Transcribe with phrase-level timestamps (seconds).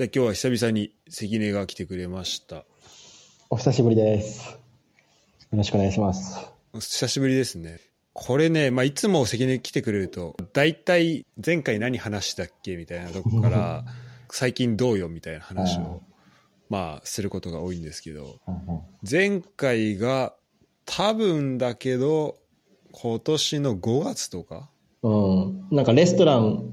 [0.00, 2.64] で今日は久々に関根が来てくれました。
[3.50, 4.48] お久しぶりです。
[4.50, 4.56] よ
[5.52, 6.40] ろしくお願いします。
[6.72, 7.80] 久しぶりですね。
[8.14, 12.78] これね、まあ、いつも関根来てくれると、大体前回何話したっけ？
[12.78, 13.84] みたいなとこから、
[14.32, 15.10] 最近どうよ？
[15.10, 16.02] みたいな話うんを、
[16.70, 18.40] まあ、することが多いんですけど、
[19.08, 20.34] 前回が
[20.86, 22.38] 多分だけど、
[22.92, 24.70] 今年の5月とか？
[25.02, 26.72] うん、なんかレストラン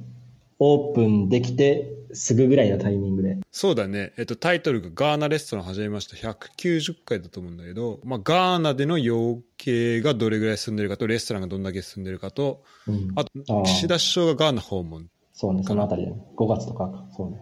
[0.60, 3.38] オープンできてすぐぐらいのタイミングで。
[3.52, 4.14] そうだね。
[4.18, 6.16] えっと、タイトルがガーナレストラン始めました。
[6.16, 13.32] 190回だと思うんだけど、まあ、ガーナでの養鶏がどれぐらい進んでるかと、レストランがどんだけ進んでるかと、うん、あと
[13.64, 17.40] 岸田首相がガーナ訪問そうね、そのあたりで、ね、5月とかか、そうね。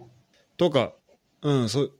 [0.58, 0.92] とか、
[1.42, 1.90] うん、そ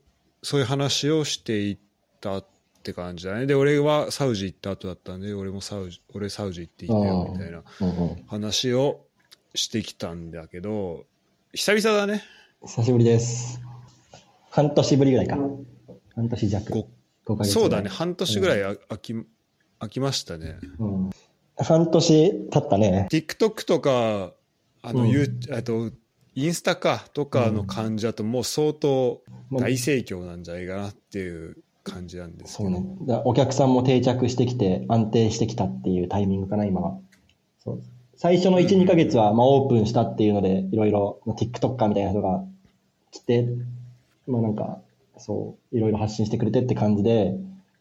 [0.43, 1.77] そういう話をしていっ
[2.21, 2.45] たっ
[2.83, 3.47] て感じだね。
[3.47, 7.63] で、俺はサウジ行った後だったんで、俺もサウジ、俺サウジ行っていたよ、みたいな
[8.27, 9.07] 話を
[9.55, 11.05] してきたんだけど、
[11.53, 12.23] 久々だね。
[12.65, 13.61] 久しぶりです。
[14.49, 15.37] 半年ぶりぐらいか。
[16.15, 16.73] 半年弱。
[16.73, 19.13] ご5ヶ月ぐらいそうだね、半年ぐらいあ空き、
[19.79, 20.57] 空きましたね。
[20.79, 21.09] うん。
[21.55, 23.07] 半年経ったね。
[23.11, 24.33] TikTok とか、
[24.81, 25.91] あの、うんゆうあと、
[26.33, 32.71] インスタかとかの感じだともう相当大盛況なんじゃないかなっていう感じなんですけど。
[32.71, 32.97] そうね。
[33.01, 36.97] だお客さんも定着してきて、安定してきたっていうタイミングかな、今は。
[37.59, 37.81] そう
[38.17, 42.43] 最初の1、2ヶ月は、まあ、オープンしたっていうので、いろいろ、まあ TikToker みたいな人が
[43.11, 43.47] 来て、
[44.27, 44.79] まあなんか、
[45.17, 47.35] そう、いろいろ発信してくれてって感じで、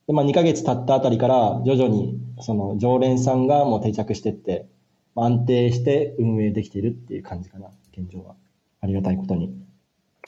[0.07, 4.67] で、まあ2ヶ月経ったあたりから、徐々に、その、常連さんがもう定着してって、
[5.15, 8.35] まあ安定して運営できているっていう感じかな、現状は。
[8.83, 9.53] ありがたいことに。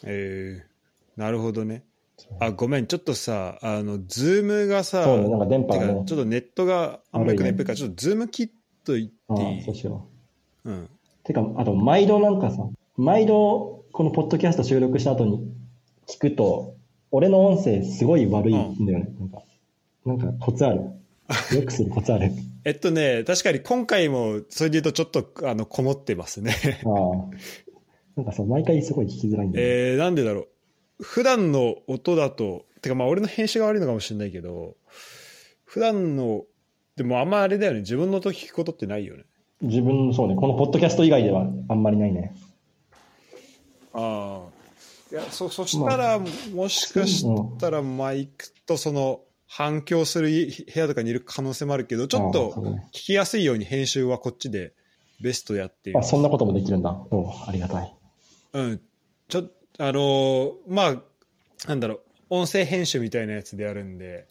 [0.04, 0.68] えー
[1.18, 1.82] なるほどね。
[2.38, 8.48] あ、ごめん、ちょっとさ、あの、 Zoom がさ、そうねなんか電波がねちょっとネットがあんまり良くない悪いねから、ちょっと Zoom 切っ
[8.88, 10.08] といああていいそうしよ
[10.64, 10.70] う。
[10.70, 10.88] うん。
[11.24, 15.52] てか、あと、毎度なんかさ、毎度、このポッドキャスト収録した後に
[16.06, 16.74] 聞くと、
[17.10, 19.10] 俺の音声すごい悪いんだよね。
[19.18, 19.42] なんか、
[20.06, 20.80] なんかコツある。
[21.54, 22.32] よくするコツある。
[22.64, 26.54] えっとね、確かに今回も、それで言うとちょっと、あの、こもってますね。
[26.86, 27.30] ああ。
[28.16, 29.72] なんかさ、毎回すごい聞きづらいんだよね。
[29.72, 30.48] えー、なんでだろう。
[31.02, 34.76] 普段の音だと、てかまあ俺の編集が悪いのかもしれないけど、
[35.64, 36.44] 普段の、
[36.98, 39.22] でもあんまあれだよね、自分の音聞くことってないよね。
[39.62, 42.34] 自分、そうね、このポッドキャスト以外ではあんまりないね。
[43.94, 44.58] ああ。
[45.12, 46.20] いや、そ、そしたら、
[46.52, 47.24] もしかし
[47.58, 52.50] たらマイクとその、反響する部屋とかにいる可能性もあるけど、ちょっと
[52.88, 54.74] 聞きやすいように編集はこっちで
[55.22, 56.90] ベストやってあ、そんなこともできるんだ。
[57.10, 57.94] おうありがたい。
[58.52, 58.80] うん。
[59.28, 59.44] ちょ
[59.78, 61.02] あのーまあ、
[61.66, 64.26] なんだろう、音声編集みたいなやつでやるんで、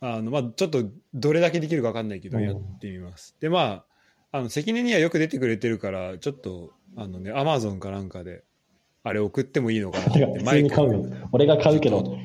[0.00, 3.36] あの、まあ、ちょっとどれだけできるか分かんないけど、うんやってみます。
[3.40, 3.84] で、ま
[4.32, 8.44] あ、あの、関根にはよく出てくれてるから、ちょっと、あのね、アマゾンかなんかで、
[9.02, 11.06] あれ送ってもいいのかなって、普通に買うよ。
[11.32, 12.18] 俺が買うけど、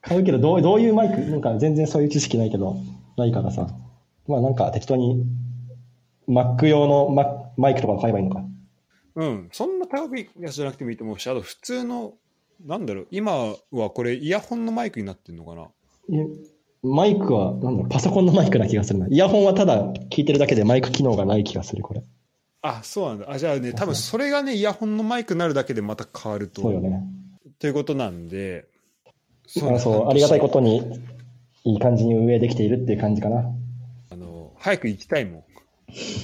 [0.00, 2.76] 買うけど、どうどういうマイク、なんか全然そういう知識ないけど、
[3.16, 3.68] ないからさ。
[4.28, 5.24] まあなんか適当に、
[6.28, 8.44] Mac 用のママイクとか買えばいいのか。
[9.14, 12.14] うん、そんな高いやつじゃなくてもいいと思うし、あと普通の、
[12.64, 15.68] なんだろう、今はこれイヤホンのマイクになってるのかな
[16.82, 19.06] マイクは、なんだろう、パソコンのマイクな気がするな。
[19.08, 22.02] イヤホンはただ聞いてるだけでマイク機能がない気がする、これ。
[22.62, 23.30] あ、そうなんだ。
[23.30, 26.62] あ、じゃあね、多分それがね、イヤホンのマイクになるだけでまた変わると。
[26.62, 27.02] そうよね。
[27.58, 28.66] ということなんで、
[29.62, 30.82] あそう、ありがたいことに、
[31.64, 33.44] いい感じに運営できているっていう感じかな。
[34.10, 35.44] あの、早く行きたいもん。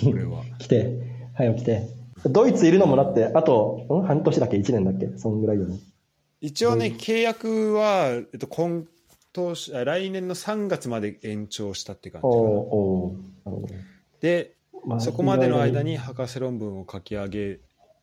[0.08, 0.42] 俺は。
[0.58, 0.98] 来て、
[1.34, 1.88] はい、来て。
[2.24, 4.02] ドイツいるのもだって、あと、ん？
[4.02, 5.16] 半年だっけ ?1 年だっけ？
[5.18, 5.78] そんぐらいよね。
[6.40, 8.84] 一応ね、契約は、えっと、今
[9.46, 13.56] 年、あ来年の3月まで延長したって感じおかな。
[14.20, 14.56] で、
[14.86, 17.60] まあそこまでの間に、博士論文を書き上げ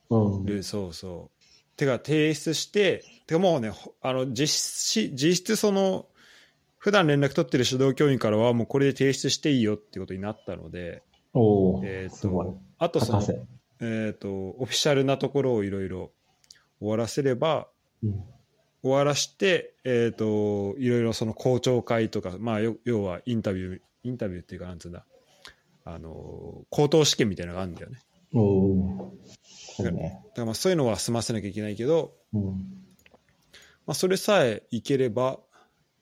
[0.09, 0.45] うん。
[0.45, 1.77] る、そうそう。
[1.77, 6.07] てか、提出して、てかもうね、ほあの、実質、実質その、
[6.77, 11.03] 普段連絡取ってる指導教員からは、もうこれで提出していいよってことになったので、
[11.83, 12.45] えーすごい。
[12.45, 13.21] と、あとその。
[13.81, 16.11] えっ、と、オフィシャルなところをいろいろ
[16.79, 17.67] 終わらせれば、
[18.03, 18.23] うん
[18.85, 25.07] 終わらして、えっ、と、いろいろその公聴会とか、まあ、よ要はインタビュー、インタビューっていうか、なんつうんだ、
[25.85, 27.97] あの、口頭試験みたいなのがあるんだよね。
[28.31, 30.21] そうね。
[30.27, 32.43] だからまあそういうのは済ませなきゃいけないけど、うん。
[33.87, 35.39] まあ、それさえいければ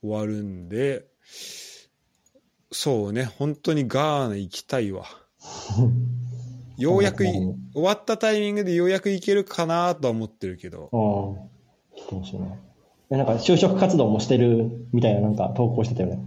[0.01, 1.06] 終わるんで、
[2.69, 5.06] そうね、本当にガーナ行きたいわ。
[6.77, 12.72] ようやく終わったタイミングでようやく行けるかなとは思ってるけど、ああ、来てほしいね。
[13.13, 16.19] えなんか就職活動もしてるみたいななんか投稿してたよね。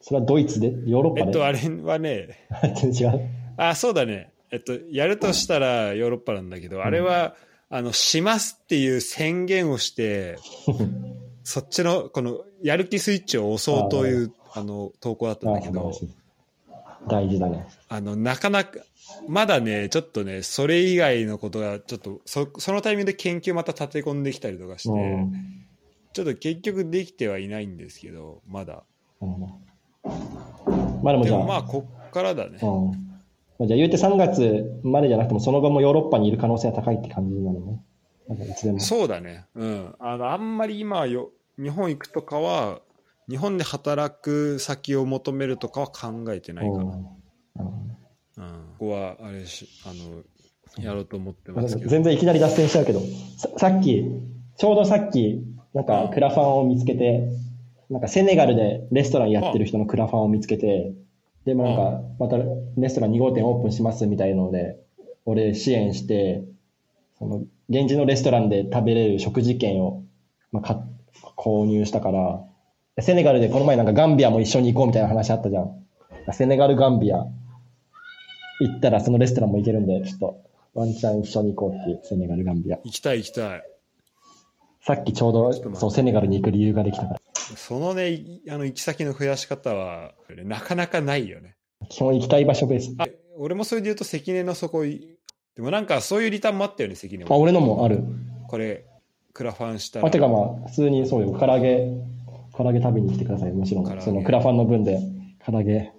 [0.00, 0.74] それはドイツで？
[0.84, 2.46] ヨーロッパで、えっと、あれはね、
[2.76, 3.20] 全然違う？
[3.56, 4.32] あ、そうだね。
[4.50, 7.34] えっと、やるとしたらヨーロッパなんだけど、あれは、
[7.70, 10.36] あの、しますっていう宣言をして、
[11.42, 15.92] そっちの、この、やる気スイッチを押そうという、あの、投稿だったんあだけど。
[17.08, 17.66] 大事だね。
[17.88, 18.78] あの、なかなか、
[19.28, 25.32] まだね、ちょっとね、それ以外のことが、ちょっと、そ、そのタイミングで研究また立て込んできたりとかして、うん。
[26.14, 28.84] ちょっと結局できてはいないんですけど、まだ。
[29.20, 29.40] なるほ
[30.04, 30.10] ど
[31.02, 32.58] まあでもじゃあ、まあ、こっからだね。
[32.62, 32.90] うん。
[33.58, 37.84] まあじゃあ言うて3月までじゃなくても、その後もヨーロッパにいる可能性は高いって感じなのね。
[38.28, 38.78] なんかいつでも。
[38.78, 39.44] そうだね。
[39.56, 39.94] うん。
[39.98, 42.80] あの、あんまり今よ、日本行くとかは、
[43.28, 46.84] 日本で働く先を求めるとかは考えてないかな。
[46.84, 46.94] うん。
[46.94, 50.22] ここは、あれし、あの、
[50.80, 51.90] やろうと思ってますけど。
[51.90, 53.00] 全然いきなり脱線しちゃうけど、
[53.36, 54.04] ささっき、
[54.56, 55.42] ちょうどさっき、
[55.74, 57.28] なんかクラファンを見つけて、
[57.90, 60.94] なんかセネガルでレストランやってる人のクラファンを見つけて、
[61.44, 64.78] でもなんか、またレストラン2号店オープンしますみたいので、
[65.26, 66.44] 俺支援して、
[67.18, 70.04] その、現地のレストランで食べれる食事券を、
[70.52, 70.82] まあ、か
[71.36, 72.44] 購入したから、
[73.02, 75.84] セネガルでこの前なんかガンビアも一緒に行こうみたいな話あったじゃん。
[76.32, 77.26] セネガル、ガンビア
[78.60, 80.42] 行ったらそのレストランも行けるんで、ちょっと
[80.74, 82.78] ワンチャン一緒に行こうっていう、セネガル、ガンビア。
[82.84, 83.62] 行きたい行きたい。
[84.86, 87.20] さっきちょうどそうセネガルに行く理由ができたから。
[87.56, 90.12] そのね、いあの、行き先の増やし方は、
[90.44, 91.56] なかなかないよね。
[91.88, 92.94] 基本行きたい場所ベース。
[92.98, 93.06] あ、
[93.38, 95.16] 俺もそれで言うと関根のそこい、
[95.56, 97.40] でもなんかそういうリターンもあったよね、関根あ、も。
[97.40, 98.02] 俺のもある。
[98.48, 98.84] これ、
[99.32, 100.06] クラファンしたら。
[100.06, 101.34] あ、てかまあ、普通にそうよ。
[101.38, 101.88] 唐揚げ、
[102.54, 103.52] 唐揚げ食べに来てください。
[103.52, 104.00] もちろん。
[104.02, 105.00] そのクラファンの分で、
[105.44, 105.92] 唐揚げ、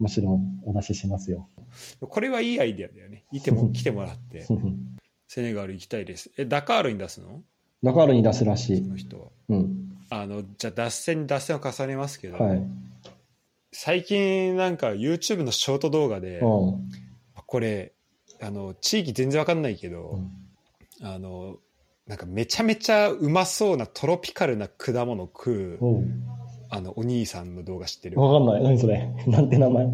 [0.00, 1.48] もちろんお出ししますよ。
[2.00, 3.24] これはいいアイデアだよね。
[3.30, 4.46] いても、 来てもらって、
[5.28, 6.32] セネガル行きたいです。
[6.36, 7.42] え、ダカールに出すの？
[7.82, 8.84] ダカールに出すらしい。
[8.84, 9.26] その人は。
[9.48, 9.98] うん。
[10.10, 12.62] あの、じゃあ脱線に脱線を重ねますけど、はい。
[13.72, 16.88] 最近なんか YouTube のショート動画で、うん。
[17.46, 17.92] これ、
[18.40, 20.30] あの、地域全然わかんないけど、うん
[21.04, 21.56] あの、
[22.06, 26.22] なんかめちゃめちゃうまそうなトロピカルな果物食う、うん。
[26.70, 28.20] あの、お兄さんの動画知ってる？
[28.20, 28.62] わかんない。
[28.62, 29.08] 何それ？
[29.26, 29.86] なんて名前？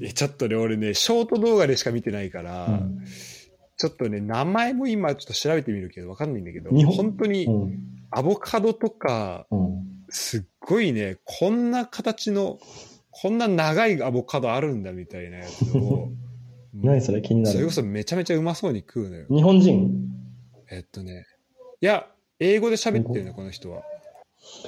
[0.00, 3.04] え、ちょっとね、俺ね、ショート動画でしか見てないから、うん
[3.76, 7.16] ちょっとね、名前も今ちょっと調べてみるけど、わかんないんだけど、日本？
[7.16, 7.78] 当にん。
[8.10, 9.82] アボカドとか、うん。
[10.08, 12.58] すっごいね、こんな形の、
[13.10, 16.08] こんな長いアボカドあるんだみたいなやつを、
[16.74, 17.56] 何それ気になる？
[17.56, 17.72] それこ。
[17.72, 19.26] そめちゃめちゃうまそうに食うのよ。
[19.28, 20.08] 日本人？
[20.70, 21.24] えっとね、
[21.80, 22.06] いや、
[22.38, 23.82] 英語で喋ってるね、この人は。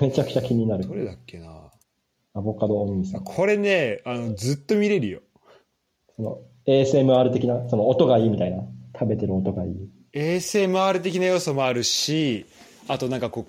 [0.01, 0.95] めちゃくちゃ気になるど。
[0.95, 1.71] れだっけな？
[2.35, 3.21] アボカドお兄さん。
[3.21, 5.21] あこれね、あの、ずっと見れるよ。
[6.17, 8.65] その ASMR 的な、その音がいいみたいな。
[8.99, 9.91] 食べてる音がいい。
[10.13, 12.47] ASMR 的な要素もあるし、
[12.89, 13.47] あとなんかこ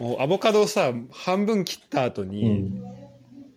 [0.00, 2.82] うアボカドをさ、半分切った後うに、ん。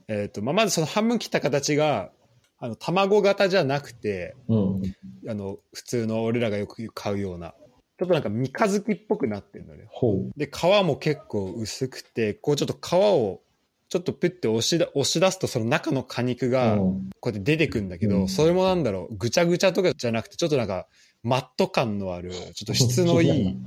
[0.08, 2.12] えっ、と、まあ、まずその半分切った形が、
[2.60, 4.82] あの、卵型じゃなくて、うん。
[5.28, 7.54] あの、普通の俺らがよく買うような、
[7.98, 9.88] ちょっとなんか三日月っぽくなってるのね。
[10.36, 13.42] で、皮も結構薄くて、こうちょっと皮を、
[13.90, 20.88] ちょっとプッて押しだ押し出すとその中の果肉がうんこうやって出てくんだけど、うんそれもなんだろう、ぐちゃぐちゃとかじゃなくて、ちょっとなんか
[21.23, 23.57] マット感のある、ちょっと質のいい、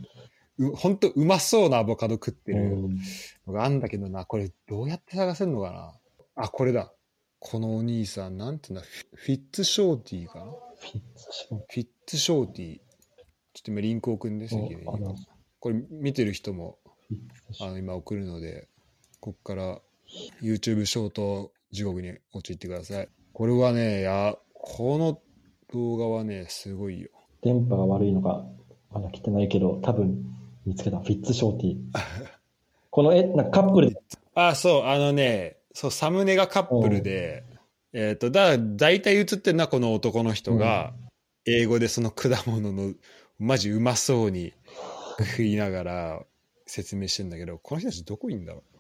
[0.59, 2.99] うほんとうまそうなアボカド食ってるうん
[3.47, 5.93] のがあんだけどな、これどうやって探せるのかな
[6.37, 6.93] あ、これだ。
[7.39, 8.83] このお兄さん、なんていうんだ、
[9.15, 12.79] フィッツショーティーかなフィッツショーティー。
[13.53, 15.17] ちょっと今リンク送るんですけど、
[15.61, 16.79] これ見てる人も
[17.61, 18.69] あの今送るので、
[19.21, 19.81] こっから
[20.43, 23.09] YouTube ショート地獄に陥ってください。
[23.33, 25.21] これはね、いや、この
[25.73, 27.11] 動画はね、すごいよ。
[27.45, 28.45] 電波が悪いのか、
[28.91, 30.25] まだ来てないけど、多分
[30.65, 30.99] 見つけた。
[30.99, 31.77] フィッツショーティー。
[32.91, 34.03] この絵、なんかカップルで、
[34.35, 37.45] あ、そう、あのね、そう、サムネがカップルで、
[37.93, 40.95] えっ、と、だ、だいたい映ってるのはこの男の人が、
[41.47, 42.95] 英語でその果物の、
[43.39, 44.53] マジうまそうに
[45.19, 46.23] 食いながら
[46.67, 48.79] 説明してんだけど、この人たちどこいんだろう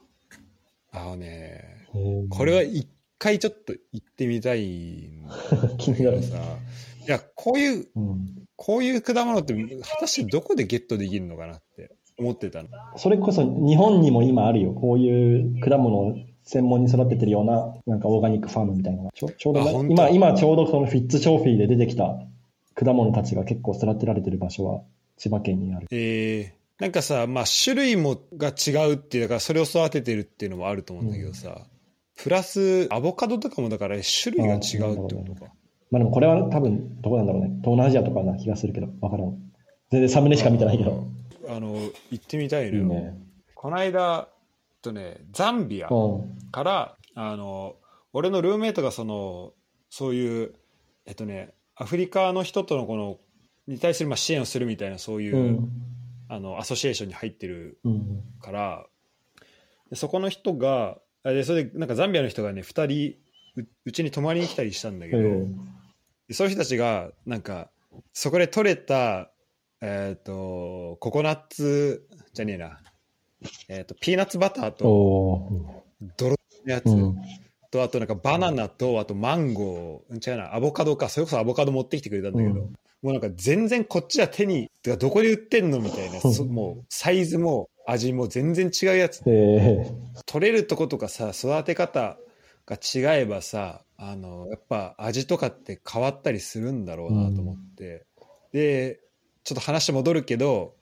[0.92, 5.34] あのね、えーこれは一回ちょっと行ってみたいんだ
[5.78, 6.32] 気になるけど。
[6.36, 6.58] さ、
[7.06, 8.43] いや、こういう、うん。
[8.56, 12.68] こういう果物って、果たしてどこでゲットできるのかなって思ってたの。
[12.96, 14.72] それこそ日本にも今あるよ。
[14.72, 19.10] こういう果物を専門に育ててるような、なんかオーガニックファームみたいなのが。
[19.12, 22.18] ちょちょうど今、今ちょうどそのフィッツショーフィーで出てきた
[22.74, 24.82] 果物たちが結構育てられてる場所は
[25.16, 25.86] 千葉県にある。
[25.90, 31.66] えーなんかさ、まあ、種類もが違うっていうか、それを育ててるっていうのもあると思うんだけどさ、
[32.16, 35.52] プラス、アボカドとかもだから種類が違うってことか。
[35.94, 37.50] まあでもこれは多分どこなんだろうね。
[37.62, 39.38] 東南アジアとかな気がするけど、わからん。
[39.92, 41.06] 全然サムネしか見てないけど。
[41.48, 41.76] あの、
[42.10, 42.84] 行ってみたいいのよ。
[42.84, 43.14] いね。
[43.54, 44.28] この間、
[44.82, 46.50] とね、ザンビアうん。
[46.50, 47.76] から、あの、
[48.12, 49.52] 俺のルームメイトがその、
[49.88, 50.54] そういう、
[51.06, 53.18] えっとね、アフリカの人とのこの
[53.68, 55.68] に対するまあ支援をするみたいなそういう、うん。
[56.28, 58.22] あのアソシエーションに入ってるうん。
[58.40, 58.86] から
[59.90, 65.46] でそこの人があでそれでなんかザンビアの人がね2人ううちに泊まりに来たりしたんだけど、ええで
[66.32, 67.70] そういう人たちがなんか
[68.12, 69.30] そこで取れた、
[69.80, 72.80] えー、とココナッツじゃねえな、
[73.68, 75.84] えー、とピーナッツバターとお
[76.16, 77.16] 泥のやつ、ーうん。
[77.70, 80.30] とあとなんかバナナとあとマンゴー。
[80.30, 80.54] 違うな。
[80.54, 81.08] アボカドか。
[81.08, 82.72] それこそアボカド持ってきてくれたんだけど、うん。
[83.02, 89.22] もうなんか全然こっちは手にてかどこで売ってんのみたいな、そもうサイズも味も全然違うやつ。
[89.26, 89.92] ええ
[90.26, 92.16] 取れるとことかさ育て方
[92.66, 98.06] が違えばさあのやっぱ味とかって変わったりするんだろうなと思って、
[98.52, 99.00] で
[99.44, 100.74] ちょっと話戻るけど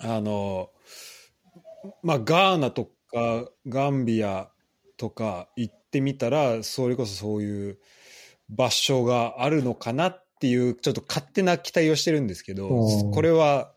[0.00, 0.70] あの
[2.02, 4.48] まあガーナとかガンビア
[4.96, 7.78] とか行ってみたらそれこそそういう
[8.48, 13.10] 場所があるのかなっていうちょっと勝手な期待をしてるんですけど、うん。
[13.10, 13.72] これは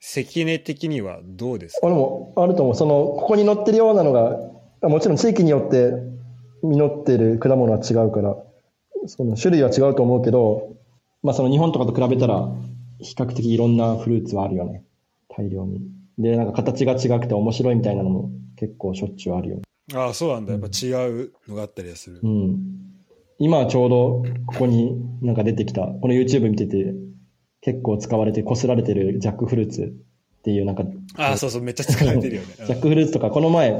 [0.00, 1.86] 関根的にはどうですか？
[1.86, 2.74] あでも、あると思う。
[2.74, 4.36] その、ここに載ってるようなのが、
[4.82, 5.92] あもちろん地域によって
[6.62, 8.36] 実ってる果物は違うから、
[9.06, 10.76] その種類は違うと思うけど、
[11.22, 12.48] まあその日本とかと比べたら、
[12.98, 14.84] 比較的いろんなフルーツはあるよね。
[15.28, 15.80] 大量に。
[16.18, 19.60] で、なんか形が違くて面白いみたいなのも結構しょっちゅうあるよ。
[19.94, 22.58] ああそうなんだやっぱ違うのがあったりはする、うん。
[23.38, 26.94] 今はちょうどここになんか出てきた、この YouTube 見てて、
[27.62, 30.84] 結構使われて、こすられてるジャックフルーツっていうなんか、
[31.16, 33.74] ああそうそうめっちゃ使われてるよねジャックフルーツとか、この前、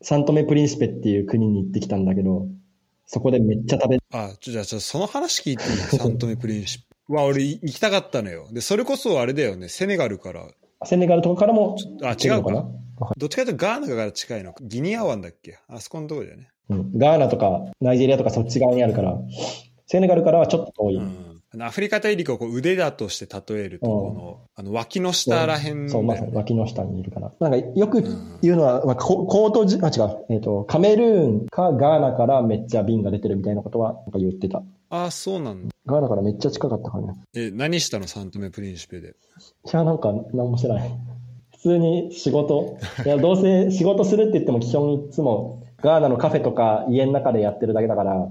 [0.00, 2.46] サントメプリンシペっていう国に行ってきたんだけど、
[3.06, 5.70] そこでめっちゃ食べ、あちょじゃあその話聞いていい？
[5.98, 8.46] サントメプリンシプは俺い行きたかったのよ。
[8.52, 9.68] でそれこそあれだよね。
[9.68, 10.46] セネガルから。
[10.84, 12.64] セネガルとかからも、あ違うかな？
[13.16, 14.62] どっちかというとガーナから近いのか。
[14.62, 15.58] ギニア湾だっけ？
[15.68, 16.48] あそこのとこだよね。
[16.68, 16.98] うん。
[16.98, 19.16] ガーナとかナイジェリアとかそっち側にあるから、
[19.86, 20.96] セネガルからはちょっと遠い。
[20.96, 27.32] うんあのアフリカ大陸をこう腕だとして例えるとうんこのあの脇の下らへんねそう、まさに脇の下にいるから。
[27.40, 28.02] なんかよく
[28.42, 34.62] 言うのは、まあ、ココートジ、あ、違う、えっ、と、カメルーンかガーナからめっちゃ瓶が出てるみたいなことはなんか言ってた。
[34.90, 37.14] ああそうなんだガーナからめっちゃ近かったからね。
[37.34, 38.06] え何したの？
[38.06, 39.12] サントメプリンシペでい
[39.72, 40.90] や、なんか、なんもしてない。
[41.52, 42.78] 普通に仕事。
[43.04, 48.28] いや、どうせ仕事するって言っても基本いつもガーナのカフェとか家の中でやってるだけだから、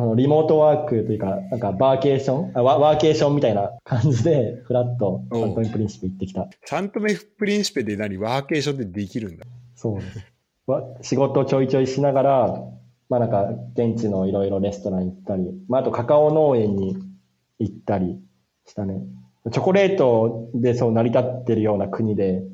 [0.00, 2.52] あの、リモートワークというか、なんかバーケーション？
[2.54, 6.48] あワワーケーションみたいな感じで、 フラッとサントメプリンシプ行ってきた。
[6.66, 8.16] サントメプリンシペで何？
[8.16, 10.24] ワーケーションってできるんだそうです。
[10.68, 12.64] わ仕事ちょいちょいしながら、
[13.08, 16.96] まあなんか現地のいろいろレストラン行ったり、まああとカカオ農園に
[17.58, 18.20] 行ったり
[18.66, 19.02] したね。
[19.50, 22.44] チョコレートでそう成り立ってるような国で、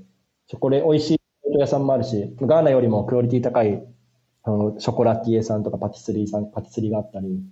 [0.47, 3.83] チョコレ美味しいチョコレート屋さんもあるし、ガーナよりもクオリティ高い
[4.45, 7.43] あのショコラティエさんとかパティスリーさん、パティスリーがあったり、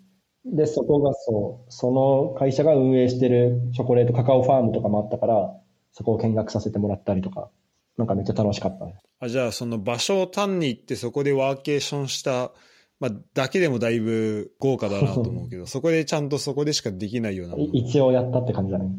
[0.44, 5.54] で、そこがそう、その会社が運営してるチョコレートカカオファームとかもあったから、
[5.92, 7.48] そこを見学させてもらったりとか、
[7.96, 8.96] なんかめっちゃ楽しかったね。
[9.20, 12.50] あじゃあその場所を単に行ってそこでワーケーションした、
[12.98, 18.90] まあ、だけでもだいぶ豪華だなと思うけど そこでちゃんとそこでしかできないような一応やったって感じだね。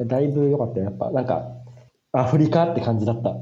[0.00, 0.86] だいぶ良かったよ。
[0.86, 1.50] やっぱ、なんか、
[2.12, 3.34] アフリカって感じだった。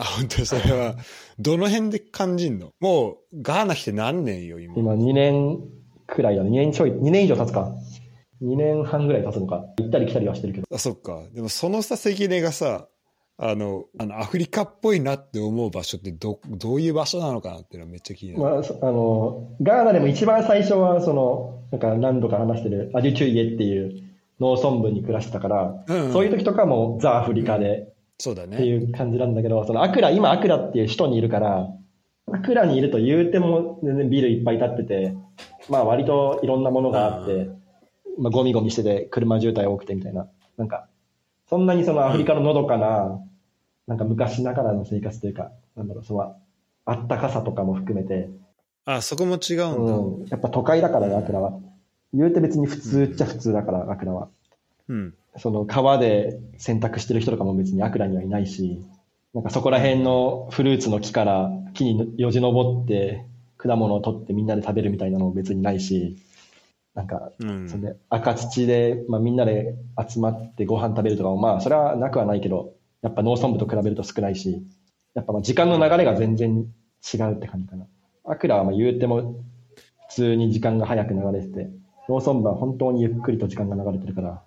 [0.00, 0.96] あ本当にそれは
[1.38, 2.72] どの辺で感じんの？
[2.80, 4.74] もうガーナ来て何年よ今？
[4.76, 5.58] 今2年
[6.06, 6.50] くらいだね。
[6.50, 7.72] 2年ちょい、2年以上経つか。
[8.42, 9.64] 2年半ぐらい経つのか。
[9.78, 10.66] 行ったり来たりはしてるけど。
[10.74, 12.88] あそっかでもそのさ関根がさ
[13.36, 24.02] あのあのアフリカっぽいなって思う場所ってどどういう場所なのかなっていうのはめっちゃ気になる、まあ、そあの、ガーナでも一番最初は、その、なんか何度か話してるアジュチュイエっていう
[24.40, 27.89] 農村部に暮らしてたから、うんうんそういう時とかもザ・アフリカで
[28.20, 31.68] そうだってねいう感じなんだけど、そのアクラ、今アクラっていう首都にいるから、
[32.30, 35.16] アクラにいると言うても全然ビルいっぱい建ってて、
[35.70, 37.48] まあ割といろんなものがあって、
[38.18, 40.28] まあゴミゴミしてて車渋滞多くてみたいな。
[40.58, 40.86] なんか、
[41.48, 43.18] そんなにそのアフリカののどかな、
[43.86, 46.36] なんか昔ながらの生活というか、なんだろう、その、
[46.84, 48.28] あったかさとかも含めて、
[48.84, 51.58] あそこも違うんだうん、やっぱ都会だからね、アクラは。
[52.12, 54.28] 言うて別に普通っちゃ普通だから、アクラは。
[54.88, 58.84] うんその川で洗濯してる人とかも別にアクラにはいないし、
[59.32, 63.24] なんかそこら辺のフルーツの木から木によじ登って
[63.56, 66.16] 果物を取ってみんなで食べるみたいなのも別にないし、
[66.94, 69.76] なんか、うんそれで赤土で、まあ、みんなで
[70.08, 74.62] 集まってご飯食べるとかもまあそれはなくはないけど、やっぱ農村部と比べると少ないし、
[75.14, 76.66] やっぱまあ時間の流れが全然
[77.14, 77.86] 違うって感じかな。
[78.24, 79.42] アクラはまあ言うても
[80.08, 81.70] 普通に時間が早く流れてて、
[82.08, 84.42] 農村部は本当にゆっくりと時間が流れてるから、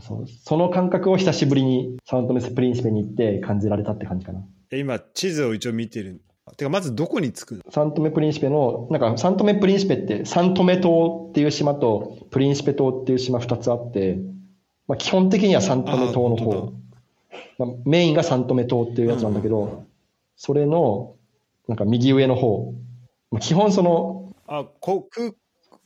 [0.00, 4.44] そうその感覚を久しぶりにサウントメスプリンシペに行って感じられたって感じかな。
[4.70, 6.20] え今地図を一応見てる
[6.56, 7.62] てかまずどこに着くの？
[7.70, 14.18] サントメプリンシペの、なんかサントメプリンシペってサントメ島っていう島とプリンシペ島っていう島二つあって、
[14.86, 16.72] まあ、基本的にはサントメ島の方。
[17.58, 19.84] まあ、メインがサントメ島っていうやつなんだけど、
[20.36, 21.16] それの、
[21.66, 22.72] なんか右上の方。
[23.30, 25.32] まあ、基本その、あ、こ空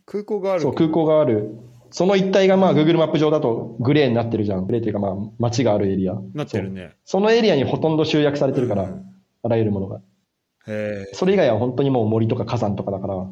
[0.07, 0.63] 空港がある。
[0.63, 1.57] そう、空港がある。
[1.93, 4.67] その一帯がまあ Google マップ上だとグレーになってるじゃん。
[4.67, 6.15] グレーっていうかまあ街があるエリア。
[6.35, 6.97] なってるね。
[7.05, 10.01] そのエリアにほとんど集約されてるから、うんあらゆるものが。
[10.69, 11.15] へえ。
[11.15, 13.15] それ以外は本当にもう森とか火山とかだから。
[13.15, 13.31] うん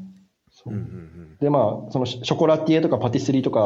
[0.66, 1.36] うんうん。
[1.40, 3.60] でまあ、そのショコラティエとかパティスリーとか、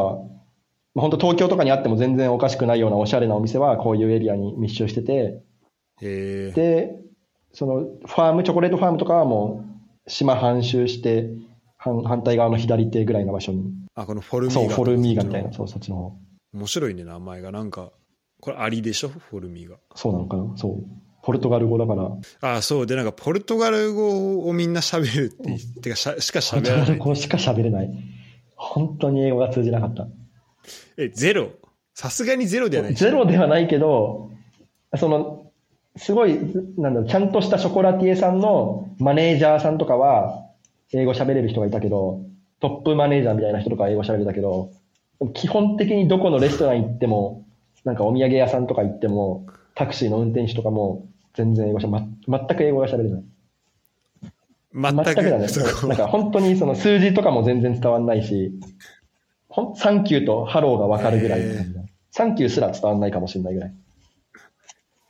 [0.94, 5.42] まあ、本当東京とかにあっても全然おかしくないようなおしゃれなお店はこういうエリアに密集してて、
[6.02, 6.52] へえ。
[6.52, 6.96] で、
[7.52, 9.64] そのファーム、チョコレートファームとかはも
[10.06, 11.30] う島半周して、
[11.78, 13.64] 反反対側の左手ぐらいの場所に。
[13.94, 14.60] あ、このフォルミーガ。
[14.60, 16.12] そう、フォルミーガみたいな、そう、そっちの方。
[16.52, 17.52] 面白いね、名前が。
[17.52, 17.92] なんか、
[18.40, 19.08] これアリでしょ？
[19.08, 19.76] フォルミーガ。
[19.94, 20.56] そうなのかな？
[20.56, 20.84] そう。
[21.22, 22.86] ポルトガル語だから、あ、そう。
[22.86, 26.96] で、なんか、ポルトガル語をみんな喋るって言って、てかしゃ、しかポルトガ喋らない。
[26.96, 27.90] ル語しか喋れない。
[28.56, 30.06] 本当に英語が通じなかった。
[30.98, 31.48] え、ゼロ？
[31.94, 34.32] さすがにゼロではないゼロではないけど、
[34.96, 35.50] その、
[35.96, 36.34] すごい、
[36.76, 40.50] なんだろう、ちゃんとしたショコラティエさんのマネージャーさんとかは、
[40.92, 42.20] 英語喋れる人がいたけど、
[42.60, 44.70] トップマネージャーみたいな人とかは英語喋れたけど、
[45.34, 47.44] 基本的にどこのレストラン行っても、
[47.84, 53.24] なんかお土産屋さんとか行っても、タクシーの運転手とかも、全然英語しゃ、ま、全く英語が喋れない。
[54.72, 55.04] 全く。
[55.04, 55.46] 全くだね。
[55.88, 58.52] なんか本当にその数字とかも全然伝わんないし、
[59.48, 63.74] ほん thank you とハローが分かるぐらいって感じだ thank you すら伝わんないかもしれないぐらい。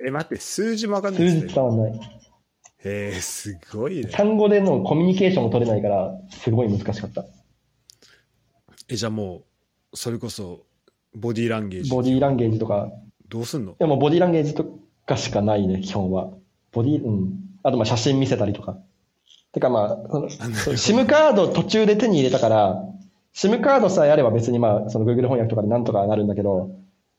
[0.06, 2.00] え、待って、数字もわかんない数字伝わんない。
[2.84, 4.10] へえ、すごいね。
[4.10, 7.24] 単語でのコミュニケーションも取れないから、すごい難しかった。
[8.88, 9.44] え、じゃあも
[9.92, 10.66] う、それこそ、
[11.14, 11.90] ボディーランゲージ。
[11.90, 12.90] ボディーランゲージとか、
[13.28, 13.72] どうすんの？
[13.72, 14.66] いやもうボディーランゲージと
[15.06, 16.30] かしかないね、基本は。
[16.72, 17.32] ボディー、うん。
[17.62, 18.76] あとまあ写真見せたりとか。
[19.52, 22.84] てかまあ、SIM カード途中で手に入れたから、
[23.32, 26.70] SIM カードさえあれば別にまあ、その Google 翻訳とかでなんとかなるんだけど、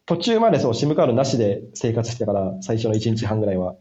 [0.05, 3.75] 途中までそう SIM カードなしで生活してたから、最初の1日半ぐらいは。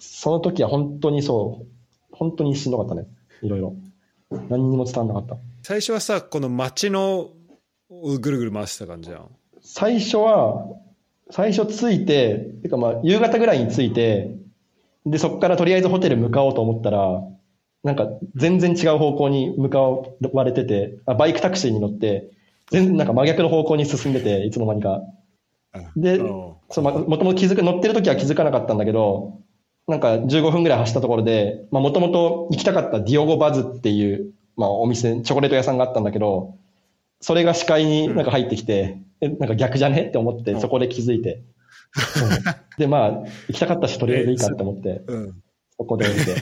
[0.00, 1.66] その時は本当にそう、
[2.10, 3.06] 本当にしんどかったね。
[3.42, 3.76] いろいろ。
[4.48, 5.36] 何にも伝わんなかった。
[5.62, 7.30] 最初はさ、この街の、
[7.88, 9.28] をぐるぐる回してた感じじゃん。
[9.60, 10.66] 最初は、
[11.30, 14.36] 最初着いて、てかまあ、夕方ぐらいに着いて、
[15.06, 17.22] で、そこからとりあえずホテル向かおうと思ったら、
[17.82, 22.30] なんか全然違う方向に向かわれてて、あバイクタクシーに乗って、
[22.70, 25.02] 全然なんか真逆の方向に進んでて、いつの間にか。
[25.96, 29.40] でうんそうまもともと気づく、乗ってる時は気づかなかったんだけど、
[29.90, 36.56] なんか15分ぐらい走ったところで、まあもともと行きたかったディオゴバズっていう、まあお店、チョコレート屋さんがあったんだけど、
[37.20, 41.42] それが視界になんか入ってきて、え、なんか逆じゃねって思って、うんそこで気づいて。
[41.92, 42.28] そ う
[42.78, 43.10] で、まあ、
[43.48, 45.34] 行きたかったし、とりあえずいいかって思って、うん。
[45.76, 46.34] そこで降りて。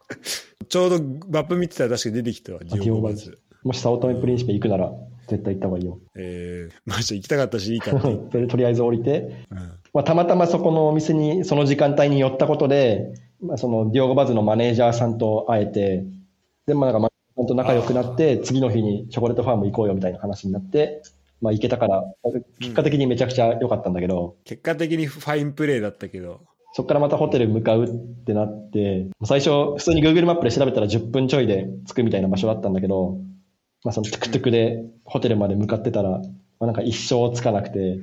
[0.68, 3.38] ちょうどマップ見てたら確かに出てきたわ、ディオゴバズ。
[3.64, 4.92] もしサオトメプリンシペ行くなら、
[5.28, 5.98] 絶対行った方がいいよ。
[6.16, 8.00] えー、まあじゃあ行きたかったし、いいかって。
[8.32, 16.04] それでとりあえず降りて、うんまあ、たまたまそこのお店にその時間帯に寄ったことで、まあ、そのディオゴバズのマネージャーさんと会えて、
[16.66, 21.00] で、まあ、なんかマネージャーさんと仲良くなって、次の日にチョコレートファーム行こうよみたいな話になって、
[21.40, 22.02] まあ、行けたから、
[22.58, 26.40] 結果的にめちゃくちゃ良かったんだけど、結果的にファインプレーだったけど、
[26.72, 27.88] そこからまたホテル向かうっ
[28.24, 33.18] てなって、最初、普通に Google マップで調べたら10分ちょいで着くみたいな場所だったんだけど、
[33.84, 36.18] まあ、そのトゥクトゥクでホテルまで向かってたら、ま
[36.60, 38.00] あ、なんか一生着かなくて、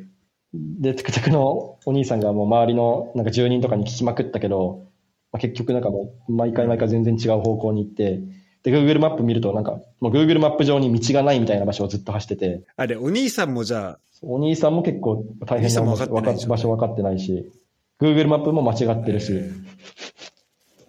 [0.54, 4.86] で、トゥクトゥクのお兄さんがもう周りのなんか住人とかに聞きまくったけど、
[5.32, 8.22] まあ、結局なんかもう毎回毎回全然違う方向に行って、
[8.64, 17.52] で、Google マップ見るとなんか、もう Google マップ上に道がないみたいな場所をずっと走ってて、あれ、お兄さんもじゃあ、お兄さんも結構大変な場所分かってないし、
[18.00, 19.52] Google マップも間違ってるし、え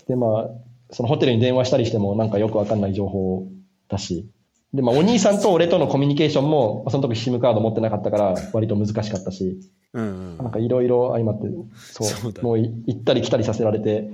[0.06, 0.08] ー。
[0.08, 0.50] で、まあ、
[0.90, 3.46] そのホテルに電話したりしてもなんかよくわかんない情報
[3.88, 4.28] だし、
[4.74, 9.58] で、まあ、 お兄さんと俺とのコミュニケーションも、まあその時 SIM カード持ってなかったから、割と難しかったし、
[9.92, 10.38] うんうん。
[10.38, 14.10] なんかいろいろ相まって、そう、そうだもうい行ったり来たりさせられて、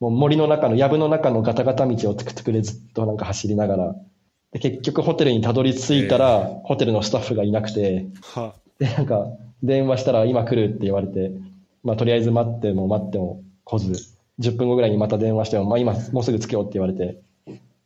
[0.00, 3.96] もう森の中の、藪の中のガタガタ道をトゥクトゥクでずっとなんか走りながら、
[4.52, 9.28] で結局ホテルにたどり着いたら、ホテルのスタッフがいなくて、は、で、なんか、
[9.62, 11.30] 電話したら今来るって言われて、
[11.84, 13.92] まあ、とりあえず待っても待っても来ず、
[14.40, 17.20] 10分後ぐらいにまた電話しても、まあ、今、もうすぐ着けよって言われて、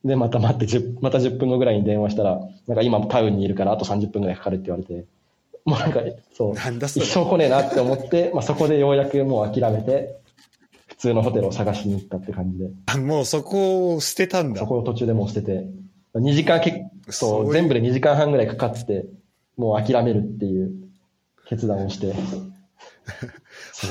[0.07, 5.05] で、また待って、10また10分後ぐらいに電話したら、なんか今タウンにいるからあと30分ぐらいかかるって言われて、
[5.65, 6.01] もうなんか、
[6.33, 7.05] そう、なんだそれ。
[7.05, 10.21] 一生来ねえなって思って、まあ、そこでようやくもう諦めて、
[10.87, 14.61] 普通のホテルを探しに行ったって感じで、あもうそこを捨てたんだ。
[14.61, 14.67] そ。
[14.67, 15.67] こを途中でもう捨てて、
[16.15, 19.07] 2時間結構、そう全部で2時間半ぐらいかかってて、
[19.57, 20.73] もう諦めるっていう
[21.49, 22.15] 決断をして、
[23.73, 23.91] そう。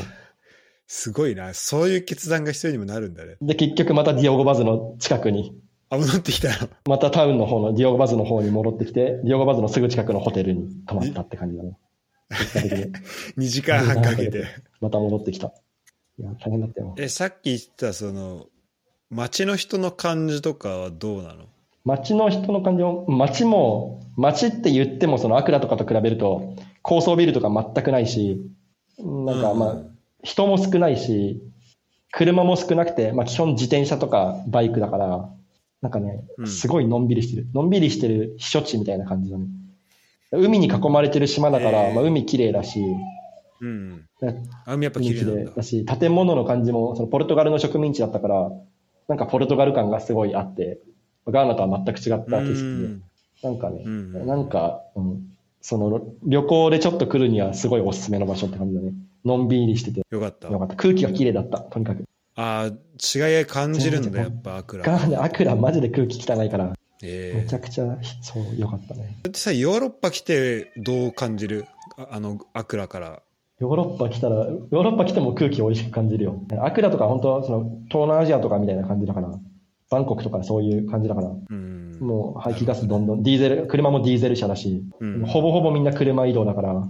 [0.88, 1.54] すごいな。
[1.54, 3.36] そういう決断が必要にもなるんだね。
[3.42, 5.56] で、結局またディオゴバズの近くに、
[5.96, 6.70] あ、戻ってきたの。
[6.88, 11.78] またタウンの方のディオゴバズの方に戻ってきて、ディオゴバズのすぐ近くのホテルに泊まったって感じだね。
[12.30, 12.94] 結果的に。
[13.38, 14.46] 2時間半かけて。
[14.82, 15.48] また戻ってきた。
[16.18, 16.96] いや、大変だったよ。
[16.98, 18.48] え、さっき言ったその、
[19.10, 21.46] 街の人の感じとかはどうなの？
[21.84, 28.42] 街の人の感じも、街も、街って言っても、そのアクラとかと比べると、高層ビルとか全くないし、
[28.98, 29.78] なんかまあ、
[30.24, 31.44] 人も少ないし、
[32.12, 35.30] 車も少なくて、まあ基本自転車とかバイクだから、
[35.82, 37.48] なんかねう、んすごいのんびりしてる。
[37.54, 39.46] のんびりしてる避暑地みたいな感じだね。
[40.32, 42.80] 海に囲まれてる島だから、まあ海綺麗だし、
[43.62, 44.06] うん。
[44.66, 45.14] 海やっぱ綺。
[45.14, 48.52] 麗だし、建物の感じも、そのポルトガルの植民地だったから、
[49.08, 50.80] なんかポルトガル感がすごいあって、
[51.28, 58.94] ガーナとは全く違った景色で、なんかね、うんなんか、うん、その旅行でちょっと来るにはすごいおすすめの場所って感じだね。
[59.24, 60.50] のんびりしててよかった。
[60.50, 60.76] よかった。
[60.76, 62.06] 空気が綺麗だった、とにかく。
[62.36, 64.84] ああ、違い感じるんだ、やっぱアクラ。
[64.84, 69.18] ガーナ、アクラマジで空気汚いから、えめちゃくちゃ、そう、よかったね。
[69.26, 71.66] えでさ、ヨーロッパ来てどう感じる？
[71.98, 73.22] ああの、アクラから。
[73.60, 76.42] ヨーロッパ来たら、ヨーロッパ来ても空気美味しく感じるよ。
[76.62, 79.32] アクラとか本当その、東南アジアとかみたいな感じだから、
[79.90, 81.98] バンコクとかそういう感じだから、うん。
[82.02, 86.86] もう排気ガスどんどん、ディーゼル、車もディーゼル車だし、うんほぼほぼみんな車移動だから、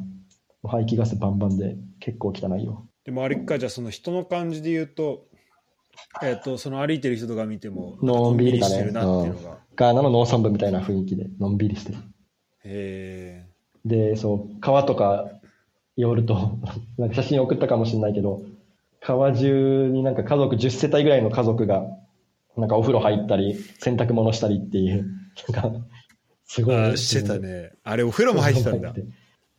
[0.63, 2.88] 排気ガスバンバンで結構汚いよ。
[3.03, 5.27] でもあれか、じゃあその人の感じで言うと、
[6.21, 9.58] えっ、と、その歩いてる人とか見ても、のんびりしてるなっていうのが。
[9.75, 11.97] ガーナの農村部みたいな雰囲気で、のんびりしてる。
[12.63, 13.45] へ
[13.86, 15.29] で、そう、川とか
[15.97, 16.58] 寄ると、
[16.97, 18.41] なんか写真送ったかもしれないけど、
[19.01, 21.86] 川中になんか家族10世帯ぐらいの家族が、
[22.58, 25.05] なんかお風呂入ったり、洗濯物したりっていう、
[25.51, 25.86] なんか、
[26.45, 26.97] すごい。
[26.97, 27.71] してたね。
[27.84, 28.93] あれ、お風呂も入ってたんだ。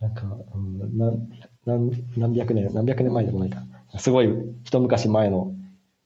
[0.01, 1.29] なんか、うん、なん
[1.66, 3.64] 何何百年、何百年前でもないか。
[3.99, 4.29] すごい
[4.64, 5.55] 一昔前の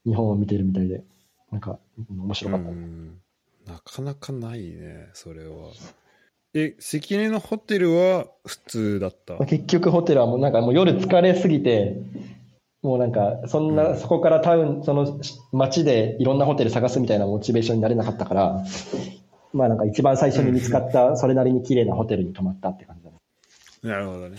[0.07, 1.03] 日本を見てるみたいで、
[1.51, 1.79] なんか、
[2.11, 2.71] うん面白かった。
[2.71, 3.21] うん
[3.67, 5.69] なかなかないね、それは。
[6.55, 9.35] え、関根のホテルは普通だった？
[9.35, 11.97] まあ結局ホテルはもうなんかもう夜疲れすぎて、
[12.83, 15.21] もうなんか、そんな、そこからタウン、その
[15.53, 18.65] 街でいろんなホテル探すみたいなモチベーションになれなかったから、
[19.53, 23.17] まあなんか一番最初に見つかった、それなりに綺麗なホテルに泊まったって感じだね。
[23.83, 24.39] なるほどね。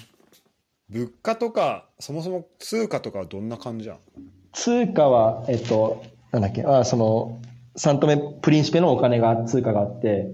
[0.89, 3.97] 物価とか、そもそも通貨とかはどんな感じじゃん
[4.54, 7.40] 通貨は、えっと、なんだっけ、あその、
[7.76, 10.32] サントメプリンシペのお金が、通貨があって、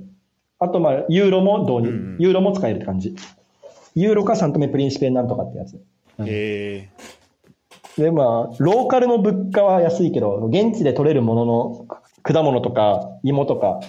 [0.59, 3.15] あとまあ、ユーロも導入、うんうんユーロも使えるって感じ。
[3.95, 5.79] ユーロかサントメプリンシペなんとかってやつ。
[6.19, 6.89] うんへえ
[7.97, 11.87] で、まあ、ローカルの物価は安いけど、現地で取れるものの、
[12.21, 13.79] 果物とか芋とか、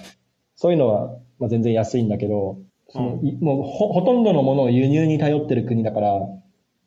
[0.55, 2.57] そういうのは、まあ、全然安いんだけど、
[2.89, 6.27] そのいもうほほとんどのものを輸入に頼ってる国だから、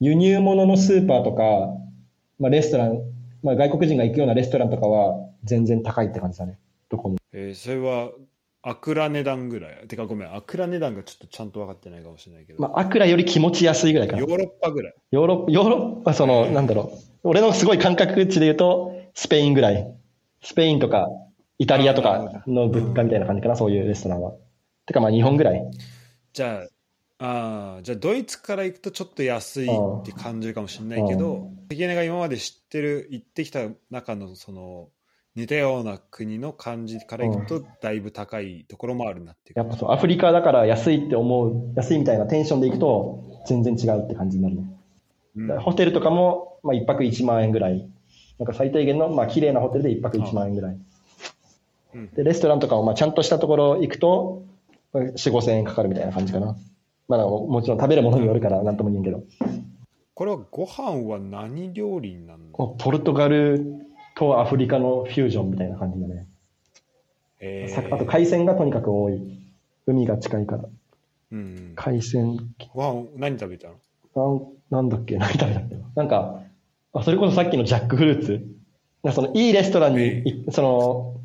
[0.01, 1.43] 輸入物のスーパーとか、
[2.41, 2.99] まあ、レストラン、
[3.43, 6.59] まあ、外国人が行くようなレストランとかは全然高いって感じだね。
[6.89, 7.17] どこも。
[7.33, 8.11] えーそれは、
[8.65, 9.89] アクラ値段ぐらい。
[9.89, 12.63] てかごめん、アクラ値段がちょっとちゃんと分かってないかもしれないけど。
[12.63, 14.27] まあ、アクラより気持ち安いぐらいかなヨ。
[14.27, 14.95] ーロッパぐらい。
[15.11, 16.99] ヨーロッパ、ヨーロッパ、その、なんだろう。
[17.25, 19.93] 俺のすごい感覚値で言うと、スペインぐらい。
[20.43, 21.09] スペインとか、
[21.59, 24.35] イタリアとかの物価みたいな感じかな、そういうレストランは。
[24.87, 25.63] てかまあ日本ぐらい。
[26.33, 26.69] じゃあ、
[27.25, 33.61] あーじゃあドイツから行くとちょっと安いって感じるかもしれないけど、関根が今まで知ってる、行ってきた
[33.93, 34.89] 中のその、
[35.37, 44.63] 似たような国の感じから行くと、だいぶ高いところもあるなっていうやっぱそう、アフリカだから安いって思う、安いみたいなテンションで行くと、全然違うって感じになるね。
[45.37, 47.89] うんホテルとかも、まあ一泊1万円ぐらい。
[48.39, 50.77] なんか最低限の、まあ綺麗なホテルで一泊1万円ぐらい。
[51.95, 54.43] うんで、レストランとかも、まあちゃんとしたところ行くと、
[54.93, 56.57] 4、5千円かかるみたいな感じかな。
[57.09, 59.25] まあもちろん食べるものによるからなんとも言えんけど。
[60.15, 62.77] これはご飯は何料理になるの？
[62.79, 63.65] ポルトガル
[64.15, 66.27] とアフリカのフュージョンみたいな感じだね。
[67.41, 69.39] えさあと海鮮がとにかく多い。
[69.87, 70.65] 海が近いから。
[71.33, 72.37] うん、海鮮、
[72.75, 73.69] ご飯何食べた
[74.15, 74.53] の？
[74.71, 75.17] なんなんだっけ？
[75.17, 75.75] 何食べたっけ？
[75.75, 76.43] ななんか、
[76.93, 78.47] あそれこそさっきのジャックフルーツ？
[79.13, 81.17] そのいいレストランに、えいその、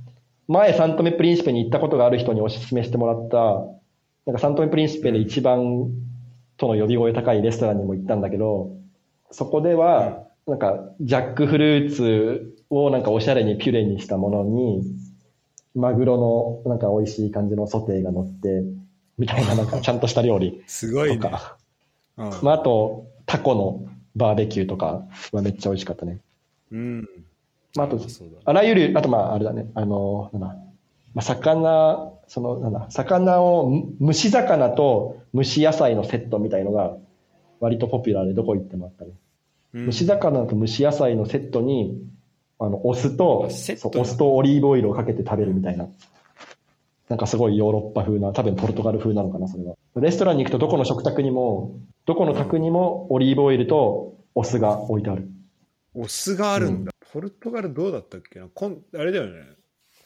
[0.48, 3.66] 前サントメプリンシペに行ったことがある人にお勧めしてもらった、
[4.28, 5.90] なんかサントメプリンシペで一番
[6.58, 8.76] との呼び声高いレストランにも行ったんだけど、
[9.32, 14.84] そこでは、なんかジャックフルーツをなんかおしゃれにピュレにしたものに、
[15.76, 18.64] マグロのなんか美味しい感じのソテーが乗って、
[19.18, 21.18] みたいななんか ちゃんとした料理すごいね。
[21.18, 21.58] とか。
[22.18, 23.86] うんまあ、あと、タコの
[24.16, 26.20] バーベキューとかはめっちゃ美味しかったね。
[26.72, 27.10] うん。
[27.76, 28.00] まあ、あと、
[28.44, 36.98] あらゆる、あとまあ、あれだね、あの、なんだ、まあ、魚、その、なんだ、魚を、む蒸し魚と蒸し野菜のセットみたいのが、
[37.60, 39.12] 割とポピュラーでどこ行ってもあったね。
[39.74, 42.02] うん蒸し魚と蒸し野菜のセットに、
[42.60, 45.88] あの、お酢と、お酢とオリーブオイルをかけて食べるみたいな。
[47.10, 49.76] なんかすごいヨーロッパ風な、多分ポルトガル風なのかな、それは。
[49.96, 55.30] レストランに行くとどこの食卓にも、どこの卓にもオリーブオイルとお酢が置いてある。
[55.94, 56.92] お酢があるんだ。
[57.14, 58.48] ポルトガルどうだったっけな？
[58.54, 59.42] こんあれだよね。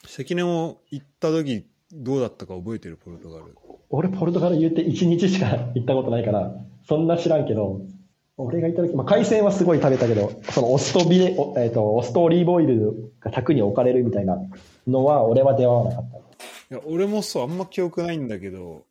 [0.05, 3.55] 関根も行った時どうだったか覚えてるポルトガル。
[3.89, 6.53] 俺、ポルトガル言って1日しか行ったことないから、
[6.87, 7.81] そんな知らんけど、
[8.37, 14.37] 俺が行った時、まあ、海鮮はすごい食べたけど、そのお酢とビえっ、と、お酢とオリーブオイルが卓に置かれるみたいな
[14.87, 16.17] のは、俺は出会わなかった。
[16.17, 16.21] い
[16.69, 18.85] や俺もそう、あんま記憶ないんだけど、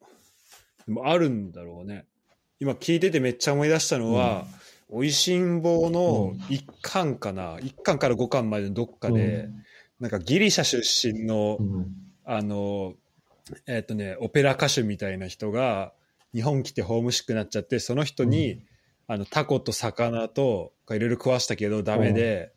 [0.86, 2.04] でもあるんだろうね。
[2.60, 4.44] 今聞いててめっちゃ思い出したのは、
[4.90, 9.48] おいしん坊の1巻かな、1巻から5巻までのどっかで、
[9.98, 12.09] なんかギリシャ出身の、うん。
[12.32, 12.94] あの、
[13.66, 15.92] えっ、とね、オペラ歌手みたいな人が
[16.32, 18.62] 日本来てホームシックになっちゃって、その人に、
[19.08, 22.52] あのタコと魚とかいろいろ食わしたけどダメで、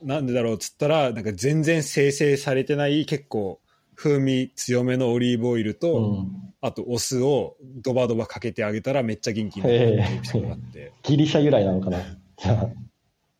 [0.00, 3.60] なんでだろうっつったら、なんか全然生成されてない結構
[3.96, 6.52] 風味強めのオリーブオイルと、うん。
[6.60, 10.92] あとお酢をドバドバかけてあげたらめっちゃ元気になるっていうエピソードがあって。
[11.02, 11.98] ギリシャ由来なのかな。
[12.38, 12.68] じゃあ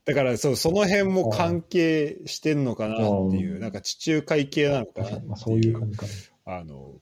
[0.05, 2.99] だからそう、その辺も関係してんのかなっ
[3.31, 6.07] ていう、うんなんか地中海系なのかなって確かに、まあ、そういう感じか
[6.47, 6.57] な。
[6.59, 6.93] あの、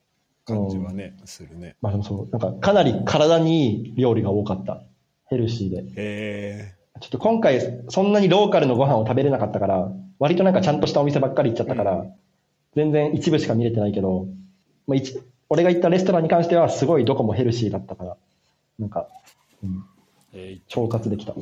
[0.44, 1.76] 感じはね、するね。
[1.80, 4.82] まあでもそう、なんかかなり体にいい料理が多かった。
[5.28, 5.84] ヘルシーで。
[5.96, 12.04] へちょっと今回、そんなにローカルのご飯を食べれなかったから、割となんかちゃんとしたお店ばっかり行っちゃったから、
[12.76, 14.26] 全然一部しか見れてないけど、
[14.86, 18.16] まあ、一俺が行ったレストランに関しては、すごいどこもヘルシーだったから、
[18.78, 19.08] なんか、
[19.62, 19.84] うん、
[20.32, 21.34] えー腸活できた。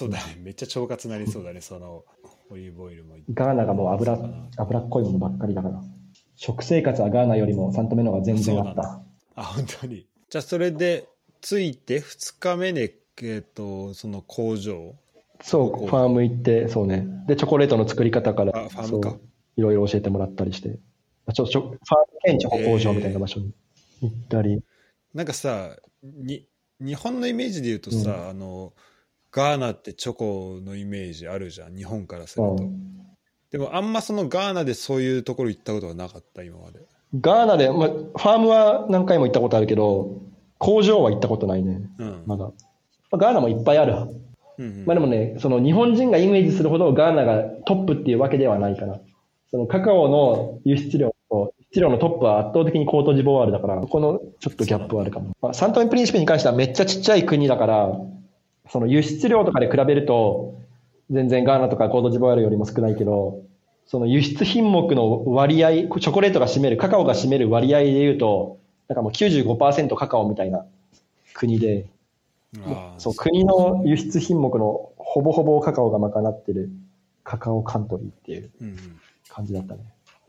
[0.00, 0.38] そうだね。
[0.42, 2.04] めっちゃ腸活なりそうだね、その、
[2.50, 3.16] オリーブオイルも。
[3.34, 4.18] ガーナがもう油、
[4.56, 5.82] 油っこいものばっかりだから。
[6.36, 9.02] 食生活はガーナよりもサントメの方が全然あった。
[9.34, 10.06] あ、本当に。
[10.30, 11.06] じゃあ、それで、
[11.42, 14.94] 着いて2日目で、えっと、その工場。
[15.42, 17.06] そう、ファーム行って、そうね。
[17.26, 18.68] で、チョコレートの作り方から、
[19.56, 20.78] いろいろ教えてもらったりして、
[21.34, 21.78] ちょちょファーム
[22.24, 23.52] 兼チョコ工場みたいな場所に
[24.00, 24.62] 行ったり、
[25.12, 26.46] なんかさ、に、
[26.80, 28.72] 日本のイメージで言うとさ、うんあの、
[29.32, 32.56] ガーナってチョコのイメージあるじゃん、日本からすると。
[32.60, 33.00] うん
[33.50, 36.80] でも、あんまそのガーナでそういうところ行ったことがなかった、今まで。
[37.20, 40.20] ガーナで、まあ、ファームは何回も行ったことあるけど、
[40.58, 42.22] 工場は行ったことないね、うん。
[42.26, 42.44] まだ。
[42.44, 42.52] ま
[43.12, 43.94] あガーナもいっぱいある。
[44.58, 49.00] うんうんまあでもね、その日本人がイメージするほどガーナがトップっていうわけではないかな。
[49.50, 55.32] そのカカオの輸出量と、輸出量のトップは圧倒的にコートジボワールだから、このちょっとギャップはあるかも。
[55.40, 57.90] まあ、サントメプリンシペに関してはめっちゃちっちゃい国だから、
[58.70, 60.54] その輸出量とかで比べると、
[61.10, 63.42] 全然ガーナとかコートジボワールよりも少ないけど、
[63.86, 70.64] その輸出品目の割合、チョコレートが占める、カカオが占める割合で言うと、なんかもう95%カカオみたいな
[71.34, 71.86] 国で、
[72.98, 76.70] そう、国の輸出品目のほぼほぼカカオが賄ってる
[77.24, 78.76] カカオカントリーっていううんうん
[79.28, 79.80] 感じだったね。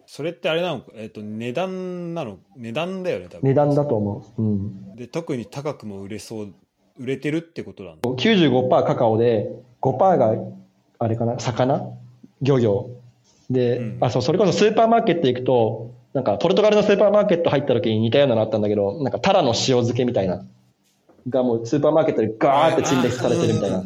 [0.05, 0.81] それってあれなの？
[0.95, 2.37] えっ、と、値段なの？
[2.57, 3.47] 値段だよね、多分。
[3.47, 4.41] 値段だと思う。
[4.41, 4.95] うん。
[4.95, 6.53] で、特に高くも売れそう、
[7.01, 8.09] 売れてるってことなんだ。
[8.09, 9.49] 95%カカオで、
[9.81, 10.35] 5%が、
[10.99, 11.93] あれかな、魚？
[12.41, 12.89] 漁業。
[13.49, 20.45] で、うんあ、そう、それこそスーパーマーケット行くと、なんか、ポルトガルのスーパーマーケット入った時に似たようなのあったんだけど、なんか、タラの塩漬けみたいな、
[21.29, 23.83] がもうスーパーマーケットでガーって陳列されてるみたいな。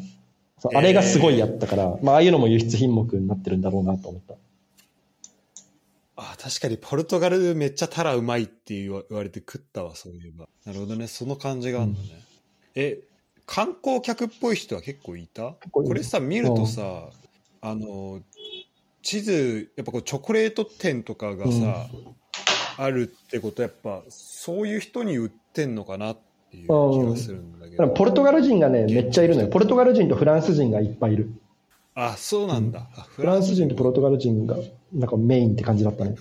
[0.57, 4.35] そうあれがすごいやったから、まあ、ああいうのも輸出品目になってるんだろうなと思った。
[6.17, 10.47] あ確かにポルトガルめっちゃタラうまいって言われて食ったわ、そういえば。
[10.65, 12.23] なるほどね、その感じがあるのね。
[12.75, 12.99] え、
[13.45, 15.55] 観光客っぽい人は結構いた？
[15.71, 17.09] これさ、見るとさ、
[17.61, 18.21] あの、
[19.01, 21.87] 地図、やっぱこうチョコレート店とかがさ、
[22.77, 26.17] あるってことやっぱそういう人に売ってんのかなっ
[26.51, 27.87] ていう気がするんだけど。
[27.89, 29.47] ポルトガル人がね、めっちゃいるのよ。
[29.47, 31.29] ポルトガル人とフランス人がいっぱいいる。
[31.93, 32.89] あ、そうなんだ。
[33.07, 34.57] フランス人とポルトガル人が、
[34.91, 36.15] なんかメインって感じだったね。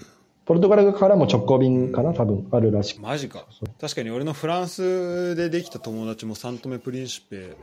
[0.44, 3.00] ポルトガルからも直行便かな、多分あるらしく。
[3.00, 3.46] マジか。
[3.80, 7.57] 確かに俺のフランスでできた友達もサントメ・プリンシペ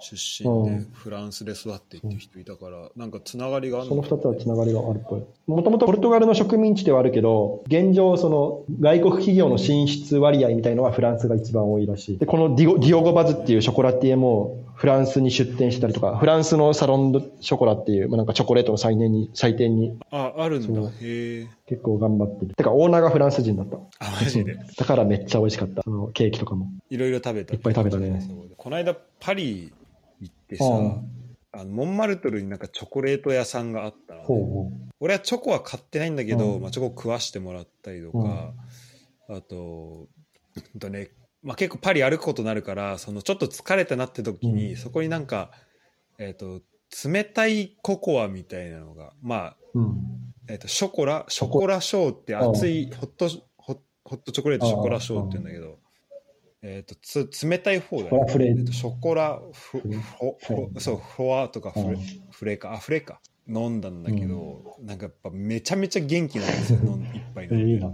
[0.00, 5.22] 出身でうんフランスで育ってっていう人いたから、なんかつながりがあるそののか二つはつながりがあるっぽい。
[5.46, 12.18] もともとポルトガルの植民地ではあるけど、現状、その外国企業の進出割合みたいのはフランスが一番多いらしい。
[12.18, 20.90] で、このディオディオゴバズっていうショコラティエもフランスに出店したりとか、フランスのサロンドショコラっていう、まあ、なんかチョコレートの祭年に、祭典にあ、あるんだ。
[20.90, 21.48] へえ。
[21.66, 22.54] 結構頑張ってる。
[22.54, 23.76] てか、オーナーがフランス人だった。
[23.98, 24.54] あ、マジで？
[24.54, 25.82] だからめっちゃ美味しかった。
[25.82, 26.70] そのケーキとかも。
[26.90, 27.54] いろいろ食べた。
[27.54, 28.22] いっぱい食べたね
[28.56, 29.72] この間パリ
[30.20, 31.08] 行ってさ、うん
[31.50, 38.52] あのモンマルトルになんかチョコレート屋さんがあったのねほうほ俺はチョコは買ってないんだけど、うんまあ、チョコ食わしてもらったりとか、
[39.30, 40.08] あと
[40.56, 41.08] うんとね、
[41.42, 44.76] まあ、結構パリ歩くことになるからそのちょっと疲れたなって時に、うん。
[44.76, 45.50] そこになんか、
[46.18, 46.62] えー、と
[47.08, 49.80] 冷たいココアみたいなのがまあ、う。
[49.80, 49.96] うん。
[50.48, 51.26] えー、とショコラ？
[51.28, 51.80] ショコラ。
[51.80, 55.78] ショーって熱いホットホホットチョコレートショコラショーって言うんだけど、
[56.62, 61.96] えっ、とつ冷たい方だショコラフレーえっとショコラフフそうフォアとかフレ,、うん。
[62.30, 63.20] フレかあフレか。
[63.50, 67.72] 飲んだんだけど、なんかやっぱめちゃめちゃ元気なんですよ飲ん一飲んで。
[67.72, 67.90] いいな。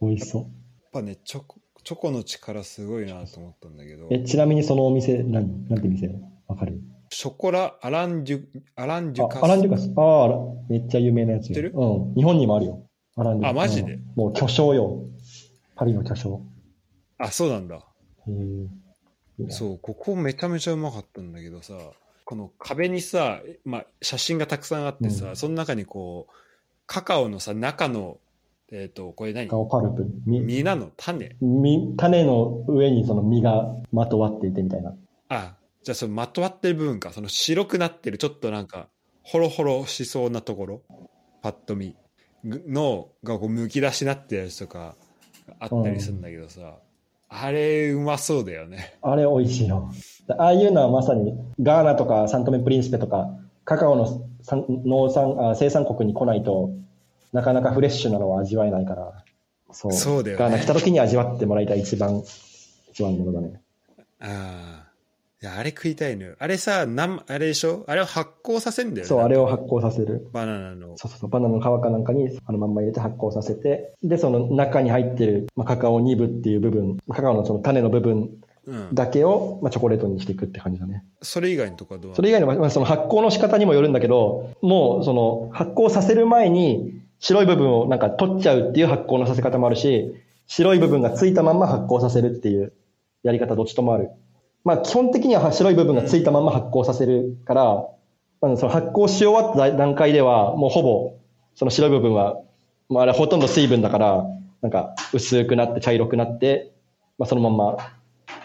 [0.00, 0.42] 美味しそう。
[0.42, 0.50] やっ
[0.92, 6.14] ぱねチョコチョコの力すごいなと思ったんだけどえ、ちなみにそのお店、何なんて店？
[6.46, 6.80] わかる？
[7.10, 8.44] ショコラアランデュ
[8.76, 9.92] アランデュカあ、アランデュカス。
[9.96, 10.28] ああ
[10.68, 11.48] めっちゃ有名なやつよ。
[11.48, 11.72] 知ってる？
[11.74, 12.14] うん。
[12.14, 12.86] 日本にもあるよ。
[13.16, 13.50] アランデュカス。
[13.50, 13.94] あマジで？
[13.94, 15.04] うんもう巨匠よ。
[15.76, 16.42] パリの巨匠。
[17.18, 17.80] あそうなんだへ
[19.40, 19.50] え。
[19.50, 21.74] そうここめちゃめちゃうまかったんだけどさ
[22.24, 26.32] この壁にさ、まあ、写真がたくさんあってさ、うんその中にこう
[26.86, 28.18] カカオのさ中の
[28.74, 29.48] えっ、とこれ何？
[29.48, 30.06] カカオパルプ。
[30.24, 30.90] み実なの？
[30.96, 31.36] 種？
[31.42, 34.94] み種の上にその実がまとわっていてみたいな。
[35.28, 37.12] あじゃあそのまとわってる部分か。
[37.12, 38.88] その白くなってるちょっとなんか
[39.22, 40.82] ホロホロしそうなところ？
[41.42, 41.94] パッと見。
[42.44, 44.96] ぐのがこうむき出しになってるやつとか
[45.60, 46.78] あったりするんだけどさ、
[47.28, 48.96] あれうまそうだよね。
[49.02, 49.92] あれ美味しいよ。
[50.38, 53.28] ああいうのはまさにガーナとかサントメプリンスペとか
[53.64, 56.70] カカオの産農産あ生産国に来ないと
[57.32, 59.24] なかなかフレッシュなのは味わえないから。
[59.72, 59.92] そう。
[59.92, 62.22] そうだよね来た時に味わってもらいたい一番、
[62.90, 63.60] 一番のものだね。
[64.20, 64.82] ああ
[65.42, 67.84] いやあれ食いたいのよあれさなんあれでしょ？
[67.88, 70.28] あれを発酵させんだよねそう、あれを発酵酵させる。
[70.32, 78.30] バナナのそうそうそう、バナナの皮かなんかにあのまんま入れて発酵させて、で、その中に入ってる、まあ、カカオ2部っていう部分、カカオのその種の部分
[78.64, 81.02] うん、だけを、まあ、チョコレートにしていくって感じだね。
[81.20, 90.12] それ以外のとこはどうそれ以外の、まあ、その発酵の仕方にもよるんだけど、もうその発酵させる前に白い部分をなんか取っちゃうっていう発酵のさせ方もあるし、
[90.48, 92.72] 白い部分がついたまんま発酵させるっていう
[93.22, 94.10] やり方どっちともある。
[94.64, 97.86] まあ基本的には白い部分がついたまんま発酵させるから、
[98.40, 101.16] まあ、その発酵し終わった段階ではもうほぼ
[101.54, 102.40] その白い部分は、
[102.88, 104.26] まあ、あれほとんど水分だから、
[104.60, 106.72] なんか薄くなって茶色くなって、
[107.18, 107.76] まあ、そのまんま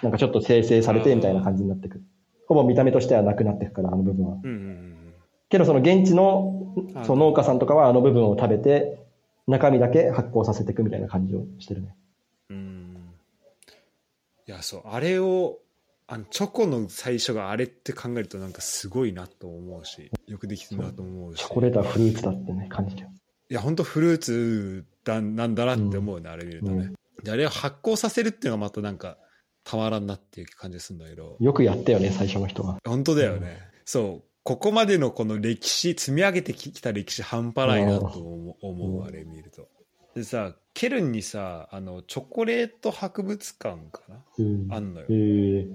[0.03, 2.03] なんかちょっと生成されてみたいな感じになってくる。
[2.47, 4.37] ほぼ見た目としてはなくなっていくから、あの部分は。
[4.43, 4.53] うんうんう
[4.93, 4.96] ん
[5.49, 9.05] けどその現地のあその農家さんとかはあの部分を食べて、
[9.47, 11.95] 中身だけ発酵させていくみたいな感じをしてるね。
[12.49, 12.97] うん。
[14.47, 14.81] いやそう。
[14.85, 15.59] あれを
[16.07, 21.39] あのチョコの最初があれって考えるとなんかすごいなと思うしよくできてるなと思うし。
[21.39, 23.09] チョコレートはフルーツだってね、感じるよ。
[23.49, 29.17] いや本当フルーツだなんだなって思うね、あれ見るとね、うんであれを発酵させるっていうのがまたなんか
[29.63, 31.35] たまらんなっていう感じするんだけど。
[31.39, 32.77] よくやったよね、最初の人が。
[32.85, 39.67] 本当だよね、そうここまでのこの歴史積み上げてきた歴史半端ないなと思う思ううんあれ見ると。
[40.15, 44.15] でさケルンにさあのチョコレート博物館かな？
[44.39, 44.67] うん。
[44.71, 45.07] あんのよ。
[45.09, 45.67] えー、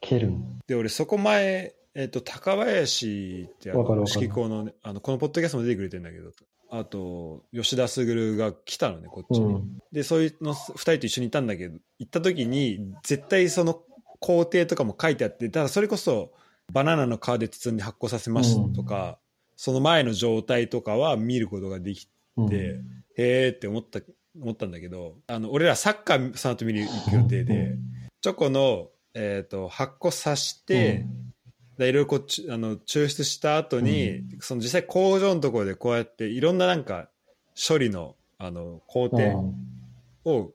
[0.00, 0.60] ケルン。
[0.68, 4.20] で俺そこ前、えっと高林ってあのわかるわかる。
[4.20, 6.30] 指揮校の,、ね、あのこのポッドキャストも出てくれてんだけど。
[6.70, 9.78] あと吉田卓が来たのねこっちに、うん。
[9.90, 13.82] でそういうの2人と一緒にいたんだけど行った時に絶対その
[14.20, 16.30] 工程とかも書いてあってだからそれこそ
[16.72, 19.18] バナナの皮で包んで発酵させますとか、
[19.56, 22.48] その前の状態とかは見ることができうん。
[22.48, 22.80] て、
[23.16, 24.00] へーって思った
[24.40, 27.76] 思ったんだけどあの俺らサッカーその後見に行く予定で、
[28.22, 31.06] チョコの、えー、と発酵させて、
[31.76, 37.08] でいろいろこうちあの抽出した後に、その実際工場のところでこうやっていろんななんか
[37.56, 39.52] 処理のあの工うん、程を
[40.24, 40.54] こ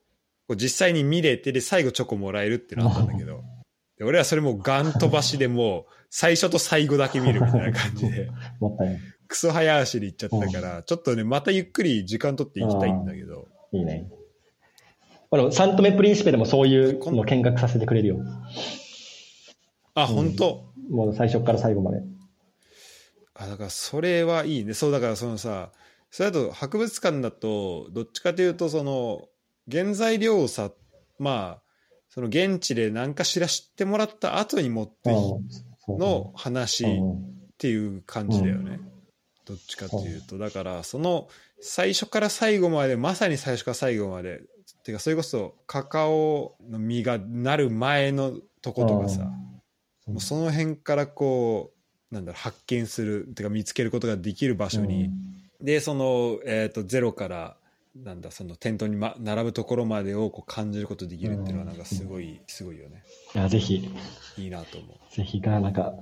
[0.50, 3.44] う実際に見れてで最後チョコもらえるっていうのあったんだけど。
[3.98, 9.00] で俺はそれもうガン飛ばしでもう最初と最後だけ見るみたいな感じで もったいない。
[9.28, 14.10] クソ早足で行っちゃったからちょっとねまたゆっくり時間取って行きたいんだけどいいね。
[15.30, 18.18] あの、サントメプリンシペでもそういうの見学させてくれるよ。
[19.94, 20.66] あ本当？
[20.90, 22.02] もう最初から最後まで。
[23.34, 25.72] あだからそれはいいねそうだからそのさ
[26.10, 29.28] それだと博物館だとどっちかというとその
[29.72, 30.72] 原材料をさ
[31.20, 31.62] まあ
[32.10, 38.80] その現地で何かしら知ってもらった後に持ってうんの話っうんていう感じだよね、
[39.46, 40.38] どっちかっていうと。
[40.38, 41.28] だからその
[41.60, 44.42] 最初から最後までまさに最初から最後まで
[44.84, 49.24] てかそれこそカカオの実がなる前のとことかさ、
[50.08, 50.14] うん。
[50.14, 51.72] もうその辺からこ
[52.12, 55.10] うなんだろう発見するてか見つけることができる場所に、
[55.60, 57.58] でその、えー、とゼロから
[58.04, 63.04] なんだその店頭に、ま、並ぶところまでをこう感じることできるっていうのはなんかすごい、すごいよね。
[63.36, 63.90] いや、ぜひ、
[64.38, 65.16] いいなと思う。
[65.16, 65.94] ぜひガーナか、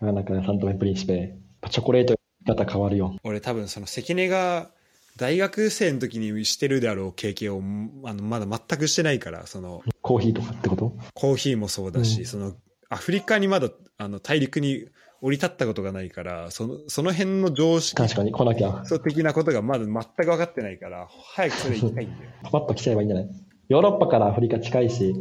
[0.00, 1.34] ガーナかサントメプリンシペ、
[1.70, 2.14] チョコレート
[2.46, 3.16] の方変わるよ。
[3.24, 4.70] 俺多分その関根が
[5.16, 7.62] 大学生の時にしてるであろう経験を
[8.08, 10.92] あのまだ全くしてないからそのコーヒーとかってこと？
[11.14, 12.26] コーヒーもそうだし、うん。
[12.26, 12.52] その
[12.90, 14.86] アフリカにまだあの大陸に
[15.26, 18.82] 降り立ったことがないから、その、その辺の常識確かに来なきゃ。
[18.84, 22.30] そう的なことがまだ全く分かってないから、早くそれ行きたいんだよ。
[22.44, 23.28] パパッと来ちゃえばいいんじゃない？
[23.68, 25.14] ヨーロッパからアフリカ近いし、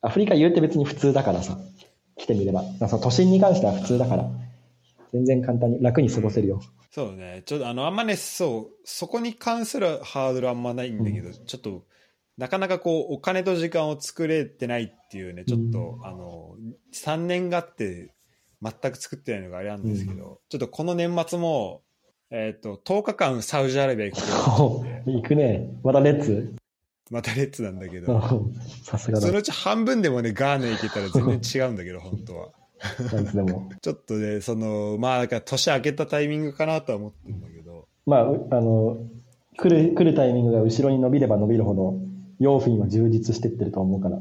[0.00, 1.56] アフリカ言うて別に普通だからさ、
[2.16, 2.64] 来てみれば。
[2.88, 4.28] その都心に関しては普通だから、
[5.12, 6.60] 全然簡単に楽に過ごせるよ。
[6.90, 7.42] そうね。
[7.46, 11.84] ちょっとあの、あんまね、そう、そこに関するハードルあんまないんだけど、ちょっと、
[12.36, 16.56] なかなかこう、お金と時間を作れてないっていうね、ちょっと、うあの、
[16.92, 18.14] 3年があって、
[18.62, 21.82] 全く作ってないのがあれなんですけど、ちょっとこの年末も、
[22.30, 25.70] えっ、と、10日間サウジアラビア行くこと 行くね。
[25.82, 26.54] まだレッツ
[27.10, 28.54] またレッツなんだけうど、ん
[28.84, 29.32] さすがだそ。
[29.32, 32.48] のうち半分でもね、ガーナ行けたら全然違うんだけど、本当は。
[33.32, 33.70] でも。
[33.80, 38.98] ちょっとね、その、まあ、だから年明けたタイミングかなとは思ってるんだけど、まあ、うあの、
[39.56, 41.98] 来る、来るタイミングが後ろに伸びれば伸びるほど、
[42.38, 44.18] 用品は充実してってると思うから、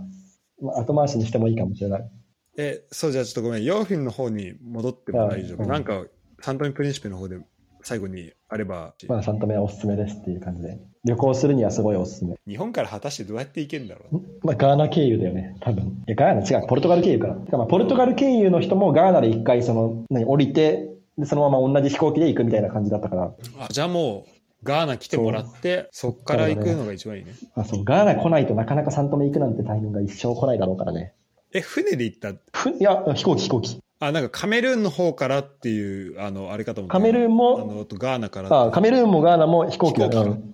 [0.62, 2.10] まあ、後回しにしてもいいかもしれない。
[2.58, 5.64] え、そう、じゃあちょっとごめん、ヨーフィンの方に戻っても大丈夫？
[5.64, 6.06] うんなんか、
[6.42, 7.38] サントミプリンシペの方で
[7.84, 10.78] 最後にあれば、まあ、サントメはおすすめですっていう感じで。
[11.04, 12.36] 旅行するにはすごいおすすめ。
[12.48, 14.22] 日本から果たしてどうやって行けるんだろう。
[14.44, 15.84] まあ、ガーナ経由だよね、多分。
[15.86, 17.36] いや、ガーナ違う、ポルトガル経由から。
[17.36, 24.30] てかまあ、ポルトガル経由の人もガーナで一回、その、何、降りて、で、そのまま同じ飛行機で行くみたいな感じだったから、あじゃあもう、
[24.64, 27.32] ガーナ来てもらって、そっから行くのが一番いいね。
[27.56, 31.14] あ、そう、ガーナ来ないとなかなかサントメ行くなんてタイミングが一生来ないだろうからね。
[31.58, 32.34] え、船で行った？
[32.54, 33.80] ふいや、飛行機、飛行機。
[34.00, 36.94] あ、なんかカメルーンの方からっていう、あの、あれかと思った。
[36.94, 38.66] カメルーンあも、の、あとガーナから。
[38.68, 40.54] あ、カメルーンもガーナも飛行機だかうん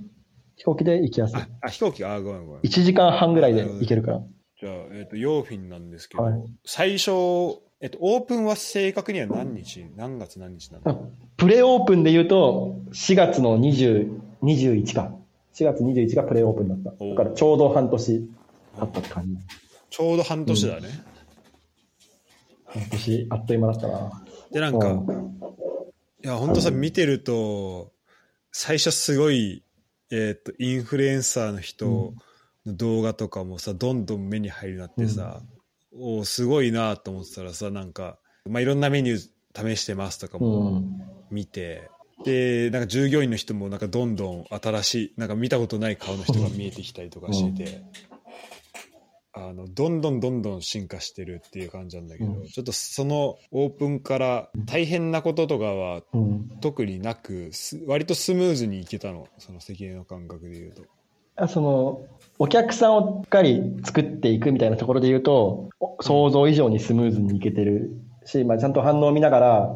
[0.55, 2.61] 飛行機で行きやすいあ。、あ飛行機、あ、ごめんごめん。
[2.61, 4.21] 1時間半ぐらいで行けるから。
[4.59, 6.33] じゃあ、えっ、と、ヨーフィンなんですけど、はい
[6.65, 7.11] 最初、
[7.81, 10.97] えっ、と、オープンは正確には何日、何月何日なのあ
[11.35, 15.11] プレオープンで言うと、4月の20 21か。
[15.55, 17.03] 4月21がプレオープンだった。
[17.03, 18.29] おだからちょうど半年
[18.79, 19.37] 経ったって感じ。
[19.93, 20.89] ちょうど半年だね。
[22.65, 24.25] 半年、あっという間だったな。
[24.51, 25.07] で、なんか、うん
[26.23, 27.91] いや、本当さ、見てると、
[28.51, 29.63] 最初すごい、
[30.09, 32.15] えっ、と、インフルエンサーの人
[32.65, 35.43] の動画とかもさ、どんどん目に入るようになってさ、
[35.95, 38.17] おーすごいなと思ってたらさ、なんか、
[38.49, 41.01] まあ、いろんなメニュー試してますとかうもん。
[41.29, 41.91] 見て、
[42.25, 47.83] で、なんか従業員の人もなんかどんどん新しい、なんか見たことない顔の人が見えてきたりとかしてて、
[49.33, 56.49] あの、どんどんどんどん進化してるっていう感じなんだけど、うんちょっとそのオープンから大変なこととかはうん。
[56.61, 60.83] 特になく、す割とスムーズにいけたの、その関根の感覚で言うと。
[61.35, 62.01] あその、
[62.37, 67.91] お客さんをしっかり作っていくみたいなところで言うと、お想像以上にスムーズにいけてる
[68.25, 69.75] し、まあ、ちゃんと反応を見ながら、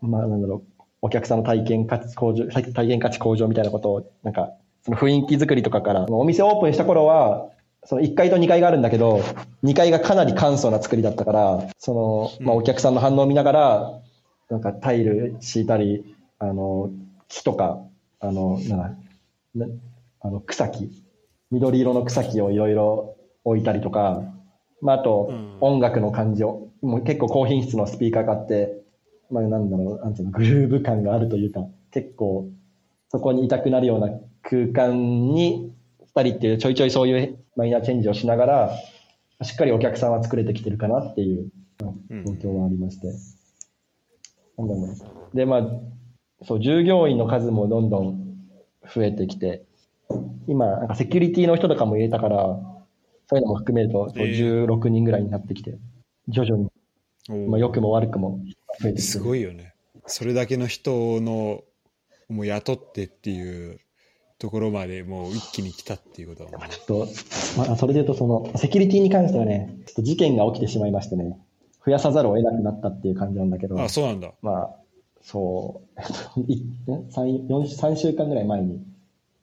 [0.00, 7.50] まあ、なんだろう、お客さんの体験価値向上、体体験価値向上みたいなことを、なんか、その雰囲気作りとかから、お店オープンした頃は、
[7.86, 9.22] その1階と2階があるんだけど、
[9.64, 11.94] 2階がかなり簡素な作りだったから、そ
[12.40, 14.00] の、まあ、お客さんの反応を見ながら、
[14.50, 16.90] なんかタイル敷いたり、あの、
[17.28, 17.80] 木とか、
[18.20, 19.66] あの、なんだな
[20.20, 20.90] あの草木、
[21.50, 24.22] 緑色の草木をいろいろ置いたりとか、
[24.82, 25.56] まあ、あとうん。
[25.60, 28.82] 音楽の感じを、もう結構高品質のスピーカーがあって、
[29.30, 31.60] まあ、なんだろう、なんていうの、グルーヴ感があるというか、
[31.92, 32.48] 結構
[33.10, 34.10] そこにいたくなるような
[34.42, 35.75] 空間にし
[36.16, 38.70] たりっていう、ちょいちょいそういうマイナーチェンジをしながら、
[39.42, 41.50] しっかりお客さんは作れてきてるかなっていう
[42.10, 43.08] うん状況はありまして。
[44.56, 44.96] なんだろうね
[45.34, 48.36] で、まあ、そう、従業員の数もどんどん
[48.92, 49.64] 増えてきて、
[50.48, 52.36] 今、なんかセキュリティの人とかも入れたから、
[53.28, 55.78] そういうのも含めると、そうえー16人ぐらいになってきて、
[56.28, 56.56] 徐々
[57.28, 58.40] に、まあ、良くも悪くも
[58.80, 59.24] 増えてきてする。
[59.24, 59.74] ごいよね。
[60.06, 61.62] それだけの人の、
[62.28, 63.80] もう雇ってっていう
[64.38, 66.74] ところまでもう一気に来たっていうことだもんね。
[66.74, 67.08] ちょっと、
[67.58, 71.38] まあ、それで言うと、その、セキュリティに関してはね、ちょっと事件が起きてしまいましてね、
[71.84, 74.32] 増やさざるを得なくなったっていう感じなんだけど、あ、そうなんだ。
[74.42, 74.76] まあ、
[75.22, 75.82] そ
[76.36, 78.82] う、い3、4 3週間ぐらい前に、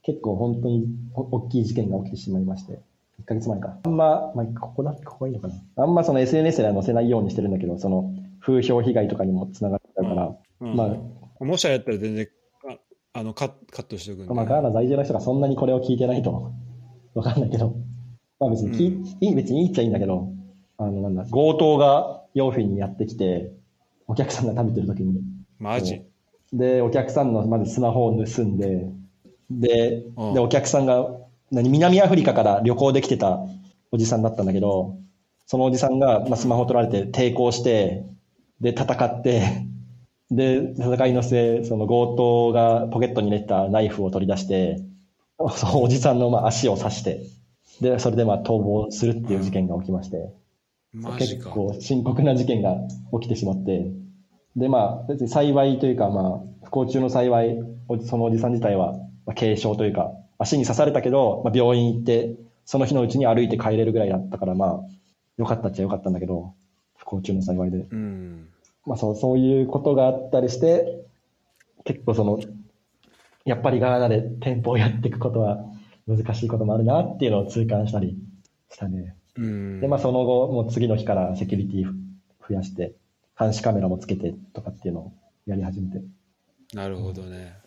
[0.04, 0.86] 結構本当に
[1.16, 2.80] お大きい事件が起きてしまいまして、
[3.22, 3.78] 1ヶ月前か。
[3.84, 5.56] あんま、まあ、ここだ、ここがいいのかな。
[5.78, 10.96] あんまその SNS では載せないようにしてるんだけど、その、風評被害とかにもつながっちゃうから、うんま
[11.40, 12.28] もしあれやったら全然、
[13.14, 14.34] ああのカッカットしておくんあ、で。
[14.34, 16.52] まあ、ガーナ在住の人がそんなにこれを聞いてないと、
[17.14, 17.76] わかんないけど、
[18.40, 19.06] まあ別に聞い、うん。
[19.06, 20.30] いい、別にいいっちゃいいんだけど、
[20.78, 23.54] あの、なんだ、強盗がヨーフィンにやってきて、
[24.08, 25.22] お客さんが食べてる時に、
[25.60, 26.02] マジ。
[26.52, 28.88] で、お客さんのまずスマホを盗んで、
[29.50, 30.34] で、うん。
[30.34, 31.08] で、お客さんが、
[31.52, 33.40] 何、南アフリカから旅行できてた
[33.92, 34.98] おじさんだったんだけど、
[35.46, 38.06] そのおじさんが、まあ、スマホ取られて抵抗して、
[38.60, 39.63] で、戦って、
[40.36, 44.82] で、戦いの末、その強盗がポケットに入れてたナイフを取り出して、
[45.56, 47.22] そのおじさんのまあ足を刺して、
[47.82, 50.32] で、それでまあ逃亡するっていう事件が起きまして。
[51.18, 52.78] 結構深刻な事件が
[53.20, 53.92] 起きてしまって、
[54.56, 57.58] で、まあ、別に幸いというか、まあ、不幸中の幸い、
[57.88, 58.94] おそのおじさん自体は、
[59.26, 64.80] まあ、軽傷というか、足に刺されたけど、まあ、病院行って、その日のうちに歩いて帰れるぐらいだったから、まあ、
[65.38, 66.54] よかったっちゃよかったんだけど、
[66.96, 67.88] 不幸中の幸いで。
[67.92, 68.48] うん。
[68.86, 71.06] まあ、そう、そういうことがあったりして、
[71.86, 72.40] 結構その、
[73.46, 75.66] やっぱりガーナで店舗をやっていくことは
[76.08, 78.18] 難しいこともあるなっていうのを痛感したり
[78.70, 79.16] したね。
[79.38, 79.80] うん。
[79.82, 81.86] で、まあその後、もう次の日からセキュリティ
[82.48, 82.94] 増やして、
[83.38, 85.14] 監視カメラもつけてとかっていうのを
[85.46, 86.04] やり始めて。
[86.74, 87.58] なるほどね。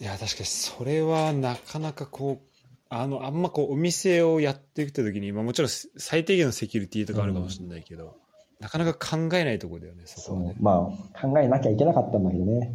[0.00, 2.56] いや、確かにそれはなかなかこう、
[2.88, 8.16] あの、あんまこう、お店をやっていくときに、まあもちろん最低限のセキュリティとかあるかもしれないけど、
[8.60, 10.56] なかなか考えないところだよね、そこはね。
[10.60, 12.72] まあ考えなきゃいけなかったんだけどね。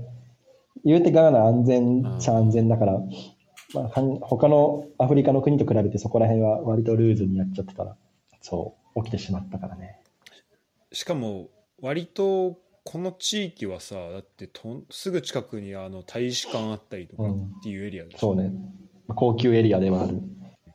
[0.84, 3.00] 言うてガーナ安全っちゃ安全だから、
[3.74, 7.96] まあはん他のアフリカの国と比べてそこら辺は割とルーズにやっちゃってたら、
[8.42, 10.00] そう、起きてしまったからね。
[10.92, 11.50] しかも、
[11.82, 18.52] 割と、この地域はさ、だってとんすぐ近くにあの大使館あったりとかっていうエリアでしょそうね。
[19.08, 20.20] まあ高級エリアではある。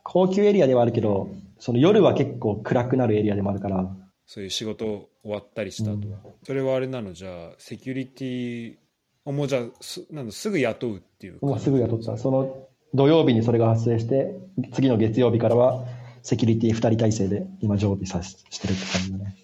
[0.04, 1.28] 高級エリアではあるけど、
[1.58, 3.92] その夜は結構暗くなるエリアでもあるから、
[4.26, 7.12] そういう仕事終わったりした後は、それはあれなの？
[7.12, 8.76] じゃあセキュリティ
[9.24, 12.16] をもうじゃあすなんだすぐ雇うっていうもうすぐ雇った。
[12.18, 14.34] その土曜日にそれが発生して、
[14.72, 15.84] 次の月曜日からは
[16.22, 19.36] セキュリティ2人体制で今常備さししてるって感じだね。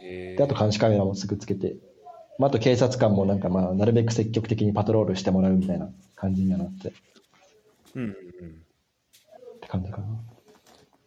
[0.00, 1.76] へで、あと監視カメラもすぐつけて、
[2.38, 6.92] まあ、あと警察官もなんかまあ、なるべく積極的にパトロールしてもらうみたいな感じにはなって、っ
[7.96, 8.14] うんうんうん。
[9.60, 10.06] て感じかな。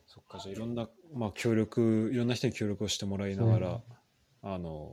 [0.08, 3.82] そっかじゃあいろんな、まあ、協力いろんな人に協力をしてもらいながら、
[4.44, 4.92] あの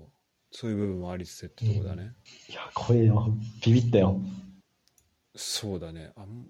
[0.53, 2.15] そういう部分もありつつってとこだね、
[2.49, 3.35] いや、怖えよ。
[3.67, 4.21] ビビったよ。
[5.35, 6.47] そうだねあん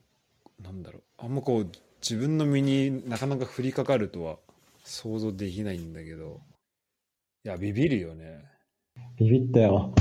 [0.62, 1.68] なんだろうあんまこう
[2.02, 4.36] 自分の身になかなか降りかかるとは
[4.84, 6.40] 想像できないんだけど
[7.44, 8.44] いやビビるよね
[9.16, 9.94] ビビったよ。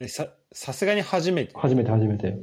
[0.00, 1.52] えささすがに初めて？
[1.54, 2.38] 初めて初めて。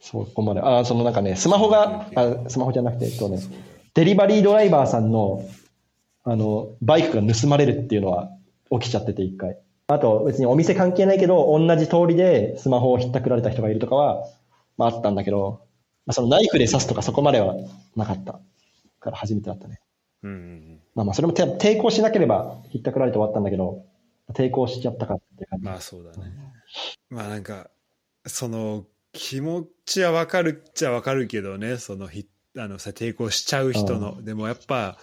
[0.00, 0.60] そう、ここまで。
[0.60, 3.40] あ、そのなんかね、スマホが、あ、スマホじゃなくて、えっとね、
[3.94, 5.42] デリバリードライバーさんの、
[6.30, 8.30] あの、バイクが盗まれるっていうのは
[8.70, 9.58] 起きちゃってて、一回。
[9.86, 14.26] あと、別にお店関係ないけど、同じ通りでスマホをひったくられた人がいるとかは、
[14.76, 15.62] まああったんだけど、
[16.04, 17.56] まあ、そのナイフで刺すとかそこまでは
[17.96, 18.40] なかった。
[19.00, 19.80] から初めてだったね。
[20.22, 23.84] うんうんうんまあまあ、それもて抵抗しなければひったくられて終わったんだけど、
[24.34, 25.64] 抵抗しちゃったかって感じ。
[25.64, 26.32] まあそうだね。
[27.08, 27.70] まあなんか、
[28.26, 32.26] その気持ちはわかるっちゃわかるけどね、そのひ
[32.56, 34.98] あのさ抵抗しちゃう人の、でもやっぱ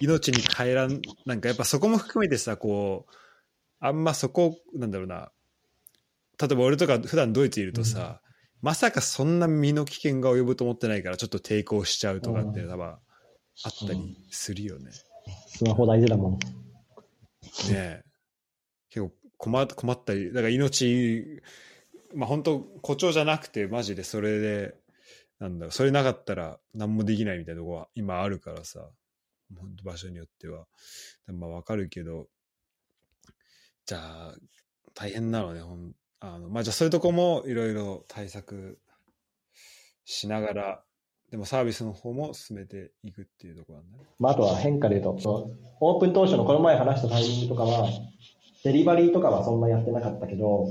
[0.00, 3.14] 命に変えらん、なんかやっぱそこも含めてさ、こう、
[3.80, 5.30] あんまそこ、なんだろうな、
[6.40, 8.20] 例えば俺とか普段ドイツいるとさ、
[8.62, 12.98] まさかそんな身の危険が及ぶと思ってないからちょっと抵抗しちゃうとかって多分あ
[13.68, 14.90] ったりするよね。
[15.46, 16.32] スマホ大事だもん。
[16.32, 16.38] ね
[17.70, 18.02] え。
[18.90, 21.42] 結構困困ったりだから命
[22.14, 24.74] まあ本当誇張じゃなくてマジでそれで
[25.38, 28.88] なんだろうそれなかったら何もできないみたいなとこは今あるからさ
[29.56, 30.66] 本当場所によっては。
[31.26, 32.28] まあわかるけど
[33.86, 34.34] じゃあ
[34.94, 38.78] 大変なのねほんあのまあじゃあそういうとこもいろいろ対策
[40.04, 40.82] しながら
[41.30, 44.04] でもサービスの方も進めていくっていうところなんだね。
[44.18, 47.88] まあ、あとは変化で言うと、そオープン当初のこの前話したタイミングとかは、
[48.64, 50.68] デリバリーとかはそんなやってなかったけど、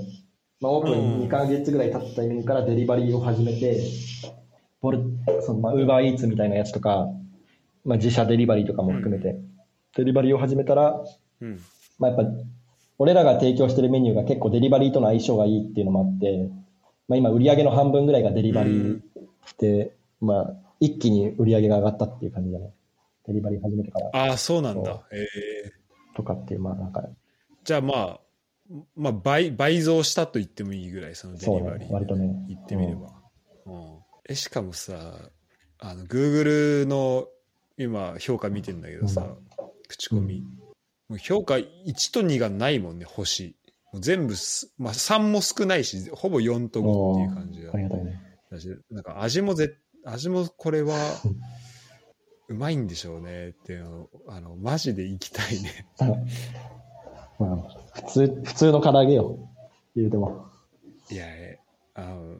[0.59, 3.80] まあ、オープン2ヶ月ぐらい経ったタイミングからデリバリーを始めて、
[4.82, 5.03] ボル
[5.45, 7.07] その、ウーバーイーツみたいなやつとか、
[7.88, 9.39] まあ、自社デリバリーとかも含めて、
[9.95, 11.01] デリバリーを始めたら、
[11.41, 11.59] うん。
[11.97, 12.29] まあ、やっぱ、
[12.99, 16.49] 俺らが提供してるメニューが結構デリバリーとの相性がいいっていうのもあって、
[17.07, 18.99] まあ、今売り上げの半分ぐらいがデリバリー
[19.59, 22.73] で、まあ、一気に売り上げが上がったっていう感じだね。
[23.27, 24.09] デリバリー始めてから。
[24.13, 25.71] ああそうなんそだええ
[26.15, 27.03] とかっていう、まあなんか、
[27.63, 28.19] じゃあまあ、
[28.95, 31.88] まあ倍、倍増したと言ってもいいぐらい、そのデリバリー、ね。
[31.89, 32.45] 割とね。
[32.49, 33.13] 言ってみれば。
[33.65, 33.99] うん。
[34.27, 35.13] えしかもさ、
[35.79, 37.27] あの、Google の
[37.78, 39.36] 今、評価見てんだけどさ、
[39.88, 40.43] 口コミ、
[41.09, 43.55] もう評価1と2がないもんね、星。
[43.93, 48.21] もう全部す、まあ3も少ないし、ほぼ4と5っていう感じだありがたいね。
[48.51, 50.95] だしなんか味もぜ、味もこれは、
[52.49, 55.88] うまいんでしょうねっていうのをあの、マジで行きたいね。
[57.39, 57.55] まあ、
[57.93, 59.38] 普通、普通の唐揚げよ。
[59.95, 60.45] 言うても。
[61.11, 61.59] いや、え
[61.93, 62.38] あの、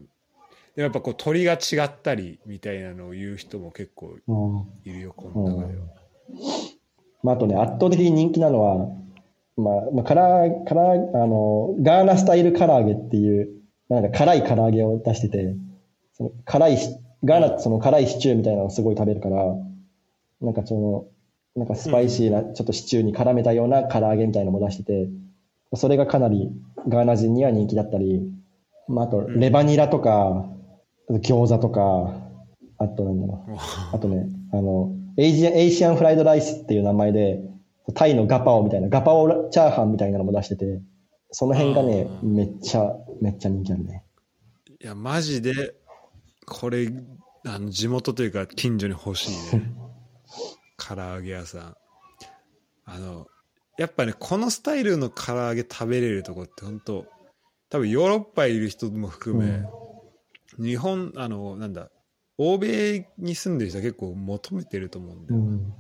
[0.78, 4.68] でもやっぱこう鳥が違ったりみたいなのを言う人も結構うん。
[4.86, 5.86] いるよ、この中では。
[7.24, 8.88] まあ、あとね、圧倒的に人気なのは、
[9.58, 13.50] まあ、まあ、から、から、あの、ガーナスタイル唐揚げっていう、
[13.90, 15.56] なんか辛い唐揚げを出してて、
[16.14, 19.46] その辛いし、ガーナその辛いシチューみたいなのをすごい食べるから、
[20.42, 21.06] なんかその、
[21.56, 25.10] なんかスパイシーな、ちょっとシチューに絡めたような唐揚げみたいなのも出してて、
[25.74, 26.52] それがかなり
[26.88, 28.22] ガーナ人には人気だったり、
[28.88, 30.46] まあ、あと、んレバニラとか、
[31.10, 32.14] 餃子とか、
[32.80, 33.58] あとなんだろう。
[33.96, 37.42] あとね、あの、 Asian、Asian fried rice っていう名前で、
[37.96, 40.82] タイのガパオみたいな、ガパオチャーハンみたいなのも出してて、
[41.32, 44.04] その辺がねめっちゃ、めっちゃ人気あるね。
[44.82, 45.76] いや、マジで、
[46.46, 46.90] これ、
[47.46, 49.72] あの、地元というか、近所に欲しいね。
[50.78, 51.76] 唐揚げ屋さん。
[52.86, 53.28] あの、
[53.78, 57.06] やっぱね、このスタイルの唐揚げ食べれるとこって本当
[57.70, 59.64] 多分ヨーロッパいる人も含め、
[60.60, 61.90] 日本、あの、なんだ、
[62.38, 65.40] 欧米に住んでる人は結構求めてると思うんだよ。
[65.40, 65.74] うん。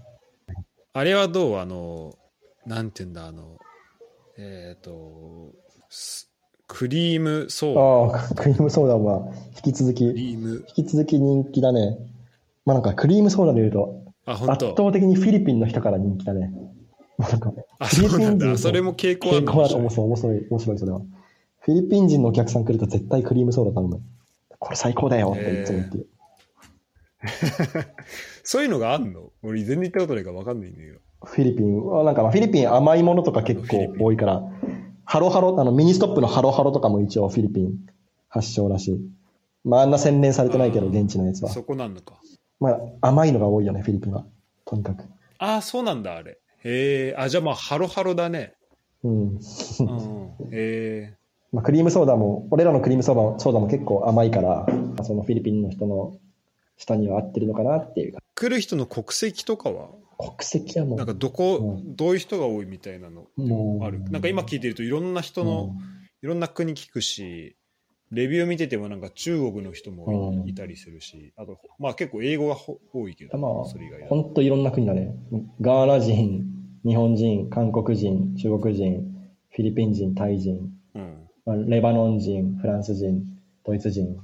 [0.94, 1.58] あれはどう？
[1.58, 2.18] あの、
[2.66, 3.58] なんて言うんだ、あの、
[4.38, 5.52] えっ、と、
[5.90, 6.32] す
[6.68, 7.76] クリームソー
[8.10, 8.18] ダ。
[8.18, 9.32] ああ、クリームソーダは
[9.64, 11.98] 引き続き、クリーム、引き続き人気だね。
[12.66, 16.52] まあなんかクリームソーダで言うと、圧当倒的にフィリピンの人から人気だね。
[17.18, 18.58] まあなんか、あ、そうなんだ。
[18.58, 20.04] それも傾向ある傾の面白
[20.34, 21.02] い、面白い、それは。
[21.62, 24.02] フィリピン人のお客さん来ると絶対クリームソーダ頼む。
[24.60, 26.10] これ最高だよっていつも言ってる。
[28.44, 29.32] そういうのがあんの？
[29.44, 31.00] 俺全然行ったことないから分かんないんだけど。
[31.26, 34.44] フィリピンは、なんかまあフィリピン甘いものとか結構多いから、
[35.04, 37.74] ハロハロ、あのミニストップのハロハロとかも一応フィリピン
[38.30, 39.00] 発祥らしい。
[39.64, 41.50] まああんな洗練されてないけど、現地のやつは。
[41.50, 42.16] そこなんのか。
[42.60, 44.26] まあ甘いのが多いよね、フィリピンは。
[44.66, 45.04] とにかく。
[45.40, 46.40] ああ、そうなんだ、あれ。
[46.64, 48.54] へえ、あ、じゃあまあ、ハロハロだね。
[49.04, 49.12] うん。
[49.12, 49.40] うん。
[50.52, 51.14] へえ。
[51.54, 54.66] まあ、クリームソーダも、俺らのクリームソーダソーダも結構甘いから、
[55.04, 56.18] そのフィリピンの人の
[56.78, 58.20] 舌には合ってるのかなっていうか。
[58.36, 59.90] 来る人の国籍とかは？
[60.20, 64.00] 国籍はもう、なんかどこ、うんどういう人が多いみたいなのもうある。
[64.10, 65.76] なんか今聞いてるといろんな人の、
[66.22, 67.56] いろんな国聞くし、
[68.12, 75.16] レビュー見ててもなんか中国の人もい,、うんたりするし、あと、まあ結構英語がほ多いけど、まあそれ以外本当いろんな国だね。
[75.62, 76.46] ガーナ人、
[76.86, 79.14] 日本人、韓国人、中国人、
[79.50, 81.27] フィリピン人、タイ人、うん。
[81.48, 83.24] まあ、レバノン人、フランス人、
[83.66, 84.20] ドイツ人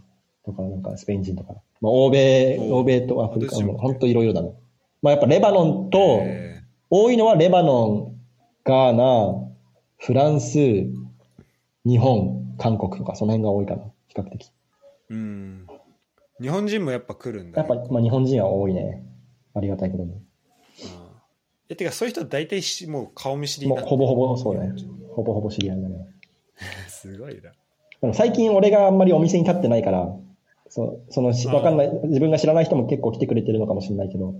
[0.45, 1.53] とか、なんかスペイン人とか。
[1.79, 4.53] まあ、欧米、お欧米とアフリカも本当いろいろだね。
[5.01, 8.21] まあやっぱレバノンと、へ多いのはレバノン、
[8.65, 9.49] ガーナ、
[9.97, 10.57] フランス、
[11.85, 14.51] 日本、韓国とか、その辺が多いかな、比較的。
[15.09, 15.67] ーうん。
[16.41, 17.67] 日本人もやっぱ来るんだ、ね。
[17.69, 19.01] やっぱ、まあ、日本人は多いね。
[19.55, 20.11] ありがたいことに。
[20.11, 20.19] うん
[21.69, 24.73] え、てかそういう人は大体しもう顔見知りもうほぼほぼそうね。
[25.15, 26.12] ほぼほぼ知り合いだね。
[26.87, 27.51] すごいな。
[28.01, 30.15] でも最近俺があんまりお店に立ってないから、
[30.69, 34.33] そそのし、わかんない、自分が知らない人も結構来てくれてるのかもしれないけど、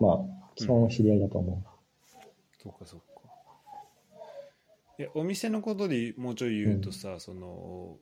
[0.00, 0.20] まあ、
[0.56, 1.62] 基本知り合いだと思
[2.58, 3.06] そうかそうか。
[4.98, 7.96] え、お店のことでもうちょい言うとさ、その、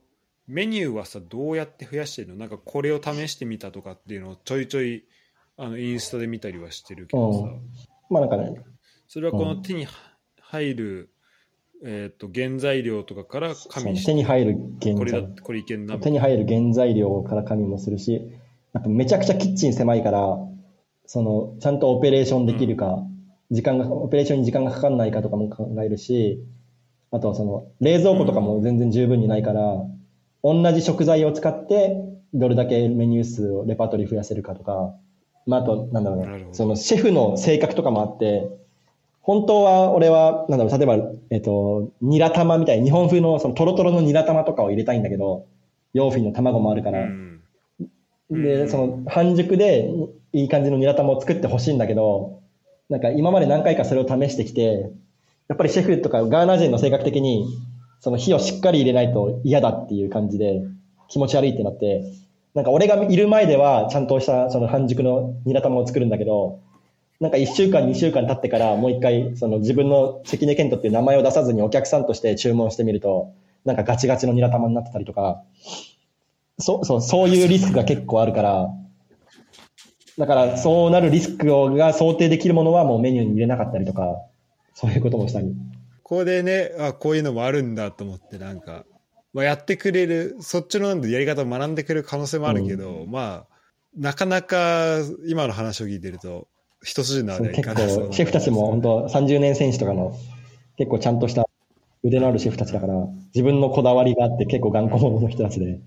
[0.47, 2.37] メニューはさ、どうやって増やしてるの？
[2.37, 5.05] なんかこれを試してみたとかっていうのをちょいちょい、
[5.57, 7.61] あの、インスタで見たりはしてるけどさ、うん。
[8.09, 8.55] まあなんかね、
[9.09, 9.87] それはこの手に
[10.41, 11.11] 入る、
[11.85, 16.11] えっ、と、原材料とかからそ加味して、の手に入る原これだ材これいけんな手。
[16.11, 18.14] に入る原材料から加味もするし、
[18.72, 20.39] やっぱめちゃくちゃキッチン狭いから、
[21.07, 23.03] その、ちゃんとオペレーションできるか、
[23.51, 26.43] 時間が、オペレーションに時間がかかんないかとかも考えるし、
[27.11, 29.62] あとはその、冷蔵庫とかも全然十分にないから、
[30.43, 31.97] 同じ食材を使って、
[32.35, 34.95] どれだけメニュー数を、レパートリー増やせるかとか、
[35.47, 38.49] まあ、あと、なんだろうね、その、シェフの性格とかもあって、
[39.27, 45.47] 本当は俺は、なんだろう、例えば、えっと、ニラ玉みたい、日本風のそのトロトロのニラ玉とかを入れたいんだけど、
[45.95, 47.41] ヨーフィンの卵もあるから、うん。
[48.31, 49.91] で、うんその半熟で
[50.33, 52.41] いい感じのニラ玉を作ってほしいんだけど、
[52.89, 54.93] なんか今まで何回かそれを試してきて、
[55.49, 57.47] やっぱりシェフとかガーナ人の性格的に、
[57.99, 60.62] その火をしっかり入れないと嫌だっていう感じで
[61.09, 62.05] 気持ち悪いってなって、
[62.55, 66.61] なんか俺がいる前ではちゃんとしたその半熟のニラ玉を作るんだけど、
[67.21, 73.33] なんか1週間2週間経ってからもう一回その自分の関根健人っていう名前を出さずにお客さんとして注文してみると、
[73.64, 75.43] なんかガチガチのニラ玉になってたりとか、
[76.59, 78.69] そう、そう、そういうリスクが結構あるから、
[80.19, 84.17] だからそうなるリスクをが想定できるものはもうメニューに入れなかったりとか、
[84.75, 85.55] そういうこともしたり。
[86.03, 88.85] ここでね、あ、こういうのもあるんだと思って、なんか、
[89.33, 93.57] まあ、やってくれる、そっちのなんでやり方を学んでくれる可能性もあるけど、まあ、
[93.97, 96.47] なかなか今の話を聞いてると、
[96.87, 97.62] 一筋縄ではい。
[97.62, 100.16] かシェフたちも本当30年選手とかの
[100.78, 101.45] 結構ちゃんとした
[102.05, 102.95] 腕のあるシェフたちだから、
[103.34, 105.80] 自分のこだわりがあって結構頑固者の人たちで、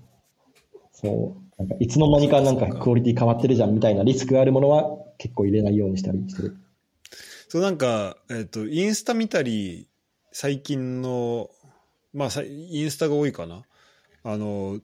[0.92, 6.56] そう、なんかいつの間にかなんかクオリティ変わってるじゃんみたいなリスクがあるものは結構入れないようにしたりしてる。
[7.48, 9.88] そうなんか、えっ、と、インスタ見たり、
[10.32, 11.48] 最近の、
[12.12, 13.62] まあ、さインスタが多いかな。
[14.22, 14.78] あの、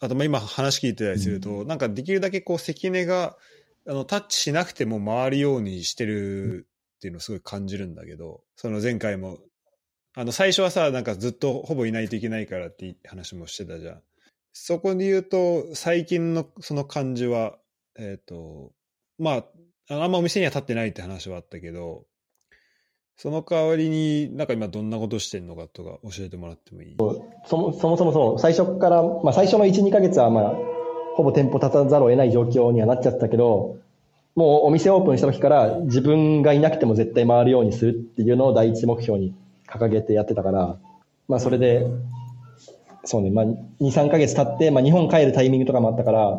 [0.00, 3.36] あと、まあ今話聞いてたりすると、なんかできるだけこう、関根が、
[3.88, 9.38] あの、タッチしなくても回るようにしてるっていうのをすごい感じるんだけど、その前回も、
[10.14, 14.02] あの、最初はさ、なんかずっとほぼいないといけないからって話もしてたじゃん。
[14.52, 17.56] そこで言うと、最近のその感じは、
[17.98, 18.72] えっ、と、
[19.18, 19.44] ま
[19.88, 22.04] あ、あんまお店には立ってないって話はあったけど、
[23.16, 26.96] その代わりに、なんか今どんなことしてんのかとか教えてもらってもいい？
[27.46, 30.77] そもそもそも最初から、まあ最初の1、2ヶ月はまあ、
[31.18, 33.78] ほぼ店舗立たざるを得ない状況にはなっちゃったけど、
[34.36, 39.34] もうお店オープンした時から自分がいなくても絶対回るようにするっていうのを第一目標に
[39.66, 40.76] 掲げてやってたから、
[41.26, 41.88] まあそれで、
[43.02, 46.38] そうね、まあ2、3ヶ月経って、まあ日本帰るタイミングとかもあったから、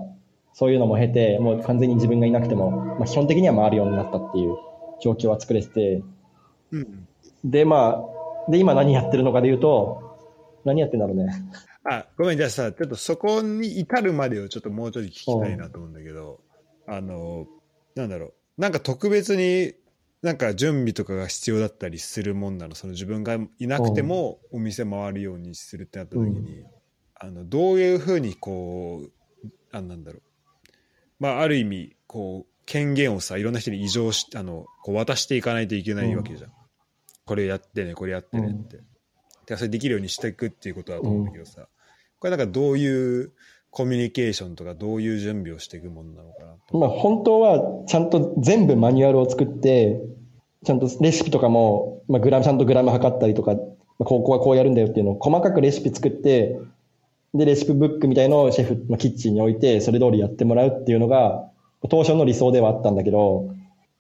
[0.53, 4.55] そういうのも経て、もう完全に自分がいなくても、まあ基本的には回るようになったっていう
[5.01, 6.03] 状況は作れてて、
[6.71, 7.05] うん。
[7.43, 8.01] で、ま
[8.47, 10.17] あ、で、今何やってるのかで言うと、
[10.63, 11.34] 何やってんだろうね。
[11.84, 16.41] あ、ごめん、じゃあさ、ちょっとそこに至るまでをちょっともうちょい聞きたいなと思うんだけど、
[16.88, 17.47] あの、
[17.95, 19.73] なんだろう、なんか特別に
[20.21, 26.65] なんか準備とかが必要だったりするもんなの、その自分がいなくてもお店回るようにするってなった時に、
[27.15, 30.21] あのどういうふうにこう、あなんだろう、
[31.19, 36.51] まあ、ある意味、こう、権限をさ、いろんな人に異常し、あの、こう渡していかないといけないわけじゃん。
[37.25, 38.80] これやってね、これやってねって。
[39.50, 41.68] でそれできるようにしていくっていうことだと思うんだけどさ、
[42.20, 43.32] これなんかどういう
[43.72, 50.02] コミュニケーションとかどういう準備をしていくものなのかなまあ本当はちゃんと全部マニュアルを作って、
[50.66, 53.60] ちゃんとレシピとかも、まあ、グラム、ちゃんとグラム測ったりとか、ま
[54.02, 56.60] あ、ここはこうやるんだよっていうのを細かくレシピ作って、
[57.34, 61.50] で、レシピブックみたいのをシェフ、まあ、キッチンに置いて、それ通りやってもらうっていうのが、
[61.89, 63.54] 当初の理想ではあったんだけど、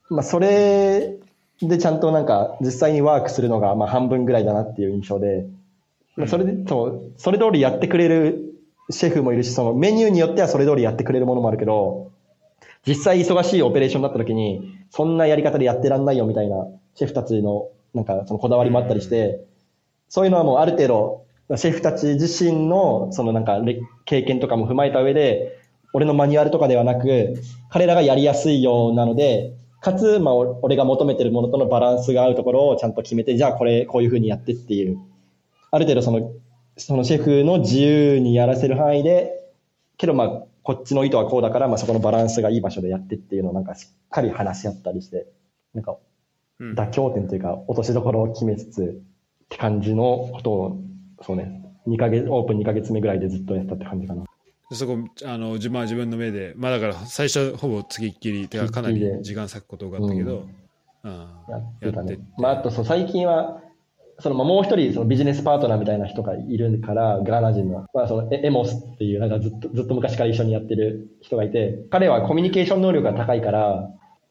[0.09, 1.15] まあ、それ
[1.61, 5.45] でちゃんとなんか実際にワークするのがまあ半分ぐらいだなっていう印象で、
[6.15, 8.53] まあ、それで、そそれ通りやってくれる
[8.89, 12.11] シェフもいるし、そのメニューによってはそれ通りやってくれるものもあるけど、
[12.87, 19.45] 実際忙しいオペレーションだった時に、そんなやり方でやってらんないよみたいなシェフたちのなんかそのこだわりもあったりして、
[20.07, 21.25] そういうのはもうある程度、
[21.57, 23.59] シェフたち自身のそのなんか
[24.05, 25.59] 経験とかも踏まえた上で、
[25.93, 27.35] 俺のマニュアルとかではなく、
[27.69, 34.97] 彼らがやりやすいようなので、かつ、まあ、俺が求めてるものとのバランスが合うところをちゃんと決めて、じゃあこれ、こういうふうにやってっていう、
[35.71, 36.31] ある程度その、
[36.77, 39.31] そのシェフの自由にやらせる範囲で、
[39.97, 45.27] けどまあ、こっちの意図はこうだから、まあそこのバランスがいい場所でやってっていうのをなんかしっかり話し合ったりして、
[45.73, 45.97] なんか、
[46.59, 49.01] 妥協点というか、落としどころを決めつつ、
[49.45, 50.81] って感じのことを、
[51.21, 54.25] そうね、2ヶ月、オープン2ヶ月目ぐらいでずっとやったって感じかな。
[54.71, 60.47] そこあの自分は自分の目でまあだから最初ほぼつきっきりてかかなり時間割くことがあったけど、
[61.03, 62.19] うん、やってたね。
[62.37, 63.61] まあ、あとそう最近は
[64.19, 73.89] そのまあもう一人そのビジネスパートナーみたいな人がいるからガーナ人の,、まあ、そのエモスっていうなんかずっとずっと昔から一緒にやってる人がいて彼はコミュニケーション能力が高いから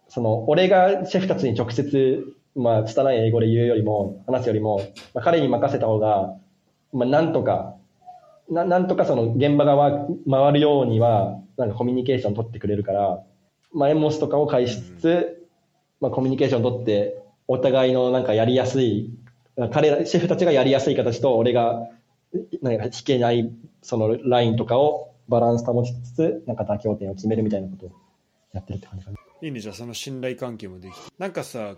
[0.09, 2.23] その俺がシェフたちに直接
[2.55, 4.79] まあ拙い英語で言うよりも話すよりも、
[5.15, 6.35] まあ、彼に任せた方が
[6.93, 7.78] まあなんとか
[8.51, 13.23] ななんとかその現場が回るようには、なんかコミュニケーション取ってくれるから、
[13.73, 15.49] まあ、エモスとかを介しつつ、
[16.01, 19.11] まあ、コミュニケーション取って、お互いのなんかやりやすい、
[19.73, 21.89] 彼ら、シェフたちがやりやすい形と、俺が、
[22.63, 23.51] なんか引けない、
[23.83, 27.93] そのラインとかをバランス保ちつつ、なんか妥協点を決めるみたいなことを
[28.53, 29.19] やってるって感じかな。
[29.43, 31.01] いいね、じゃあその信頼関係もできて。
[31.19, 31.77] なんかさ、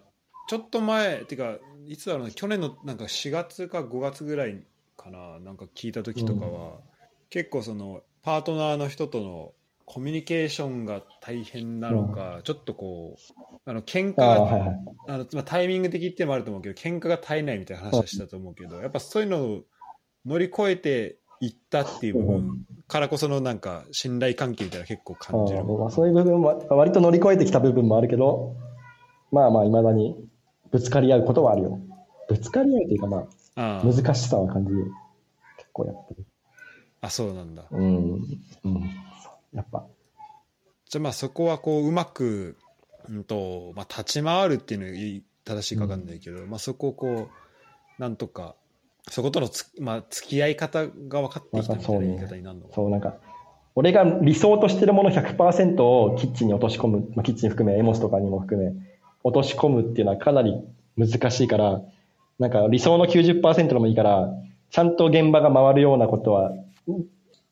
[0.49, 4.63] ちょっと前、てか、いつだろうな、去年のなんか4月か5月ぐらい
[5.01, 6.79] かななんか聞いた時とかは、うん、
[7.31, 9.53] 結構そのパートナーの人との
[9.87, 14.71] コミュニケーションが大変なのか、うん、ちょっとこうあの喧嘩があ、はいはい、
[15.09, 19.63] あのまあ、タイミング的ってもあると思うけど喧嘩が絶えないみたいな話はしたと思うけど、やっぱそういうのを
[20.27, 28.57] 乗り越えていったっていう部分からこそのなんか信頼関係みたいな結構感じる、まあ、そういう部分は割と乗り越えてきた部分もあるけど
[29.33, 30.17] まあまあいまだに
[30.71, 31.81] ぶつかり合うことはあるよ。
[32.29, 33.27] ぶつかり合うというかまあ
[33.61, 34.93] 難しさは感じる。
[35.59, 36.25] 結構やってる。
[37.01, 37.65] あ、そうなんだ。
[37.71, 38.15] うん。
[38.65, 38.91] うん。
[39.53, 39.87] やっぱ。
[40.89, 42.57] じゃあまあそこはこう、うまく、
[43.09, 47.29] うんと、まあ立ち回るっていうのが正しいか分かんないけど、うん、まあそこをこ
[47.99, 48.55] う、なんとか、
[49.09, 53.15] そことのつ、まあ、付き合い方が分かってきたみたいな言い方になるのそう、なんか、
[53.75, 58.73] 俺が理想としてるもの100%をキッチンに落とし込む、まあ、キッチン含め、エモスとかにも含め、
[59.23, 60.55] 落とし込むっていうのはかなり
[60.97, 61.83] 難しいから、
[62.41, 64.33] なんか理想の90%でもいいから、
[64.71, 66.53] ちゃんと現場が回るようなことは、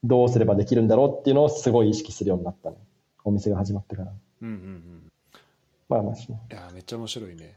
[0.03, 2.77] どうすればできるんだろうっていうのをすごい意識するようになったね。
[3.23, 4.13] お店が始まってから。
[4.43, 5.11] うんうんうん。
[5.89, 6.17] まあまあ、い
[6.51, 7.55] や、めっちゃ面白いね。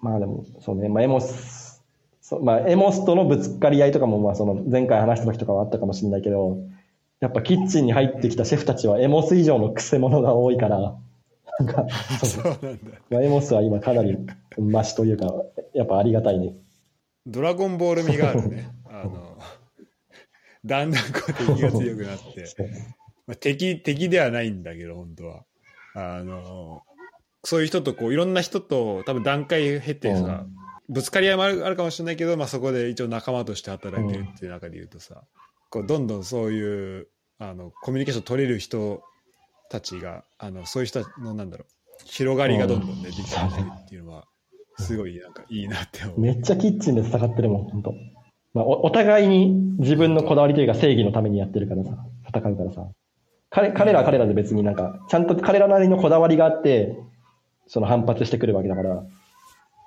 [0.00, 1.82] まあでも、そうね、まあエモス、
[2.20, 6.58] そうまあエモスとのぶつかり合いとかも、まあその前回話した時とかはあったかもしれないけど、
[7.18, 10.94] やっぱキッチンに入ってきたシェフたちはエモス以上の癖者が多いから、
[11.60, 11.86] なんか、
[12.24, 12.90] そうなんだ。
[13.10, 14.16] まあ、エモスは今かなり
[14.58, 15.26] マシというか、
[15.74, 16.54] やっぱありがたいね。
[17.26, 18.70] ドラゴンボール味があるね。
[18.86, 19.38] あの、
[20.64, 22.44] だんだんこう敵が強くなって、
[23.26, 25.44] まあ、敵、敵ではないんだけど、本当は。
[25.94, 26.82] あの、
[27.44, 30.46] そういう人とこう、いろんな人と多分段階経てさ、
[30.88, 35.22] ぶつかり合いもあるかもしれないけど、まあそこで一応仲間として働いてるっていう中で言うとさ、
[35.68, 37.08] こう、どんどんそういう、
[37.38, 39.02] あの、コミュニケーション取れる人
[39.70, 41.66] たちが、あの、そういう人の、なんだろう、
[42.04, 44.26] 広がりがどんどんね、できてきてるっていうのは、
[44.78, 46.20] すごいなんかいいなって思う。
[46.20, 47.94] めっちゃキッチンで戦ってるもん、本当
[48.52, 49.46] まあ、おお互いに
[49.78, 51.90] 自分のこだわりというか正義のためにやってるからさ、
[52.28, 52.88] 戦うからさ。
[53.48, 56.96] 彼彼らは彼らで別になんか、ちゃんと彼らなりのこだわりがあって、
[57.68, 59.04] その反発してくるわけだから、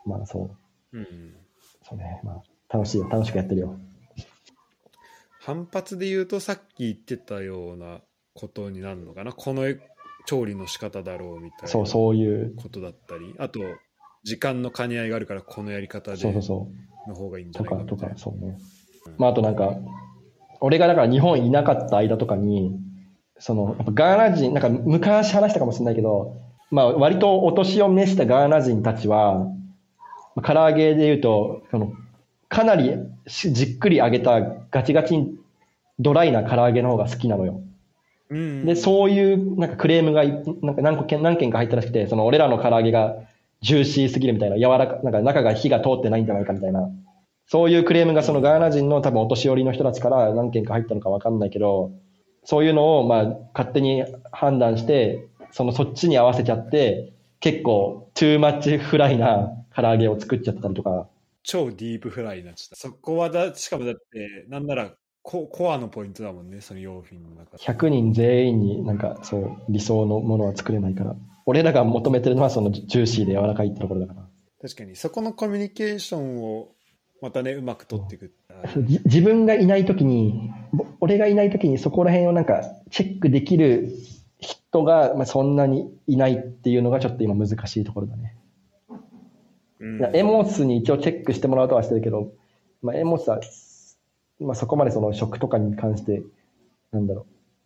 [0.06, 0.50] まあそ
[0.94, 1.36] う、うん。
[1.84, 2.44] そうね、まあ
[2.78, 3.78] 楽しいよ、楽しくやってるよ。
[5.42, 8.00] 反発で言うとさっき言ってたような
[8.34, 9.32] ことになるのかな？
[9.32, 9.64] この
[10.26, 13.60] 調理の仕方だろうみたいそう、なそういう、ことだったりあと
[14.24, 17.10] 時間の兼ね合いがあるからこのやり方でそうそうそう。
[17.10, 18.58] の方がいいんじゃとか、とないかみたいな、かそうね。
[19.18, 19.76] まあ、あとなんか、
[20.62, 22.80] 俺がだから日本いなかった間とかに、
[23.38, 26.38] その、やっぱガーナ人、なんか昔話したかもしれないけど、
[26.72, 29.40] まあ、割とお年を召したガーナ人たちは、
[30.36, 31.92] まあ唐揚げで言うと、その、
[32.48, 32.96] かなり
[33.28, 34.40] しじっくり揚げた
[34.72, 35.36] ガチガチに
[36.00, 37.60] ドライな唐揚げの方が好きなのよ。
[38.34, 43.16] うんで、そういうなんかクレームがいなんか何個け何件か入ったらしくて、その俺らの唐揚げが
[43.62, 46.90] ジューシーすぎるみたいな、柔らか、なんか中が火が通ってないんじゃないかみたいな、
[47.48, 51.92] そういうクレームがそのガーナ人の多分お年寄りの人たちから何件か入ったのかわかんないけど、
[52.44, 61.08] そういうのをまあ勝手に判断して、そのそっちに合わせちゃって、結構 too much fry な唐揚げを作っちゃったりとか、
[61.44, 62.76] 超 deep fry になっちゃった。
[62.76, 64.94] そこはだしかもだってなんなら
[65.24, 71.16] ココアのポイントだもんねその用品の中で100人全員になんかそう理想のものは作れないから、
[71.46, 74.28] 俺らが求めてるのはそのジューシーで柔らかいってところだから。
[74.62, 76.70] 確かにそこのコミュニケーションを
[77.22, 78.34] またねうまく取っていく
[78.86, 83.90] じ自分がいないときに、ぼ俺がいないときにそこら辺をなんかチェックできる
[84.40, 88.38] 人が、まあ、そんなにいないっていうのがちょっと今難しいところだね。
[89.80, 92.32] うんエモスに一応チェックしてもらうとはしてるけど、
[92.82, 93.42] まあ、エモスは、
[94.44, 96.24] まあ、そこまでその食とかに関して、
[96.92, 97.26] なんだろ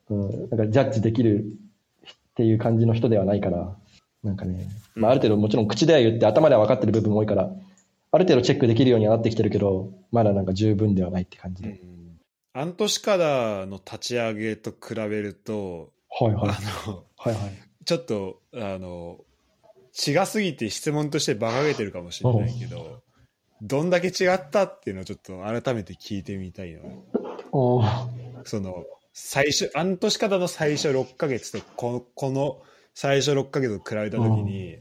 [0.10, 3.76] う、うん、なんかジャッジできるっていう感じの人ではないから、
[4.24, 7.50] なんかね、まあ、ある程度もちろん口では言って頭では分かってる部分も多いから、
[8.12, 11.70] ある程度チェックできるようにはなってきてるけど、まだなんか十分ではないって感じで。
[11.70, 11.98] うん
[12.58, 16.50] アントシカダの立ち上げと比べるとはいはい。
[16.50, 17.54] あのはいはい。
[17.86, 19.20] ちょっとあの
[19.94, 23.04] 違すぎて質問として馬鹿げてるかもしれないけど
[23.62, 27.04] どんだけ違ったっていうのをちょっと改めて聞いてみたいの
[28.46, 32.62] その最初半年方の最初6ヶ月とここの
[32.94, 34.80] 最初6ヶ月を比べた時に、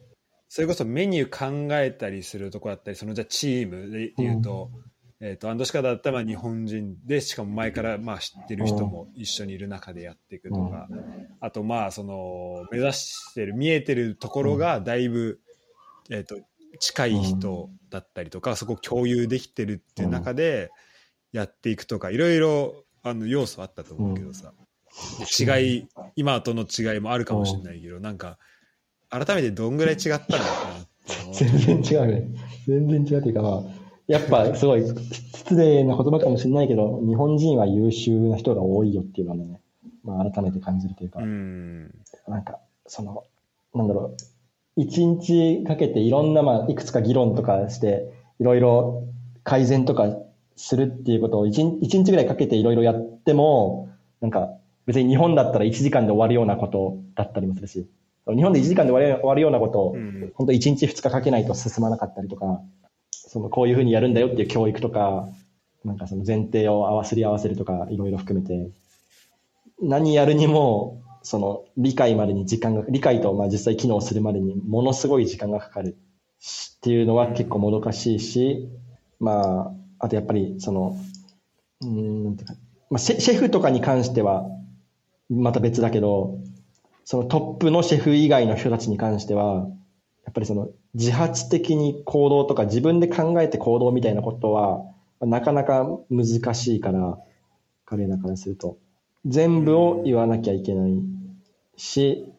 [0.48, 4.70] それこそメニュー考えたりするとこだったりそのじゃあチームで言うと,、
[5.20, 10.88] えー、と半年方だったらまあ日本人でしかも前からまあ知ってる人も一緒にいる中でやっていくとか、
[11.40, 15.40] あとまあその目指してる見えてるところがだいぶ、
[16.10, 16.36] えー、と
[16.78, 20.70] 近い人だったりとか、そこを共有できてるっていう中で
[21.32, 24.52] やっていくとかいろいろあの要素あったと思うけどさ、
[25.18, 28.38] で違い今との違いもあるかもしれないけど、なんか
[29.08, 30.86] 改めてどんぐらい違ったのかな
[31.32, 32.28] 全然違うね。
[32.66, 33.62] 全然違うというか、まあ、
[34.06, 39.60] やっぱすごい失礼な言葉かもしれないけど、日本人は優秀な人が多いよっていうのはね、
[40.02, 41.94] まあ改めて感じるというか、うん。
[42.28, 43.24] なんか、その、
[43.74, 44.16] なんだろう、
[44.76, 49.04] 一日かけていろんな、まあ、いくつか議論とかして、いろいろ
[49.42, 50.16] 改善とか
[50.56, 53.88] するっていうことを一日一日ぐらいかけていろいろやっても、
[54.20, 54.50] なんか、
[54.86, 57.88] 別に日本だったら1時間で終わるようなことだったりもするし、
[58.26, 60.32] 日本で1時間で終わるようなことを、うん。
[60.34, 62.60] 本当1日2日かけないと進まなかったりとか、
[63.10, 65.28] そのこういうふうにやるんだよっていう教育とか、
[65.84, 68.70] なんかその前提を合わせり合わせるとか、いろいろ含めて、
[69.80, 78.68] 何やるにも、その理解までに時間が、理解とまあ実際機能するまでにものすごい時間がかかるっていうのは結構もどかしいし、
[79.18, 80.96] まあ、あとやっぱりその、
[81.80, 82.54] うん、なんていうか、
[82.90, 84.46] まあ、シェシェフとかに関しては
[85.28, 86.38] また別だけど、
[87.04, 89.66] そのトップのシェフ以外の人たちに関しては、
[90.24, 94.84] やっぱりその自発的に行動とか自分で考えて行動みたいなことは、
[95.20, 97.18] なかなか難しいから、
[97.84, 98.78] 彼らからすると。
[99.26, 101.02] 全部を言わなきゃいけない
[101.76, 102.32] し、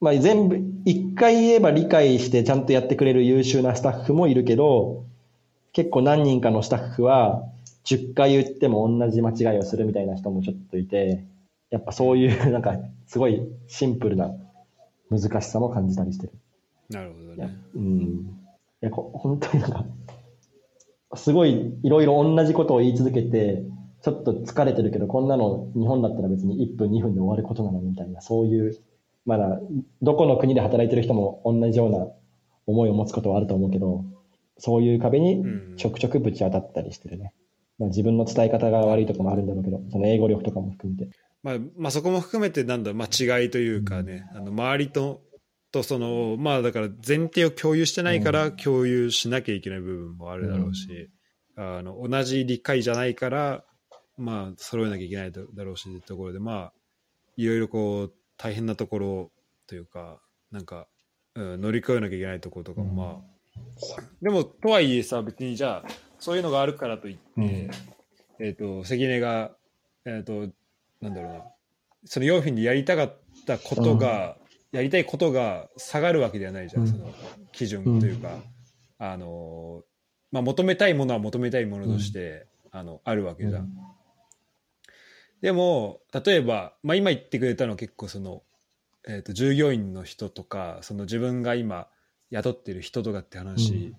[0.00, 5.04] まあ全部、一回言えば理解してちゃんとやってくれる優秀なスタッフもいるけど、
[5.72, 7.44] 結構何人かのスタッフは、
[7.84, 11.24] 10回言っても同じ間違いをするみたいな人もちょっといて、
[11.70, 14.32] やっぱそういう なんかすごいシンプルな
[15.10, 16.32] 難しさも感じたりしてる。
[16.88, 17.54] なるほどね。
[17.74, 17.98] うん。
[18.82, 19.84] いや、こ本当になんか、
[21.14, 23.62] すごいいろいろ同じことを言い続けて、
[24.02, 28.78] ちょっと疲れてるけど、こんなの日本だったら別に1分、2分で終わることなのみたいな、そういう、
[29.26, 29.60] まだ、
[30.02, 32.08] どこの国で働いてる人も同じような
[32.66, 34.04] 思いを持つことはあると思うけど、
[34.58, 35.44] そういう壁に
[35.76, 37.32] ちょくちょくぶち当たったりしてるね。
[37.78, 41.10] まあ、自分の伝え方が悪いとかもあるんだろうけど、その英語力とかも含めて。
[41.42, 45.22] まあ、まあ、そこも含めてなんだ、まあ、違いというかね、あの周りと
[45.72, 51.10] とそのまあだから前提を共有してないから共有しなきゃいけない部分もあるだろうし、
[51.56, 53.64] あの同じ理解じゃないから
[54.20, 56.72] まあ揃えなきゃいけないだろうしというところでまあ
[57.36, 59.30] いろいろこう大変なところ
[59.66, 60.86] というかなんか、
[61.34, 63.22] うん、乗り越えなきゃいけないところとかもま
[63.98, 67.70] あ、でもとはいえさ別にじゃあそういうのがあるからといって、
[68.38, 69.52] えっ、と関根が
[70.04, 70.48] えっ、と
[71.00, 71.44] なんだろうな
[72.04, 73.16] その4分でやりたかっ
[73.46, 74.36] たことが、
[74.72, 77.12] やりたいことが下がるわけではないじゃん、その
[77.52, 78.38] 基準というか、
[78.98, 79.82] あの
[80.30, 83.70] まあ、求めたいものは求めたいものとして、あのあるわけじゃん。
[85.40, 88.42] でも例えば、まあ、今言ってくれたのは結構その、
[89.06, 91.88] えー、と従業員の人とかその自分が今
[92.30, 93.94] 雇ってる人とかって話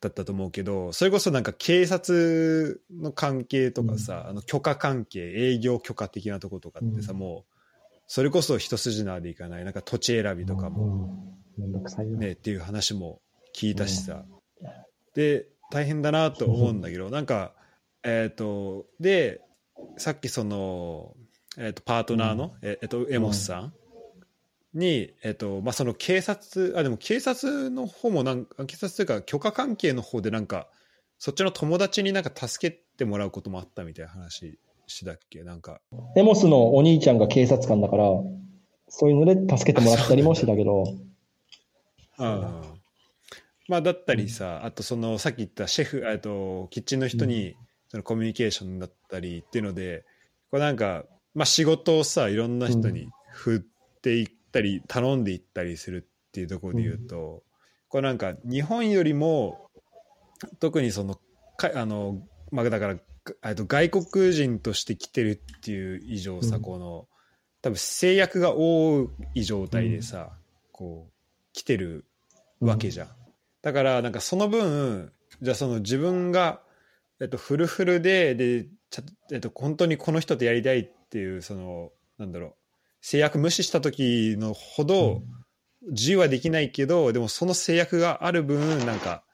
[0.00, 7.54] だったと思うけど、それこそなんか警察の関係とかさ、あの許可関係営業許可的なとことかってさ、もう
[8.08, 9.64] それこそ一筋縄でいかない。
[9.64, 11.16] なんか土地選びとかも、
[12.18, 13.20] ね、っていう話も
[13.56, 14.24] 聞いたしさ、
[15.14, 17.52] で大変だなと思うんだけど、なんか
[18.02, 19.40] えっ、ー、とで
[19.96, 21.14] さっきその、
[21.58, 23.74] えーと、パートナーの、えーと、エモスさん
[24.74, 30.68] に、えーとまあ、その警察あでも警察の方もなんか警察というか許可関係の方でなんか
[31.18, 34.58] そっちの友達になんか助けてもらうこともあったみたいな話
[34.88, 35.42] しだっけ？
[35.44, 35.80] なんか。
[36.16, 38.04] エモスのお兄ちゃんが警察官だから、
[38.88, 40.84] そういうので助けてもらったりもしてたけど。
[42.18, 42.74] ああ。
[43.68, 47.54] まあ、だったりさ、あとその、さっき言ったシェフ、えっと、キッチンの人に、
[47.92, 50.06] そのコミュニケーションだったりっていうので、
[50.50, 57.42] これなんか、まあ仕事をさ、いろんな人に振っていったり、頼んでいったりするっていうところで言うと、
[57.88, 59.68] これなんか日本よりも、
[60.58, 61.20] 特にその、
[61.58, 67.06] かあの、まあだからと外国人として来てるっていう以上さ、うん、この
[67.60, 70.28] 多分制約が多い状態でさ、うん、
[70.72, 71.12] こう
[71.52, 72.06] 来てる
[72.60, 73.14] わけじゃん、うん、
[73.60, 76.60] だからなんかその分じゃあその自分が、
[77.22, 82.54] えっと、フルフルででちゃ、えっと、本当にこの人とやりたいっていうそのなんだろう
[83.00, 85.22] 制約無視した時のほど
[85.88, 89.24] 自由はできないけど、でもその制約がある分なんか、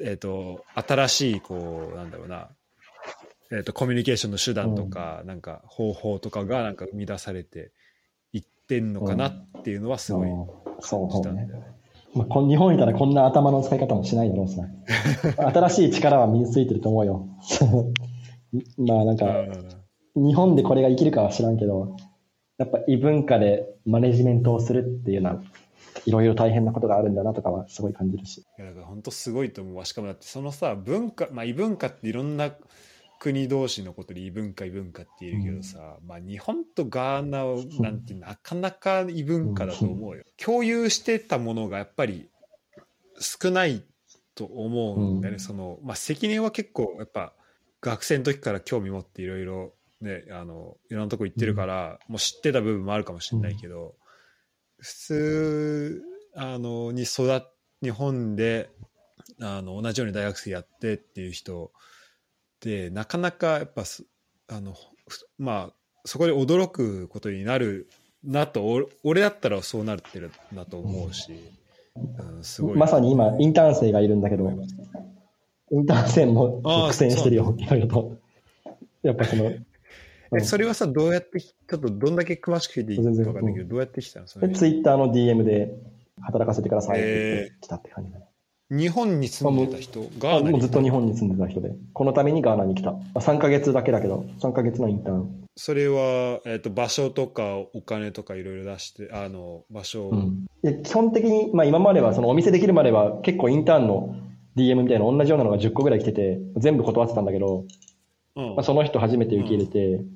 [0.00, 2.48] えっと、新しいこうなんだろうな
[3.52, 7.70] えーと、コミュニケーションの手段とか、うん、なんか方法とかがなんか生み出されて
[8.32, 10.28] いってんのかなっていうのはすごい
[10.80, 11.81] 感じたんだよね。
[12.14, 14.68] まあ、日本いたらこんな頭の使い方もしないだろうしな。
[15.52, 17.26] 新しい力は身についてると思うよ。
[18.76, 19.26] まあなんか、
[20.14, 21.96] 日本でこれが生きるかは知らんけど、
[22.58, 25.42] やっぱ異文化でマネジメントをするっていうのは、
[26.04, 28.38] いろいろ大変なことがあるんだなとかはすごい感じるし。
[28.38, 29.84] いやだから本当すごいと思うわ。
[29.86, 32.52] しかもだってそのさ、文化、まあ異文化っていろんな
[33.22, 37.44] 国同士のことで異文化異文化って言うけどさ、うん、まあ、日本とガーナ
[37.80, 40.24] なんてなかなか異文化だと思うよ。
[40.36, 42.28] 共有してたものがやっぱり
[43.20, 43.84] 少ない
[44.34, 45.34] と思うんだよね。
[45.34, 47.32] うん、そのまあ、関根は結構やっぱ
[47.80, 53.94] 学生の時から興味持っていろいろね、あのいろんなとこ行ってるから、もう知ってた部分もあるかもしれないけど、
[54.80, 56.02] 普通
[56.34, 57.42] あのに育っ
[57.82, 58.70] 日本で
[59.40, 61.72] あの同じように大学生やってっていう人
[62.62, 63.82] ってなかなかやっぱ
[64.48, 64.74] あの
[65.36, 67.88] まあそこで驚くことになる
[68.24, 71.32] なと俺だったらそうなってるなと思うし、
[71.96, 72.78] うん、すごい。
[72.78, 74.48] まさに今インターン生がいるんだけど
[75.72, 78.16] インターン生も苦戦してるよいろいろと。
[79.02, 79.52] やっぱその
[80.34, 85.74] えそれはさどうやってちょっとどんだけ詳しく聞いていいか分かんないけど、どうやってきたのツイッターの DM で
[86.20, 88.26] 働かせてくださいって来たって感じだね、
[88.72, 90.06] 日本に住んでた人も
[90.56, 92.92] うずっと日本に住んでた人で、このためにガーナに来た。
[93.20, 95.44] 3ヶ月だけだけど、3ヶ月のインターン。
[95.56, 104.16] それは、えーと、場所とかお金とかいろいろ出して、あの場所を、うん、基本的に、まあ、今まではそのお店できるまでは結構インターンの
[104.56, 107.66] DM みたいな同じようなのが10個ぐらい来てて、全部断ってたんだけど、
[108.36, 110.06] うん、まあ、その人初めて受け入れて、うん、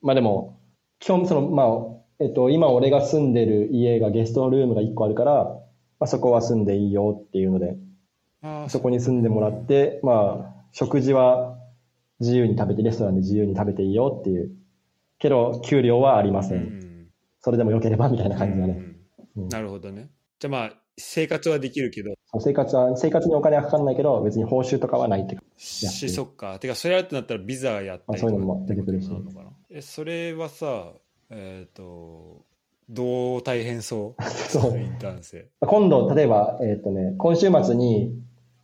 [0.00, 0.58] まあでも、
[1.00, 1.66] 基本その、まあ、
[2.24, 5.44] えっと、今俺が住んでる家がゲストルームが1個あるから、
[5.98, 7.76] まあ、そこは住んでいいよっていうので、
[8.68, 11.58] そこに住んでもらって、まあ、食事は
[12.20, 14.50] 自由に食べて、レストランで自由に食べていいよっていう。
[15.18, 16.58] けど、給料はありません。
[16.58, 17.06] うん、
[17.40, 18.82] それでもよければみたいな感じだね。
[19.36, 20.10] うん、なるほどね。
[20.38, 25.36] じゃあまあ、生活はできるけど、生活は、生活にお金はかかんないけど、別に報酬とかはないって。
[25.56, 26.58] し、そっか。
[26.58, 29.10] てか、それやるってなったらビザやったりとかあそういうのも出てくるし
[29.70, 30.92] え、それはさ、
[31.30, 32.44] えっ、と、
[32.88, 34.22] どう大変そう？
[34.48, 35.46] そうインターン生。
[35.60, 38.12] 今度、例えば、えっ、とね、今週末に、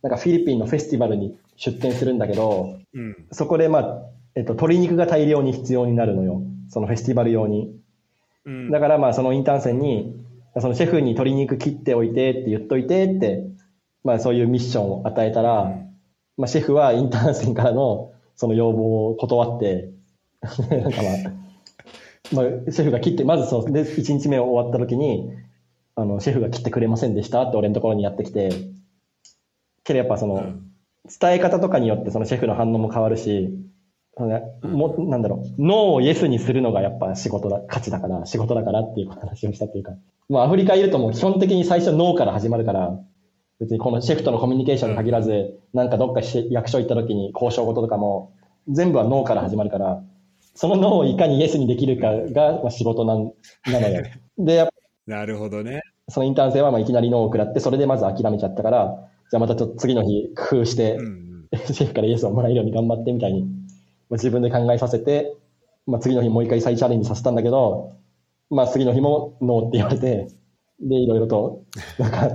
[0.03, 3.15] なんかフィリピンのフェスティバルに出店するんだけど、うん。
[3.31, 4.01] そこで、まあ、
[4.35, 6.41] えっ、と、鶏肉が大量に必要になるのよ。
[6.69, 7.73] そのフェスティバル用に。
[8.45, 8.69] うん。
[8.69, 10.13] だから、まあ、そのインターン生に、
[10.59, 13.47] そのシェフに鶏肉切っておいてって言っといてって、
[14.03, 15.71] まあ、そういうミッションを与えたら、
[16.37, 19.89] まあ、シェフはインターン生からのその要望を断って、
[20.69, 21.43] なんかまあ、
[22.33, 25.31] まあ、シェフが切って、まずそう、で、1日目終わった時に、
[25.95, 28.49] あの、シェフが切ってくれませんでしたって俺のところにやってきて、
[29.83, 30.73] けどやっぱその、うん
[31.05, 33.49] 伝え方とかによってそのシェフの反応も変わるし、
[34.15, 39.91] そのねもなんだろう、ノーをイエスにするのがやっぱ仕事だ、価値だから、仕事だからっていう話をしたっていうか、
[40.29, 42.97] もうアフリカいるともう基本的に最初ノーから始まるから、
[43.59, 48.33] 別にこのシェフとのコミュニケーションに限らず、なんかどっかし役所行った時に交渉事とかも、
[48.69, 50.01] 全部はノーから始まるから、
[50.55, 53.33] そのノーをいかにイエスにできるかがまあ仕事なん
[53.69, 54.03] なのよ。
[54.37, 54.73] で、やっぱ
[55.07, 55.81] なるほどね。
[56.07, 61.05] そのインターン生はまあいきなりノーを食らって、それでまず諦めちゃったから、じゃあまたちょっと次の日工夫して、うん
[61.51, 61.73] うん。
[61.73, 63.53] シェフからイエスをもらえるように頑張ってみたいに、まあ、
[64.11, 65.35] 自分で考えさせて、
[65.87, 67.95] まあ、次の日もう一回再チャレンジさせたんだけど、
[68.51, 70.27] まあ、次の日もノーって言われて、
[70.79, 71.63] で、いろいろと、
[71.97, 72.29] なんか、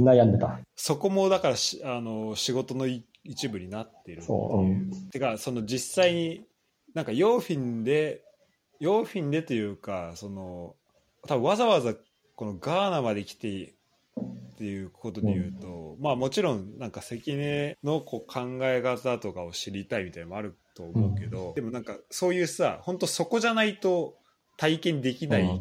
[0.00, 0.58] 悩んでた。
[0.74, 6.44] そこもだからしあの仕事のい一部になっているってそういううてかその実際に
[6.92, 8.22] なんかヨーフィンで
[8.80, 10.74] ヨーフィンでというかその
[11.28, 11.94] 多分わざわざ
[12.34, 13.74] このガーナまで来て
[14.20, 24.14] っていうことで言うと、まあもちろんなんか関根のこう考え方とかを知りたいみたいなのもあると思うけど、でもなんかそういうさ本当そこじゃないと
[24.56, 25.60] 体験できない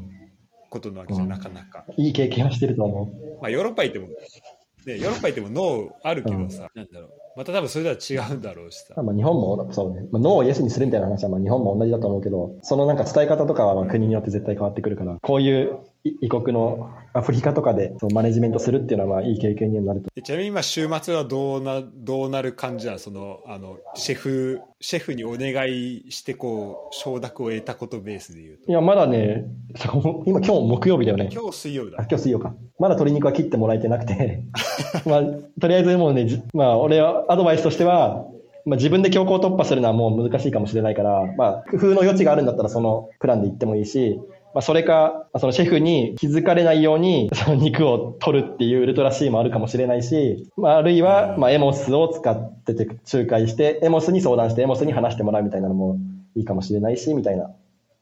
[0.69, 1.85] ことなわけじゃん、うんなかなか。
[1.97, 3.41] いい経験はしてると思う。
[3.41, 9.01] まあ、ヨーロッパ行っても、ね、ヨーロッパ行っても脳あるけどさ、なんだろう、また多分それとは違うんだろうしさ。
[9.01, 15.69] まあ、日本もそうね、まあ、ノーをイエスにするみたいな話はまあ日本も同じだと思うけど、そのなんか伝え方とかはまあ国によって絶対変わってくるから、こういうい
[16.03, 20.09] 異国のアフリカとかでそのマネジメントするっていうのはまあいい経験になると。
[20.15, 22.99] でちなみに今週末はどうな、どうなる感じなの？
[22.99, 28.71] その、あの、シェフ、シェフにお願いしてこう、承諾を得たことベースで言うと。
[28.71, 29.45] いや、まだね、
[29.83, 31.29] 今今日木曜日だよね。
[31.31, 32.07] 今日水曜日あだ。
[32.09, 32.55] 今日水曜か。
[32.79, 34.43] まだ鶏肉は切ってもらえてなくて、
[35.05, 35.23] まあ、
[35.59, 38.25] とりあえずもうね、じまあ、俺はアドバイスとしては、
[38.65, 44.19] まあ、自分で強行突破するのはもう難しいかもしれないから、まあ、工夫の余地があるんだったらそのプランで行ってもいいし、
[44.53, 55.97] まあ、それか、まあそのシェフに気づかれないように、 その肉を取るっていうウルトラシーもあるかもしれないし、まあ、あるいは、まあ、エモスを使ってて、仲介して、エモスに相談して、エモスに話してもらうみたいなのも
[56.35, 57.51] いいかもしれないし、みたいな。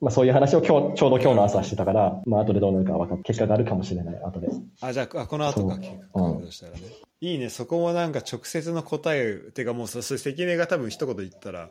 [0.01, 4.47] まあ、そういう話を今日、ちょうど今日の朝してたから、まあ、後でどうなるか分かっ結果があるかもしれない、後で。
[4.81, 6.79] あ、じゃあ、あこの後か、結うん果としたらね。
[7.21, 11.69] いいね、そこもなんか直接の答え、てかもうそ、それ関根が多分一言言ったら、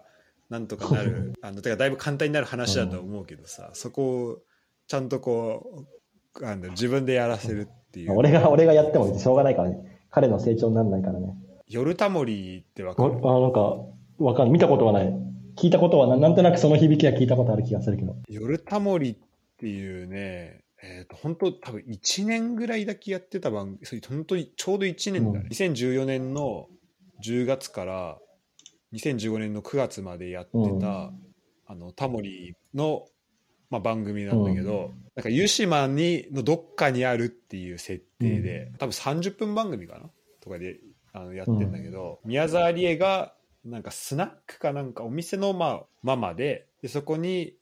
[0.50, 4.38] なんとかなる、 あの、てかだいぶ簡単になる話だと思うけどさ、そこを
[4.88, 5.86] ちゃんとこ
[6.34, 8.16] う、なんだろう自分でやらせるっていう。
[8.16, 10.00] 俺が、俺がやってもしょうがないからね。
[10.10, 11.34] 彼の成長にならないからね。
[11.68, 13.76] 夜タモリってわかあ、るなんか、
[14.18, 14.50] わかん。
[14.50, 15.12] 見たことはない。
[15.56, 18.16] 聞いたことはな、なんとなくその響きは聞いたことある気がするけど。
[18.28, 19.16] 夜タモリっ
[19.58, 26.68] ていうね、えっ、と、本当多分1年ぐらいだけやってた番組、それ本当にちょうど1年だ、うん2014年の
[27.22, 28.18] 10月から
[28.94, 30.80] 2015年の9月までやってた、うん
[31.66, 33.04] あの、タモリの、
[33.70, 40.10] まあ、番組なんだけど、なんか湯島に、のどっかにあるっていう設定で、多分30分番組かな
[40.40, 40.80] とかで
[41.12, 43.34] あのやってんだけど、宮沢りえが、
[43.64, 47.54] なんかスナックかなんかお店の、まあ、ママで、でそこに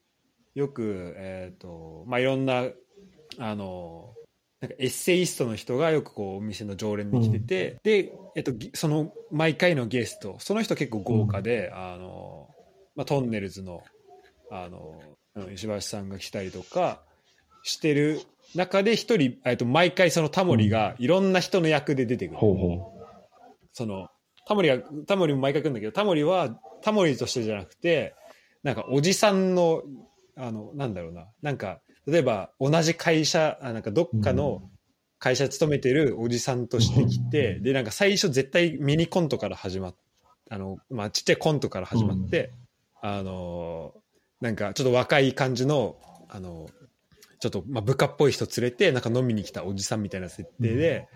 [0.55, 2.65] よく、えっ、と、まあ、いろんな、
[3.39, 4.15] あの、
[4.61, 12.49] なんかエッセイストの人がよくこうお店の常連で来てて、で、えっと、ぎその毎回のゲスト、その人結構豪華で、あの、
[12.95, 13.83] まあ、トンネルズの、
[14.51, 15.01] あの、
[15.37, 15.55] うん。
[15.55, 17.01] 石橋さんが来たりとか
[17.63, 18.21] してる
[18.55, 22.39] 中で一人、えっと、毎回そのタモリがいろんな人の役で出てくる。
[22.39, 22.93] ほうほ
[23.73, 24.09] その、
[24.47, 28.15] タモリは、タモリも毎回来るんだけど、タモリは、タモリとしてじゃなくて、
[28.63, 29.83] なんかおじさんの、
[30.37, 34.63] あの、なんだろうな、なんか、例えば同じ会社、あなんかどっかの
[35.19, 39.95] 会社勤めてるおじさんとして来て、で、なんか最初絶対ミニコントから始まっ
[40.51, 42.53] あの、まあ、ちっちゃいコントから始まって、
[43.03, 43.95] あの、
[44.41, 45.97] なんかちょっと若い感じの、
[46.29, 46.69] あの、
[47.41, 51.09] ちょっと、まあ、部下っぽい人連れて、なんか飲みに来たおじさんみたいな設定で、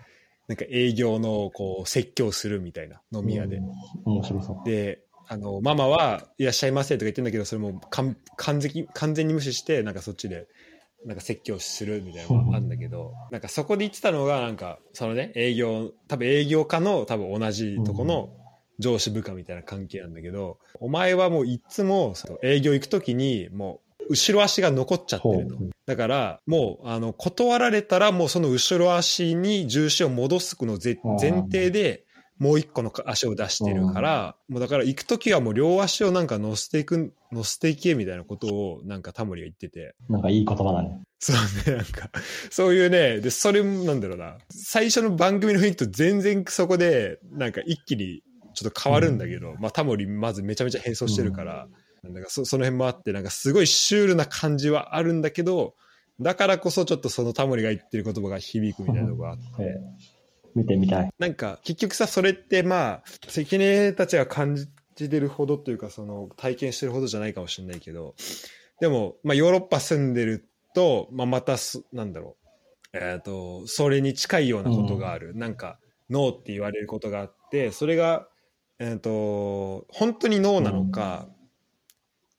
[0.47, 3.23] なんか営業の、こう、説教するみたいな、飲う。
[3.23, 3.57] み屋で。
[3.57, 3.71] うん
[4.05, 4.69] 面白そう。
[4.69, 10.47] で、あの、ママは、いらっしゃいませとか言ってんだけど、それもう完完全に、完全に無視して、なんかそっちで、
[11.05, 18.29] なんか説教するみたいなのがあるんだけど、なんかそこで言ってたのが、なんか、そのね、営業、多分営業家の多分同じとこの
[18.81, 22.13] 上司部下みたいな関係なんだけど、お前はもういつも
[22.43, 25.69] 営業行くときに、もう、後ろ足が残っちゃってるとほう。
[25.85, 30.97] だから、もう、あの、断られたら、もうその後ろ足に重心を戻すの前
[31.43, 32.05] 提で、
[32.41, 39.93] もう一個の足を出してるから、もうだから行くときはもう両足をなんか乗せていく、乗せていけみたいなことをなんかタモリが言ってて。
[40.09, 41.01] なんかいい言葉だね。
[41.19, 41.35] そう
[41.71, 42.09] ね、なんか、
[42.49, 51.67] そういうね、で、それもなんだろうな、最初の番組の雰囲気と全然そこで、なんか一気にちょっと変わるんだけど、まあタモリまずめちゃめちゃ変装してるから、
[52.03, 55.75] なんかそその辺もあって、なんかすごいシュールな感じはあるんだけど、
[56.19, 60.21] だからこそちょっとそのタモリが言ってる言葉が響くみたいなとこがあって、ええ
[60.55, 61.09] 見てみたい。
[61.17, 68.15] なんか結局さ、それってまあ、関根たちが感じてるほどというか、その体験してるほどじゃないかもしれないけど、
[68.79, 72.37] でも、まあヨーロッパ住んでると、まあまたす、なんだろ
[72.93, 75.35] う、えっ、と、それに近いようなことがある。
[75.35, 75.79] なんか、
[76.09, 78.27] ノーって言われることがあって、それが、
[78.81, 81.27] えっ、と、本当にノーなのか、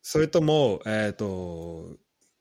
[0.02, 1.96] それとも、えっ、と、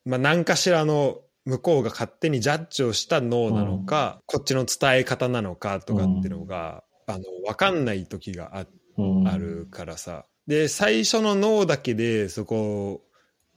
[0.05, 8.65] まあ何かしらの向こうが勝手にジャッジをしたノーなのか、こっちの伝え方なのかとかっていうのが、あの、わかんない時があ
[8.97, 9.27] うん。
[9.27, 10.25] あるからさ。
[10.47, 13.03] で、最初のノーだけで、そこ、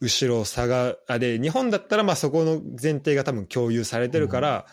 [0.00, 4.66] 後ろ下が、あ、で、日本だったら、まあそこの前提が多分共有されてるから、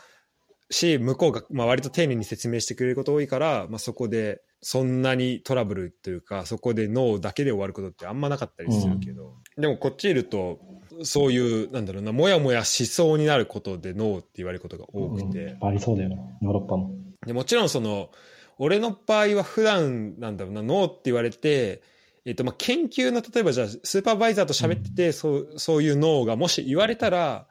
[0.71, 10.59] し、向こうが、まあ割と丁寧に説明してくれること多いから、まあそこで、そんなにトラブルというか、そこでノーだけで終わることってあんまなかったりするけど、でもこっちいると、
[11.03, 15.67] そういう、なんだろうな、もやもやしそうになることでノーって言われることが多くて、うん。
[15.67, 16.17] ありそうだよね。
[16.41, 16.91] ヨーロッパも。
[17.25, 18.09] でもちろんその
[18.57, 21.81] 俺の場合は普段なんだろうなノーって言われて、
[22.25, 27.47] えっとまあ研究の例えばじゃあスーパーバイザーと喋ってて、そうそういうノーがもし言われたら、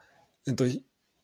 [0.47, 0.65] えっと、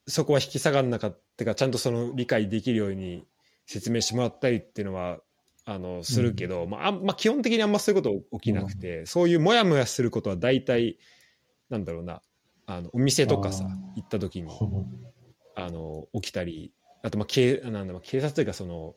[0.07, 3.25] そこは引き下がらなかったかちゃんとその理解できるように
[3.65, 5.19] 説明してもらったりっていうのは
[5.65, 10.97] あのするけど、まああんまあ、基本的にあんまそういうこと起きなくて、そういうモヤモヤすることは大体
[11.69, 12.21] なんだろうな
[12.65, 13.65] あのお店とかさ
[13.95, 14.49] 行った時に
[15.55, 16.71] あの起きたり
[17.03, 18.95] あとまあ警なんだろう警察というかその、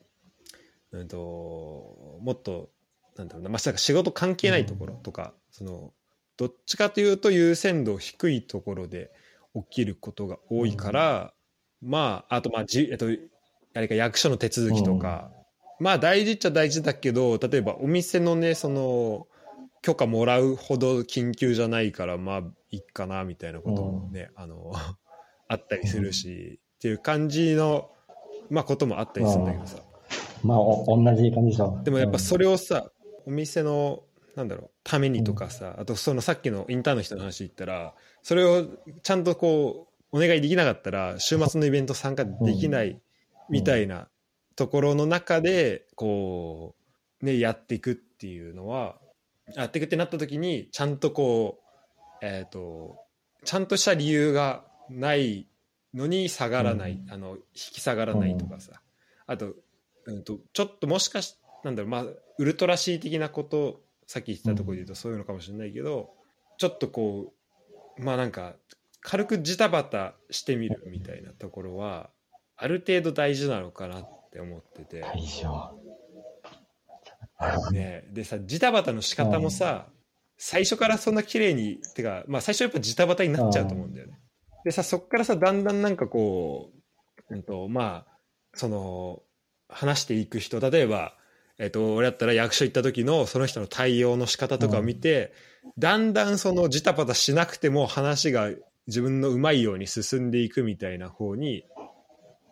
[0.93, 2.71] うん、ともっと
[3.17, 5.93] なんだろうな、まあ、仕事関係ないところとか、その
[6.37, 9.11] どっちかというと優先度低いところで
[9.55, 11.35] 起きることが多いから、
[11.83, 13.07] まああとまあじ、えっと、
[13.75, 15.31] あれか役所の手続きとか、
[15.79, 19.27] まあ大事っちゃ大事だけど例えばお店のねその
[19.83, 24.73] 許可もらうほど緊急じゃないからまあいいかなみたいなこともね、あの
[25.49, 27.91] あったりするし、っていう感じの、
[28.49, 29.79] まあ、こともあったりするんだけどさ、
[30.45, 31.81] まあ、お同じ感じでしょ。
[31.83, 32.91] でもやっぱそれをさ、
[33.27, 34.05] お店の
[34.41, 38.67] なんだろうためにとかさ、あとそのさっきのインターンの人の話言ったらそれを
[39.03, 42.99] ちゃんとこうお願いできなかったら週末のイベント参加できない
[43.51, 44.09] みたいな
[44.57, 46.75] ところの中でこ
[47.21, 48.97] うねやっていくっていうのは
[49.55, 51.61] やっていくってなった時にちゃんとこ
[52.23, 52.97] うえっ、と
[53.45, 55.49] ちゃんとした理由がない
[55.93, 58.81] のに下がらない、あの引き下がらないとかさ、
[59.27, 59.55] あと,、
[60.07, 62.05] うん、とちょっともしかしなんだろうまあ
[62.39, 63.81] ウルトラ C 的なこと
[64.11, 66.11] さっき言ってたところで言うとそういうのかもしれないけど、
[66.59, 67.33] ちょっとこ
[67.97, 68.57] うまあなんか
[69.03, 72.11] 軽くジタバタしてみるみたいなところは
[72.57, 75.79] ある程度大事なのかなって思ってて、大丈
[77.71, 79.87] ね、でさジタバタの仕方もさ、
[80.39, 84.19] 最初からそんな綺麗にてか、まあ、最初やっぱジタバタになっちゃうと思うんだよね。
[84.65, 86.73] でさそっからさだんだんなんかこ
[87.31, 88.17] う、うんとまあ
[88.55, 89.23] その
[89.69, 91.15] 話していく人例えば、
[91.61, 95.33] えっと俺だったら役所行った時のその人の対応の仕方とかを見て、
[95.79, 98.51] だんだんそのジタバタしなくても話が
[98.87, 101.65] 自分のうまいように進んでいくみたいな方に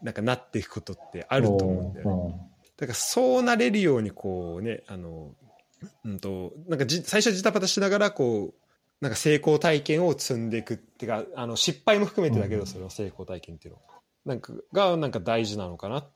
[0.03, 1.41] なんかなっていくことってあ夫。
[1.41, 2.33] ると思うんだよね。
[2.35, 2.41] ね。
[2.77, 5.33] だからそうなれるようにこうねあの、
[6.05, 8.55] うん、となんかじ最初ジタバタしながらこう
[9.01, 13.81] なんか成功体験を積んでいくっていうかあの失敗も含めてだけど、うんその成功体験っていうの
[14.27, 16.09] なんかがなんか大事なのかなっ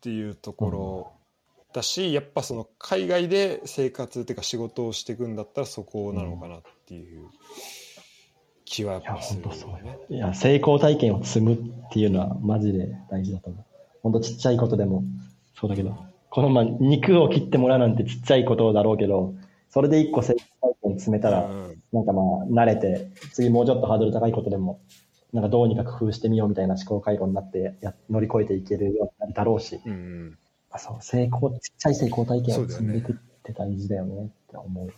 [0.00, 1.12] ていうところ
[1.74, 7.28] だし、やっぱその海外で生活っていうか仕事をしていくんだったらそこなのかなっていう
[8.64, 9.42] 気はやっぱする
[9.82, 9.98] ね。
[10.08, 11.58] いや、成功体験を積むっ
[11.92, 13.64] ていうのはマジで大事だと思う。
[14.04, 15.02] 本当ちっちゃいことでも
[15.58, 15.98] そうだけど、
[16.30, 19.34] このまあ肉を切ってもらうなんてちっちゃいことだろうけど、
[19.68, 24.80] それで一個成功体験積めたら、うんなんかまあ慣れて、次もうちょっとハードル高いことでも、
[25.32, 30.38] なんかどうにか工夫してみようみたいな思考回路になってや乗り越えていけるようになるだろうし、うん
[30.74, 34.92] うんあそう成功、ちっちゃい成功体験を積んでいくって大事だよねって思う。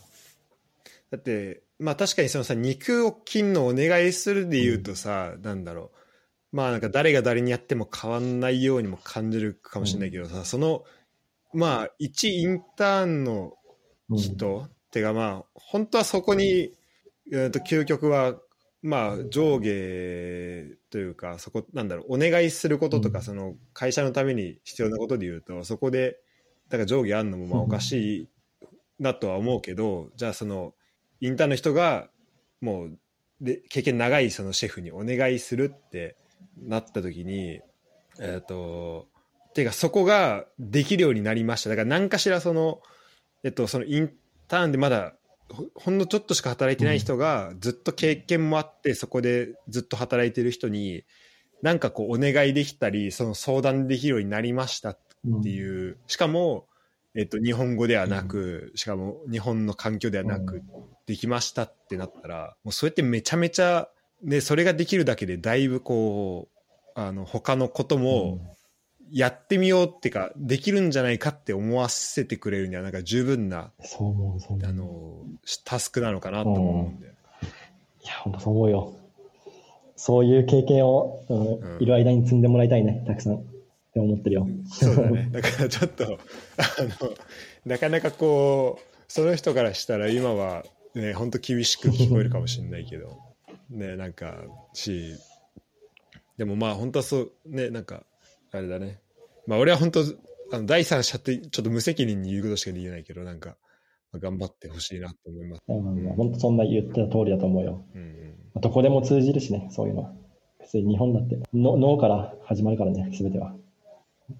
[1.10, 5.90] だって、まあ確かにそのさ、肉を切んのお願いするで言うとさ、なんだろ
[6.52, 6.56] う。
[6.56, 10.84] まあなんか誰が誰にやっても変わんないようにも感じるかもしれないけどさ、その、
[11.52, 13.52] まあ一インターンの
[14.08, 16.72] うん人、てかまあ本当はそこに、
[17.30, 18.36] えー、と究極は
[18.86, 23.24] まあ上下というかそこなんだろうお願いすることとか、うん。
[23.24, 26.18] その会社のために必要なことで言うとそこで
[26.68, 28.28] だから上下あんのもまあおかしい
[29.00, 30.72] なとは思うけど、じゃあその
[31.20, 32.08] インターンの人が
[32.60, 32.98] もう
[33.40, 36.16] で経験長いそのシェフにお願いするって
[36.56, 37.60] なった時に
[38.20, 39.08] えっ、と
[39.54, 41.70] ていうかそこができるようになりました。
[41.70, 42.80] だから何かしらその
[43.42, 44.12] えっとそのイン
[44.48, 45.14] ターンでまだ
[45.50, 51.04] ほほんのちょっとしか働いてない人がずっと経験もあってそこでずっと働いてる人に
[51.62, 54.98] なんかこうお願いできたりその相談できるようになりましたっ
[55.42, 55.98] ていう。
[56.06, 56.66] しかも、
[57.14, 60.62] えっと、日本語ではなく、しかも日本の環境ではなく、
[61.06, 63.88] できましたってなったらもうそれってめちゃめちゃ、
[64.22, 66.48] ね、それができるだけでだいぶこ
[66.96, 68.55] うあの他のことも
[69.10, 74.68] やってみようっていうかできるんじゃないかって思わせてくれるにはなんか十分なそう思う、そう思う。
[74.68, 75.16] あの
[75.64, 77.06] タスクなのかなと思うんで、
[78.04, 78.94] いや、本当そう思うよ。
[79.96, 83.36] そういう経験を、うんうんいる間に積んでもらいたいね、たくさん。
[83.36, 83.38] っ
[83.96, 84.46] て思ってるよ。
[84.70, 87.14] そうだね だからちょっとあの
[87.64, 93.18] なかなかこうその人からしたら今はね本当厳しく聞こえるかもしれないけど
[93.70, 94.36] ねなんか
[94.74, 95.14] し
[96.36, 98.04] でもまあ本当はそうねなんか
[98.52, 99.00] あれだね
[99.46, 100.00] まあ俺は本当
[100.52, 103.56] あの第三者ってちょっと無責任に言うことしかできないけどなんか、
[104.12, 107.84] まあ頑張ってほしいなと思います、うん、本当そんな言ってた通りだと思うよ。
[107.94, 108.00] うん
[108.54, 110.12] うん、どこでも通じるしね、そういうのは。
[110.60, 113.54] 別に日本だって、の脳から始まるからね、すべては。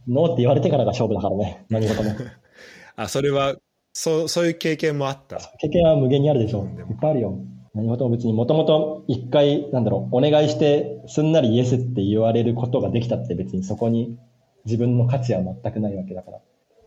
[0.08, 2.10] ノーって言われてからが勝負だからね、何事も。
[2.96, 3.56] あそれは
[3.92, 5.38] そうそういう経験もあった？
[5.60, 6.62] 経験は無限にあるでしょ。
[6.62, 7.38] ういっぱいあるよ。
[7.76, 14.18] 何事も別にもともと一回、なんだろう、お願いしてすんなりイエスって言われることができたって別にそこに
[14.64, 16.38] 自分の価値は全くないわけだから。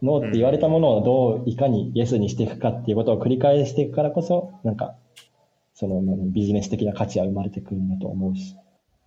[0.02, 4.96] ノーって言われたものをどういかにイエスにしていくかっていうことを繰り返していくからこそ、なんか、
[5.76, 8.56] その何ビジネス的な価値は生まれてくるんだと思うし。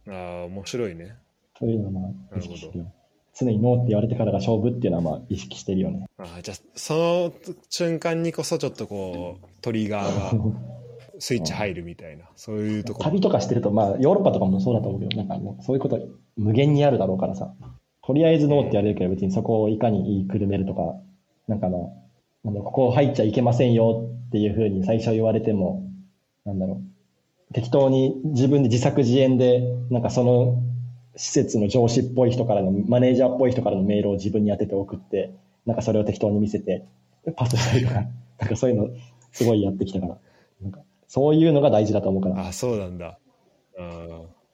[0.09, 1.17] ああ面白いね
[1.59, 2.93] そういうのは意識してるよ。
[3.35, 6.07] 常にノーって言われてからが勝負っていうのはまあ意識してるよね。
[6.19, 7.33] あーじゃあその
[7.71, 10.59] 瞬間にこそちょっとこうトリガーが
[11.23, 13.05] スイッチ入るみたいなそういうところ。
[13.05, 16.01] 旅とかしてると、まあ、ヨーロッパとかもそうだと思うけど、なんかもうそういうこと
[16.37, 17.55] 無限にあるだろうからさ、
[18.05, 20.97] とりあえずノーって言われるけど、別にそこをいかに言いくるめるとか、
[21.47, 25.89] なんかあ、なんだここ入っちゃいけませんよっていうふうに最初言われても、
[26.45, 26.83] なんだろ
[27.51, 30.61] う、適当に自分で自作自演で、なんかその
[31.15, 35.33] 施設の上司っぽい人からの、マネージャーっぽい人からのメールを自分に当てて送って、
[35.67, 36.85] なんかそれを適当に見せて、
[37.37, 38.07] パスしたりとか、
[38.41, 38.89] なんかそういうの
[39.31, 40.19] すごいやってきたから、
[40.61, 40.81] なんか
[41.13, 42.49] そういうのが大事だと思うから。
[42.49, 43.19] あそうなんだ。
[43.79, 43.83] あー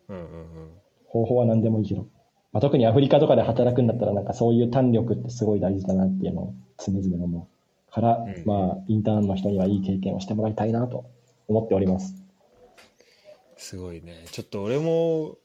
[0.09, 0.71] うんうんうん。
[1.07, 2.09] 方法は何でもいいけど、
[2.53, 6.55] まあ、特にアフリカとかで働くんだったらなんかそういう胆力ってすごい大事だなっていうのを
[6.85, 7.49] 常々思
[7.89, 7.93] う。
[7.95, 8.43] から、うん。
[8.45, 11.09] まあインターンの人にはいい経験をしてもらいたいなと
[11.47, 12.17] 思っております。
[13.57, 14.25] すごいね。
[14.33, 15.37] ちょっと俺も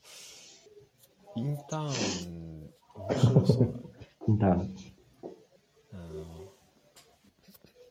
[1.35, 3.79] インターン面白そうだね。
[4.29, 4.73] インターンうん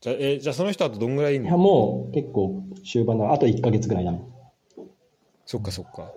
[0.02, 3.32] じゃあえじゃあその人あとどんぐらいいんいやのもう結構終盤だ。
[3.32, 4.20] あと1ヶ月ぐらいだね
[5.46, 6.12] そっかそっか。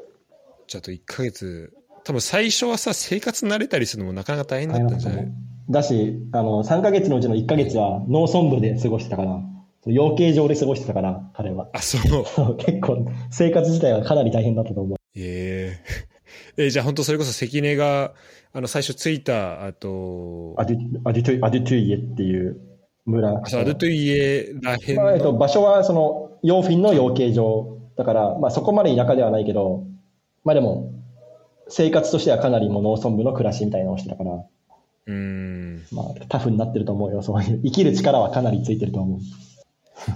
[0.68, 1.72] じゃああと1ヶ月。
[2.04, 5.28] 多分最初はさ生活慣れたりするのもなかなか大変だったんじゃない？
[5.70, 9.40] だしあの3ヶ月のうちの1ヶ月は農村部で過ごしてたから。
[9.88, 11.70] 養鶏場で過ごしてたから彼は。
[11.74, 12.58] あそう。
[12.58, 14.98] 結構生活自体はかなり大変だったと思う。
[15.16, 15.78] え
[16.58, 18.14] ええじゃあ本当それこそ関根が
[18.52, 22.60] あの最初着いたあとアデュアデュトゥアデュトゥイエっていう
[23.06, 23.42] 村。
[23.42, 29.86] あそうアルトゥイエらへんまあえっと、の場所はそのヨーフィンの養鶏場だから、まあ、そこまで田舎ではないけど、
[30.44, 30.92] まあでも、
[31.68, 35.86] 生活としてはかなりもう農村部の暮らしみたいなのをしてたから、うーん。
[35.92, 37.22] まあ、タフになってると思うよ。
[37.22, 39.20] そういう、生きる力はかなりついてると思う。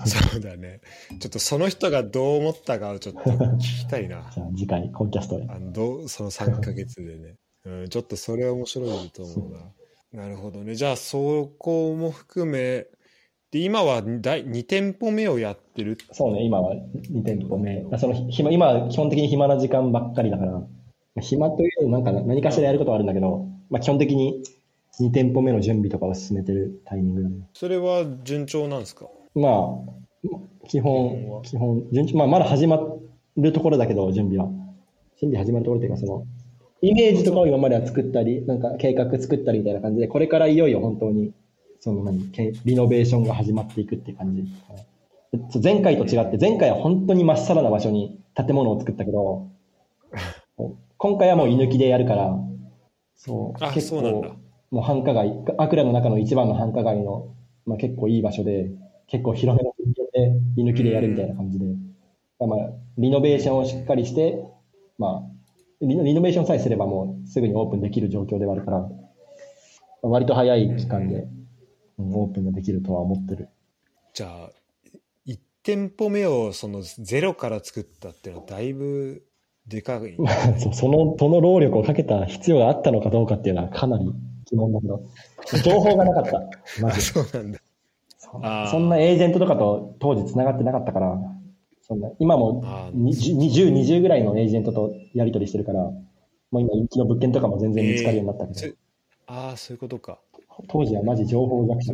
[0.07, 0.81] そうだね。
[1.19, 4.29] ちょっとその人がどう思ったかをちょっと聞きたいな。
[4.33, 5.45] じゃあ次回、コンキャストで。
[5.49, 7.35] あのどうその3ヶ月でね、
[7.65, 9.59] うん、ちょっとそれは面白いと思うな
[10.14, 12.88] なるほどねじゃあそこも含め
[13.52, 17.84] で今は第2店舗目をやってるそうね、今は2店舗目。
[17.98, 20.61] その暇今は基本的に暇な時間ばっかりだから、
[21.19, 24.44] 暇というなんか何かしらやることはあるんだけど、まあ基本的に
[24.99, 27.49] 2店舗目の準備とかを進めてるタイミングだね。
[27.56, 29.07] それは順調なんですか？
[29.34, 32.80] まあ、基本、基本、順調、まあ、まだ始ま
[33.36, 34.45] るところだけど、準備は。
[35.19, 36.26] 準備始まるところっていうか、その、
[36.81, 41.34] イメージとかを今までは作ったり、なんか計画作ったりみたいな感じで、これからいよいよ本当に、
[41.80, 44.43] その何、けリノベーションが始まっていくっていう感じ。
[45.61, 49.47] 前回と違って、前回は本当にまっさらな場所に建物を作ったけど、
[50.97, 52.38] 今回はもう居抜きでやるから、
[53.15, 54.01] そう、あ結構、
[54.72, 57.34] もう繁華街、アクラの中の一番の繁華街の、
[57.65, 58.72] まあ、結構いい場所で、
[59.07, 61.65] 結構広めの空間で居抜きでやるみたいな感じで、
[62.39, 64.43] まあ、リノベーションをしっかりして、
[64.97, 65.38] まあ、
[65.81, 68.88] リノリノベーションさえすればもうすぐにオープンできる状況ではあるから、ま
[70.03, 71.39] あ割と早い期間で、うん
[72.01, 73.49] オープンができるとは思ってる。
[74.14, 74.49] じゃあ、
[75.27, 79.22] 1店舗目をそのゼロから作ったっていうのはだいぶ
[79.68, 80.15] でかい。
[80.73, 84.06] その、その労力をかけた必要があったのかどうかっていうのはかなり
[84.49, 85.03] 疑問だけど、
[85.64, 86.39] 情報がなかった。
[86.81, 87.60] マあ、ジそうなんだ。
[88.72, 91.18] そんなエージェントとかと当時繋がってなかったから、
[91.89, 93.37] そんな今もあー20、
[93.71, 98.75] 20 20ぐらいのエージェントとやり取りしてるから、もう今、人気の物件とかも全然見つかるようになったけど、そ
[99.25, 100.19] ああ、そういうことか。
[100.67, 101.93] 当時はマジ情報弱者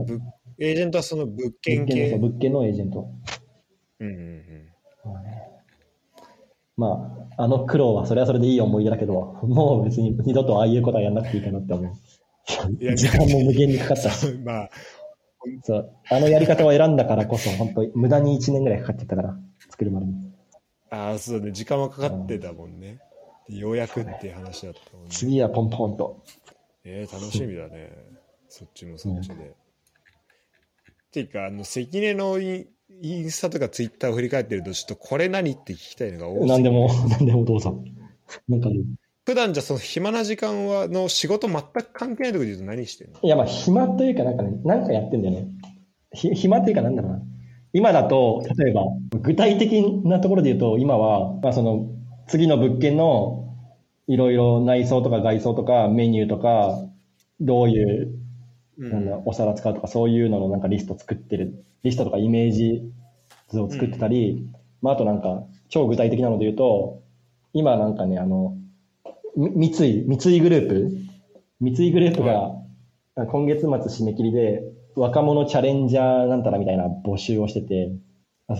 [0.58, 2.18] エージェントはその物物件系。
[2.18, 3.10] 物件のエージェント。
[4.00, 4.20] うんうんう
[5.10, 5.12] ん。
[5.14, 5.46] まあね
[6.78, 12.96] まあ、あの苦労はそれはそれでいい思い出だけど、もう別に二度とああいうことはやんなくていいかなって思いうや。
[12.96, 14.28] 時間も無限にかかったし。
[14.44, 14.70] まあ、
[15.64, 19.38] そう、あのやり方を選んだからこそ、本当無駄に1年ぐらいかかってたから、
[19.70, 20.14] 作るまでに。
[20.90, 23.00] ああ、そうね、時間はかかってたもんね。
[23.48, 25.10] ようやくっていう話だったもんね。
[25.12, 26.24] 次はポンポンと。
[26.84, 27.92] えー、楽しみだね。
[28.48, 29.34] そっちもそっちで。
[29.34, 29.38] っ
[31.12, 32.68] ていうか、あの、関根のイン
[33.02, 37.84] インスタとかツイッターを振り返ってると、ちょっとこれ何って聞きたいのが多すぎて何でも、 何でもどうぞ。
[38.48, 38.86] なんかある
[39.26, 43.20] 普段じゃその暇な時間はの仕事全く関係ないところで言うと何してんの？
[43.22, 45.48] いや、まあ、暇というか、なんかね、なんかやってんだよね。
[46.14, 47.22] ひ暇というか、なんだろうな。
[47.76, 48.86] 今だと、例えば、
[49.22, 51.90] 具体的なところで言うと、今は、まあ、その、
[52.26, 53.54] 次の物件の、
[54.08, 56.88] いろいろ内装とか外装とか、メニューとか、
[57.42, 58.18] どういう、
[59.26, 61.66] お皿使うとか、そういうののなんかリスト作ってる。
[61.84, 62.94] リストとかイメージ
[63.50, 64.48] 図を作ってたり、
[64.82, 67.02] まあ、あとなんか、超具体的なので言うと、
[67.52, 68.56] 今なんかね、あの、
[69.36, 70.92] み三井、三井グループ。
[71.60, 72.56] 三井グループが、
[73.28, 74.64] 今月末締め切りで、
[74.96, 77.92] 若者チャレンジャーなんたらみたいな募集をしてて、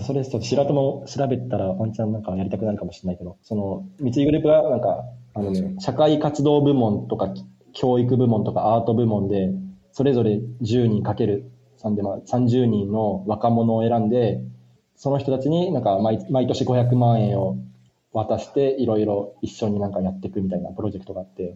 [0.04, 5.04] それちょっと白友調べたらワンチャンなんかやりたくなるかもしれないけど、その三井グループがなんか、
[5.34, 7.32] あのね、社会活動部門とか
[7.72, 9.52] 教育部門とかアート部門で、
[9.92, 14.40] それぞれ10人かける3で、まあ、30人の若者を選んで、
[14.96, 17.56] その人たちになんか毎毎年500万円を
[18.12, 21.54] 渡して、いろいろ一緒になんかやっていくみたいなプロジェクトがあって、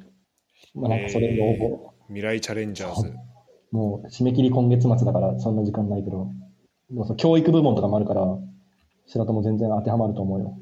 [0.75, 3.30] まあなんかそれの応募、未来チャレンジャーズ。
[3.71, 6.29] もう締め切り今月末だからそんな時間ないけど、
[6.91, 8.23] でもその教育部門とかもあるから、
[9.07, 10.59] 白友全然当てはまると思うよ。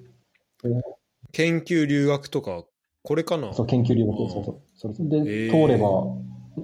[1.32, 2.64] 研究留学とか、
[3.02, 3.52] これかな？
[3.52, 4.94] そう、研究留学、うんそうそう。
[4.94, 6.04] それで、へー通れば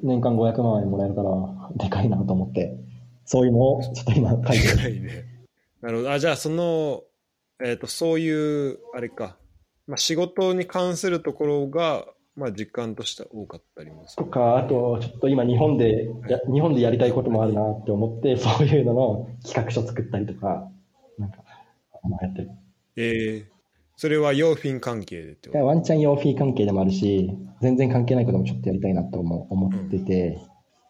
[0.03, 2.77] 年間500万円もらえるから、でかいなと思って、
[3.25, 4.77] そういうのを ちょっと今書いてる。
[4.79, 5.09] はいね。
[5.81, 6.13] なるほど。
[6.13, 7.03] あ、じゃあその、
[7.63, 9.37] えっ、と、そういう、あれか。
[9.87, 14.25] まあ、仕事に関するところが、まあ、時間としては多かったりもする。
[14.25, 20.69] とか、あと、ちょっと今日本でや、日本でやりたいこともあるなって思って、 そういうのの企画書作ったりとか、
[21.19, 21.45] なんか、
[22.03, 22.51] まあやってる。
[22.97, 23.55] えー
[23.97, 25.65] それは用品関係でってこと？
[25.65, 27.31] ワンチャン用フィー関係でもあるし、
[27.61, 30.39] 全然関係ないこともちょっとやりたいなと思思ってて、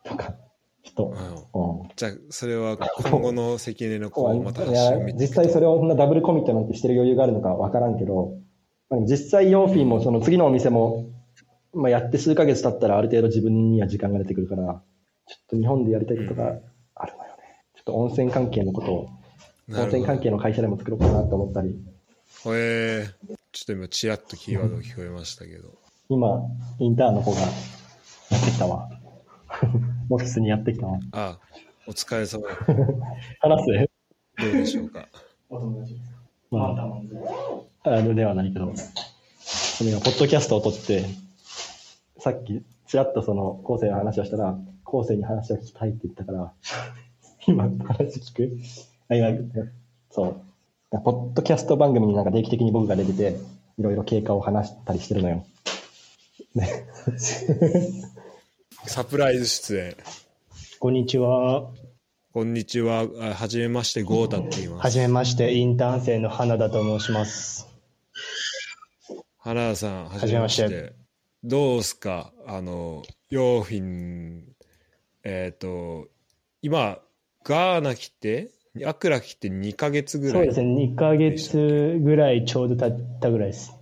[0.04, 0.34] とか、
[0.82, 1.12] 人、
[1.54, 1.80] うん。
[1.80, 1.88] うん。
[1.96, 4.62] じゃあ、それは今後の関根のこう、また
[5.14, 8.38] 実際それをそんなダブルコミットなんてしてる余裕があるのかわからんけど、
[8.88, 11.04] まあ実際ヨーフィンもその次のお店も、
[11.74, 14.82] まあ、やって数ヶ月経ったらある程度自分には時間が出てくるから、
[15.26, 16.60] ちょっと日本でやりたいことが
[16.94, 17.64] あるのよね。
[17.74, 19.08] ちょっと温泉関係のことを、
[19.70, 21.74] 温泉関係の会社でも作ろうかなと思ったり、
[22.46, 25.78] えーちょっと今、ちらっとキーワードが聞こえましたけど。
[26.10, 26.42] 今、
[26.80, 28.90] インターンの子がやってきたわ。
[30.10, 30.98] オフィスにやってきたわ。
[31.12, 31.38] あ、
[31.86, 32.42] お疲れ様。
[33.38, 33.90] 話す？
[34.42, 35.08] どうでしょうか。
[36.50, 36.58] ま
[37.84, 38.64] あ、あのではないけど、
[39.80, 41.04] 今、ポッドキャストを撮って、
[42.24, 46.54] さっき、ちらっとその、後世の話をしたら、後世に話を聞きたいって言ったから、
[47.46, 48.58] 今、話聞く？
[49.12, 49.28] あ、今、
[50.10, 50.40] そう。
[51.04, 53.36] ポッドキャスト番組になんか定期的に僕が出てて、
[53.78, 55.44] いろいろ経過を話したりしてるのよ。
[56.54, 56.86] ね。
[58.88, 59.94] サプライズ出演。
[60.80, 61.70] こんにちは。
[62.32, 63.06] こんにちは。
[63.20, 64.82] あはじめまして、ゴータって言います。
[64.82, 67.68] はじめまして、インターン生の花田と申します。
[69.40, 71.03] 原田さん、はじめまして
[71.46, 72.32] どうすか？
[72.46, 74.44] あの、用品、
[75.22, 76.08] えっ、と、
[76.62, 77.00] 今、
[77.44, 78.48] ガーナ来て、
[78.86, 80.46] アクラ来て2ヶ月ぐらい。
[80.46, 83.74] そうですね、2ヶ月ぐらいちょうど経ったぐらいです。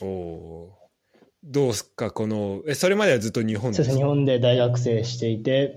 [0.00, 2.10] おおーどうすか？
[2.10, 5.76] この、え、それまではずっと日本そうですね、日本で大学生していて、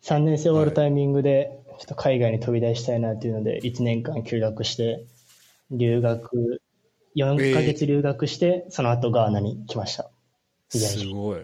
[0.00, 1.50] 3年生終わるタイミングで、
[1.80, 5.04] ちょっと海外に飛び出したいなっていうので、1年間休学して、
[5.70, 6.62] 留学、
[7.14, 10.11] 4ヶ月留学して、その後ガーナに来ました。
[10.78, 11.42] すごい。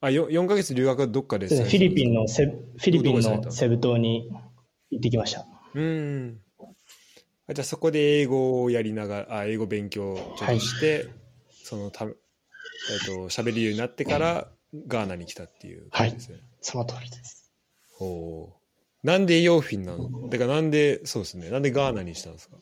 [0.00, 4.30] あ、よ4ヶ月留学はどっかですねフィリピンのセブ、フィリピンのセブ島に
[4.90, 5.46] 行ってきました。
[5.74, 6.40] うん。
[7.48, 11.08] あじゃあそこで英語をやりながら、あ英語勉強ちょっとして、
[11.62, 12.12] そのた、えっ、
[13.06, 14.48] と、喋るようになってから
[14.86, 16.38] ガーナに来たっていう感じですね。
[16.60, 17.52] その通りです。
[17.96, 18.52] ほ
[19.02, 19.06] う。
[19.06, 20.28] なんでヨーフィンなの？
[20.28, 21.50] てかなんで、そうですね。
[21.50, 22.56] なんでガーナにしたんですか？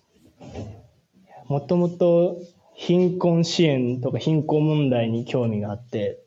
[1.48, 2.38] もともと
[2.74, 6.18] 貧困支援とか貧困問題に興味があって、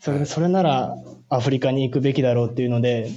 [0.00, 0.96] それでそれなら
[1.28, 3.10] アフリカに行くべきだろうっていうので、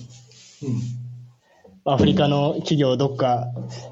[1.85, 3.47] アフリカの企業どっか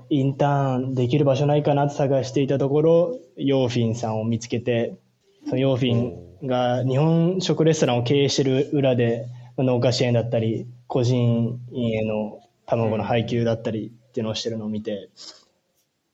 [0.09, 4.97] インターンできる場所ないかなって探していたところ、ヨーフィンさんを見つけて、
[5.45, 15.09] そのヨーフィンが日本食レストランを経営してる裏で農家支援だったり、個人への卵の配給だったりっていうのをしてるのを見て、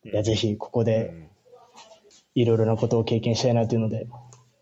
[0.05, 1.24] いや、ぜひここうでん
[2.35, 4.07] いろいろなことを経験したいなというので、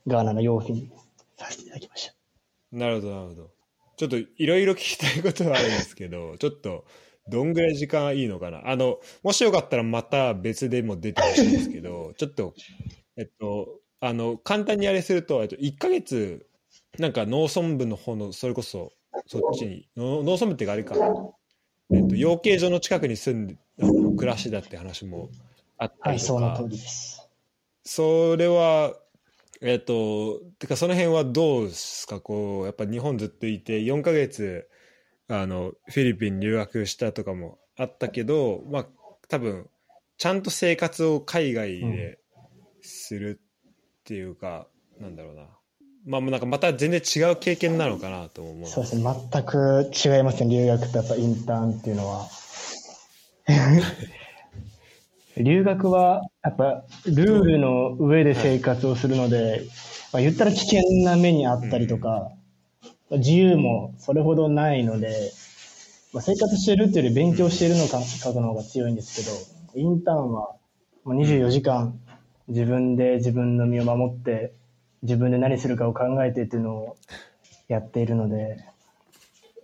[0.07, 0.91] ガーナのヨーフィンに
[1.37, 2.15] させていただきました。
[2.71, 3.51] なるほど、なるほど。
[3.97, 6.85] ちょっといろいろ聞きたいことはあるんですけど、 ちょっと
[7.27, 8.67] どんぐらい時間いいのかな？
[8.67, 12.53] あの、もしよかったらまた別でも出てほしいんですけど、 ちょっと、
[13.17, 16.47] えっと、あの、簡単にあれすると、えっと、1ヶ月、
[16.99, 18.93] なんか農村部の方の、それこそ、
[19.27, 20.95] そっちに、の農村部っていうかあれか、
[21.93, 23.57] えっと、養鶏場の近くに住んで、
[24.17, 25.29] 暮らしだって話も
[25.77, 27.22] あったはい、りとか、その通りです。
[27.83, 28.93] それは、
[29.61, 32.19] えっ、と、てかその辺はどうですか？
[32.19, 34.69] こう、やっぱ日本ずっといて、4ヶ月、
[35.29, 38.85] あの、フィリピン留学したとかもあったけど、まあ、
[39.29, 39.69] 多分、
[40.17, 42.19] ちゃんと生活を海外で
[42.81, 44.67] するっていうか、
[44.99, 45.47] なんだろうな。
[46.05, 48.69] まあ、なんかまた全然違う経験なのかなと思う。
[48.69, 52.27] そうですね、全く違いますね、留学とやっぱインターンっていうのは。
[55.37, 59.63] 留学はやっぱルールの上で生活をするので、
[60.11, 62.29] まあ、言ったら危険な目にあったりとか、
[63.09, 65.31] 自由もそれほどないので、
[66.13, 69.15] まあ、生活してるっていうより勉強しているのか数の方が強いんです
[69.73, 70.55] けど、インターンは
[71.03, 71.99] もう24時間
[72.47, 74.53] 自分で自分の身を守って、
[75.01, 76.97] 自分で何するかを考えてっていうのを
[77.67, 78.63] やっているので、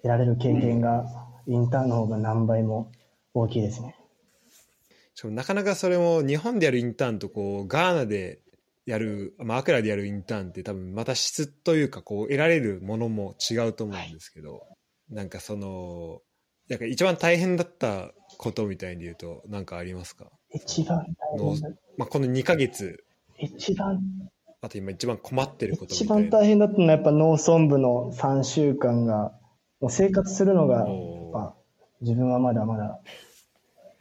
[0.01, 1.05] 得られる経験が
[1.45, 2.91] インターンの方が何倍も
[3.33, 3.98] 大きいですね。
[5.19, 8.39] しかもなかなかそれも日本でやるインターンとこうガーナで
[8.85, 14.65] やる、まあ、アクラでやるインターンって多分また質というかこう得られるものも違うと思うんですけど、
[15.09, 16.21] なんかその
[16.69, 20.99] なんか一番大変だったことみたいに言うと何かありますか、一番
[21.33, 23.03] 大変だまあ、この2ヶ月。
[23.37, 23.99] 一番
[24.61, 29.33] あと今一番困ってることみ一番大変だったのはやっぱ農村部の3週間が、
[29.81, 30.87] もう生活するのが、やっ
[31.33, 31.55] ぱ
[31.99, 33.01] 自分はまだまだ、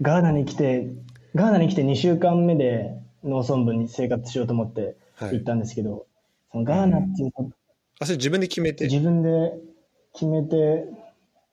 [0.00, 0.88] ガーナに来て、
[1.34, 2.94] ガーナに来て2週間目で
[3.24, 5.34] 農村部に生活しようと思ってはい。
[5.34, 6.06] 行ったんですけど、
[6.52, 7.50] そのガーナっていうの
[7.98, 8.84] あそれ自分で決めて？
[8.84, 9.58] 自分で
[10.12, 10.84] 決めて、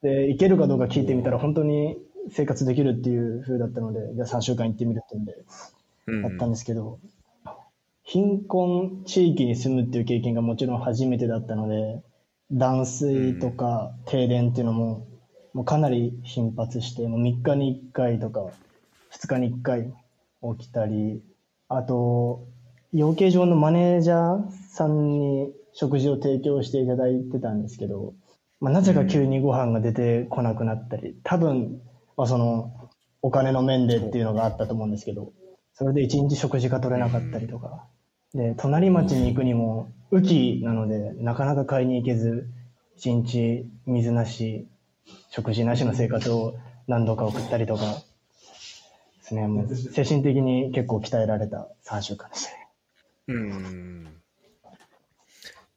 [0.04, 1.98] で、行けるかどうか聞いてみたら本当に
[2.32, 5.36] 生活できるっていう風だったので、じゃあ3週間行ってみるっていうんで、
[6.08, 6.22] うん。
[6.22, 7.00] やったんですけど、
[8.04, 12.04] 貧困地域に住むっていう経験がもちろん初めてだったので、
[12.52, 15.08] 断水とか停電っていうのも、
[15.56, 18.42] もうかなり頻発して、もう3日に1回とか、
[19.14, 19.94] 2日に1回
[20.58, 21.22] 起きたり、
[21.70, 22.46] あと、
[22.92, 28.14] 養鶏場のマネージャーさんに食事を提供していただいてたんですけど、
[28.60, 31.82] まあ、なぜか急にご飯が出てこなくなったり、多分、
[32.18, 32.90] まあ、その、
[33.22, 35.32] お金の面でっていうのがあったと思うんですけど、
[35.74, 37.88] それで一日食事が取れなかったりとか。
[38.34, 42.50] で、隣町に行くにも、雨季なので、なかなか買いに行けず、
[42.98, 44.68] 一日水なし、
[45.30, 46.56] 食事なしの生活を
[46.88, 52.68] 何度か送ったりとか、ですね、もう精神的に結構鍛えられた3週間でしたね。
[53.28, 54.22] うん。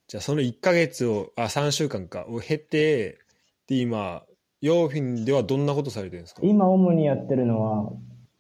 [0.07, 3.19] じゃあその1ヶ月をあ3週間かを経て
[3.67, 4.23] で今
[4.61, 6.41] ヨーフィンではどんなことされてるんですか？
[6.45, 7.93] 今主にやってるのは、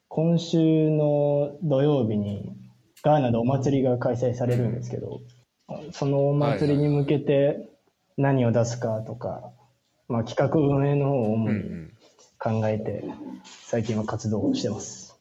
[0.08, 2.56] 今週の土曜日に
[3.02, 5.20] ガーナでお祭りが開催されるんですけど、
[5.92, 7.68] そのお祭りに向けて
[8.16, 9.52] 何を出すかとか、
[10.08, 11.90] まあ、企画運営の方を主に
[12.38, 13.04] 考えて、
[13.44, 15.18] 最近は活動をしてます。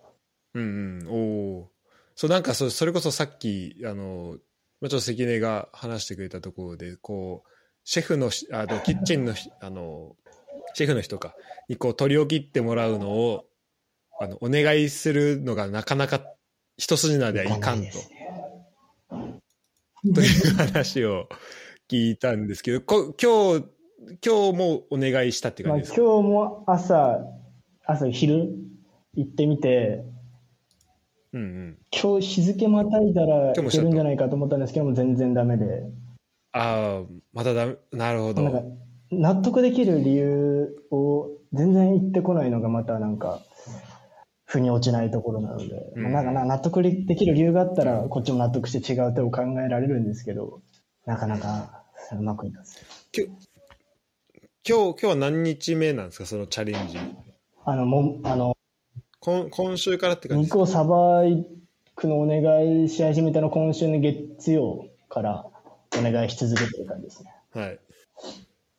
[0.53, 1.14] うんうん、お
[1.59, 1.72] お。
[2.15, 4.38] そう、なんかそ、それこそさっき、あの、
[4.80, 7.49] まあちょっと関根が話してくれたところで、こう、
[7.84, 10.15] シェフのし、あの、キッチンのし、あの、
[10.73, 11.35] シェフの人か、
[11.68, 13.45] にこう取り置きってもらうのを、
[14.19, 16.22] あの、お願いするのがなかなか
[16.77, 17.91] 一筋縄ではいかんと。
[20.14, 21.27] という話を
[21.89, 23.77] 聞いたんですけど、こ今日、
[24.25, 27.19] 今日もお願いしたってまあ、感じですか、今日も朝、
[27.85, 28.49] 朝昼
[29.15, 30.05] 行ってみて、
[31.34, 31.77] うんうん。
[31.91, 35.84] 今日日付またいだらいけるんじゃないかと思ったんですけども、全然ダメで、
[36.53, 38.41] ああ、まただめ、なるほど。
[38.43, 38.61] なんか
[39.11, 43.41] 納得できる理由を全然言ってこないのがまたなんか、
[44.45, 50.61] 腑に落ちないところなので、うんまあなんかな納得できる理由があったら、こっちも納得して違う手を考えられるんですけど、
[51.05, 52.79] なかなかうまくいかず。
[54.69, 56.99] 今日、今日は何日目なんですか、そのチャレンジ。
[57.64, 58.57] あの、もあの、
[59.22, 60.57] 今今週からって感じですか？
[60.57, 61.22] 肉をさば
[61.95, 65.45] くのお願いし始めたの今週の月曜から
[65.98, 67.34] お願いし続けてる感じですね。
[67.53, 67.80] はい。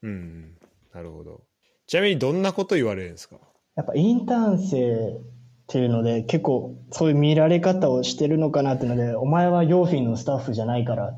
[0.02, 0.58] うん、
[0.92, 1.40] なるほど。
[1.86, 3.36] ちなみにどんなこと言われるんですか？
[3.74, 5.20] やっぱインターン生っ
[5.68, 11.14] ていうので結構そういう見られ方をしてるのかなっていうので、お前はヨーフィンのスタッフじゃないから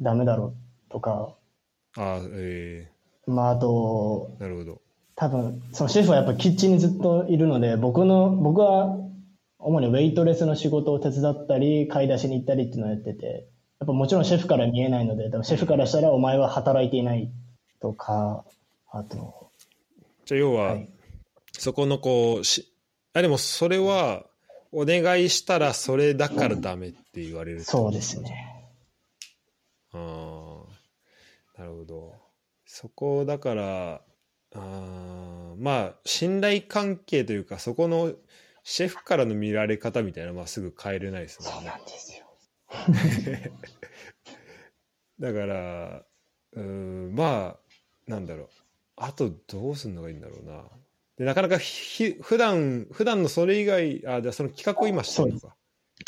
[0.00, 0.54] ダメだろ
[0.88, 1.34] とか、
[1.98, 2.90] ああ、え
[3.30, 4.80] まああと、えなるほど。
[5.16, 8.96] 多分そのシェフはやっぱキッチンにずっといるので僕の僕は
[9.58, 13.46] 主にウェイトレスの仕事を手伝ったり買い出しに行ったりっていうのをやってて
[13.80, 17.30] やっぱもちろんシェフから見えないので多分シェフからしたらお前は働いていない
[17.82, 18.44] とか
[18.90, 19.50] あと。
[20.24, 20.88] じゃあ要は、はい。
[21.52, 22.72] そこのこうし
[23.12, 24.24] あでもそれは
[24.72, 28.70] お願いしたらそれだからダメって言われるってことそうですね。
[29.92, 30.62] あ
[31.56, 32.14] あなるほど
[32.72, 34.00] そこだから
[34.54, 38.12] あーまあ信頼関係というかそこの
[38.62, 41.68] シェフからの見られ方みたいなのはすぐ変えれないですもんね。
[41.68, 42.26] なんですよ。
[45.18, 46.06] だから
[46.52, 47.60] うーんまあ
[48.06, 48.48] なんだろう。
[48.94, 50.64] あとどうするのがいいんだろうな。
[51.16, 55.56] でなかなかひ普段普段のそれ以外あじゃあその企画を今してるのか。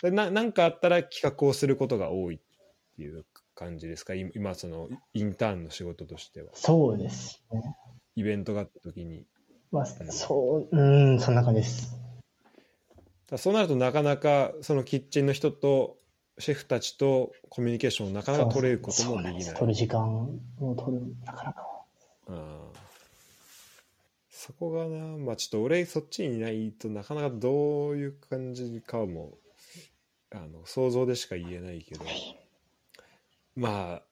[0.00, 2.38] でななんかあったら企画をすることが多いっ
[2.96, 3.24] ていう
[3.54, 4.14] 感じですか？
[4.14, 6.48] 今今そのインターンの仕事としては。
[6.54, 7.62] そうですね。
[8.16, 9.24] イベントがあった時に。
[9.70, 11.96] まあそううんそんな感じです。
[13.30, 15.96] だそうなるとなかなかそのキッチンの人と
[16.38, 19.54] シェフたちとコミュニケーションをなかなか取れることもできない。
[19.54, 21.66] 取る時間を取るなかなか。
[22.28, 22.82] あー
[24.30, 29.38] そこがなまあちょっと俺そっちにいないとなかなかどういう感じかも
[30.32, 32.04] あの想像でしか言えないけど
[33.56, 34.02] まあ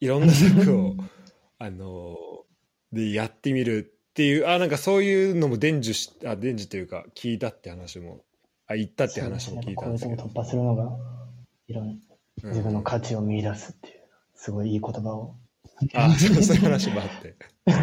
[0.00, 0.96] いろんな策を
[1.58, 2.16] あの
[2.92, 8.20] でやってみるっていうあなんかそういうのも伝授しあ伝授というか聞いたって話も
[8.66, 10.24] あ言ったって話も聞いたんですけど。
[10.24, 10.90] 突破するのが
[11.68, 12.00] いろん
[12.42, 12.50] うん。
[12.50, 13.94] 自分の価値を見出すっていう
[14.34, 15.36] すごいいい言葉を。
[15.94, 17.36] あそうそういう話もあって。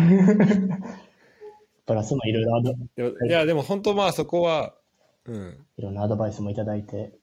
[1.85, 4.75] プラスもいろいろアドいやでも本当まあそこは
[5.25, 5.65] うん。
[5.77, 7.13] いろんなアドバイスもいただいて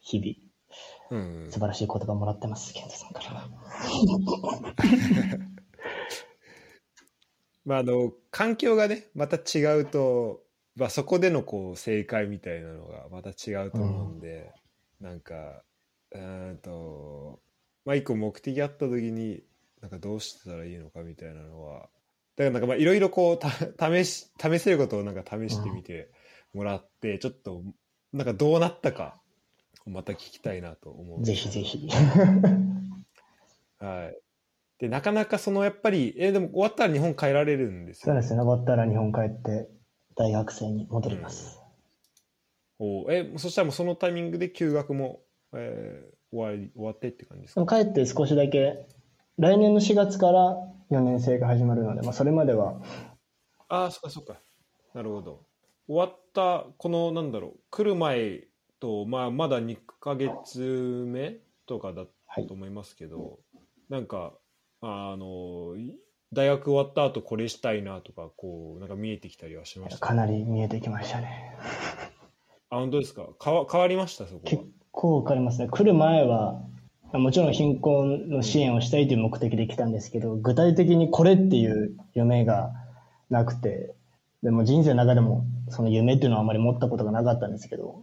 [0.00, 0.34] 日々
[1.10, 1.48] うん。
[1.50, 3.48] 素晴らしい言葉もらってます健太さんから。
[7.64, 10.42] まあ、あの環境がねまた違うと、
[10.76, 14.52] まあ、そこでのこう正解みたいなのがまた違うと思うんで、
[15.00, 15.62] なんか
[16.12, 17.40] うーんと
[17.84, 19.42] まあ一個目的あった時に
[19.80, 21.88] なんかどうしてたらいいのかみたいなのは
[22.36, 23.50] だからなんかまあいろいろこうた
[23.92, 26.10] 試し試せることをなんか試してみて
[26.52, 27.62] もらって、ちょっと
[28.12, 29.29] なんかどうなったかを
[29.86, 31.24] また聞きたいなと思う。
[31.24, 31.88] ぜひぜひ
[33.78, 34.18] はい。
[34.78, 39.68] で、なかなかそのやっぱり、えーでも終わったら日本帰られるんですよ、そうですね登ったら日本帰って
[40.16, 41.60] 大学生に戻ります、
[42.78, 45.20] おえ、そしたらもうそのタイミングで休学も、
[45.54, 48.86] えー終わり終わってって感じですでかも帰って少しだけ
[49.36, 50.56] 来年の4月から
[50.92, 52.80] 4年生が始まるので、まあ、それまでは
[53.68, 54.40] ああ、そっかそっか。
[54.94, 55.44] なるほど。
[55.86, 58.48] 終わった、この、なんだろう、来る前
[58.80, 61.36] と、まあ、まだ2ヶ月目
[61.66, 63.38] とかだったと思いますけど、
[63.88, 64.32] なんか、
[64.82, 65.94] あの、い
[66.32, 70.06] 大学終わった後これしたいなとか、こう、なんか見えてきたりはしました？
[70.06, 71.56] かなり見えてきましたね。
[72.70, 73.28] あ、本当ですか？
[73.44, 74.50] 変わ変わりました、そこは。
[74.50, 74.64] 結。
[74.92, 75.68] 構わかりますね。
[75.68, 76.60] 来る前は
[77.12, 82.72] まあもちろん貧困の支援をしたいという目的で来たんですけど具体的にこれっていう夢が
[83.30, 83.94] なくて
[84.42, 88.02] でも人生の中でもその夢っていうのはあまり持ったことがなかったんですけど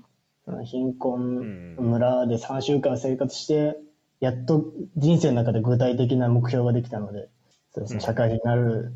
[0.63, 3.77] 貧困村で3週間生活して
[4.19, 4.65] やっと
[4.95, 7.29] 人生の中で具体的な目標ができたので
[7.73, 8.93] そうですね社会人になる、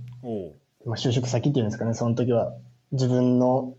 [0.86, 2.54] まあ、就職先っていうんですかねその時は
[2.92, 3.76] 自分の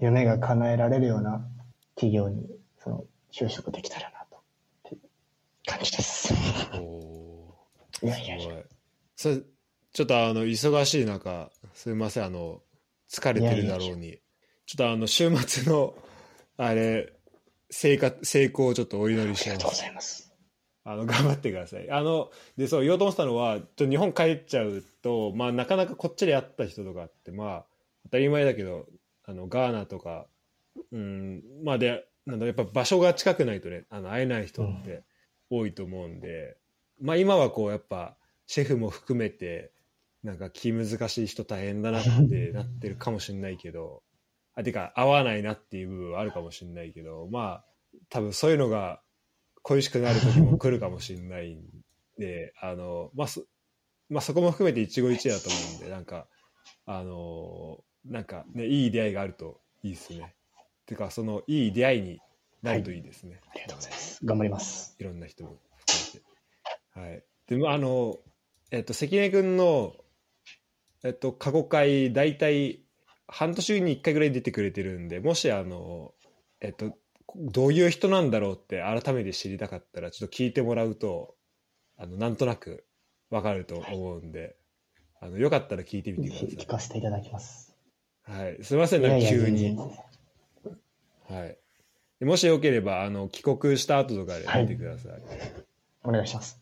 [0.00, 1.46] 夢が叶えられるような
[1.94, 2.46] 企業に
[2.82, 4.38] その就職できたらなと
[5.66, 6.34] 感じです。
[6.74, 7.54] お
[8.02, 8.54] いやいやいや。
[9.16, 9.40] それ
[9.92, 12.60] ちょっとあの忙しい中すみませんあの
[13.08, 14.18] 疲れてるだろうに。
[14.66, 15.94] ちょっとあの週末の
[16.56, 17.12] あれ
[17.70, 20.34] 成果成功をちょっとお祈りしありがとうごますざいます。
[20.86, 21.90] あの頑張ってください。
[21.90, 27.64] あのでそう言おうと思ってたのはちょっと日本帰っちゃうとまあなかなかこっちで会った人とかってまあ
[28.04, 28.86] 当たり前だけど
[29.26, 30.26] あのガーナとか、
[30.92, 35.02] うん、まあで、なんだやっぱ場所が近くないとね、あの会えない人って
[35.50, 36.56] 多いと思うんで、
[37.00, 38.16] まあ今はこうやっぱ
[38.46, 39.72] シェフも含めて、
[40.22, 44.02] なんか気難しい人大変だなってなってるかもしれないけど、
[44.54, 47.64] あ、てか合わないなっていう部分はあるかもしれないけど、まあ
[48.08, 49.00] 多分そういうのが
[49.62, 51.62] 恋しくなる時も来るかもしれないん
[52.18, 53.44] で、あの、まあそ、
[54.08, 56.26] まあそこも含めて一期一会だと思うんで、なんか、
[56.86, 60.34] あのなんかね、いい出会いがあるといいですね。
[60.86, 62.20] てか、そのいい出会いに
[62.62, 63.40] なるといいですね。
[63.50, 64.20] ありがとうございます。
[64.24, 64.96] 頑張ります。
[64.98, 66.22] いろんな人も含
[66.94, 67.10] めて。
[67.12, 67.24] はい。
[67.48, 68.18] でも、あの、
[68.70, 69.94] えっと、関根君の、
[71.02, 72.83] えっと、過去回、大体、
[73.26, 76.14] 半年に1回ぐらい出てくれてるんで、もし、あの、
[76.60, 76.96] えっと、
[77.36, 81.34] どういう人なんだろうって改めて知りたかったら、ちょっと聞いてもらうと、
[81.96, 82.84] あの、なんとなく
[83.30, 84.56] わかると思うんで、
[85.20, 87.74] あの、よかったら聞いてみてぜひ聞くだかせていただきます。
[88.26, 88.44] さい。
[88.44, 88.62] はい。
[88.62, 89.76] すみません、いやいや、なんか急全に。
[89.76, 91.38] 然。
[91.38, 91.58] はい。
[92.20, 95.22] でもしよければ、あの、帰国した後とかで見てください。
[96.04, 96.60] お願いします。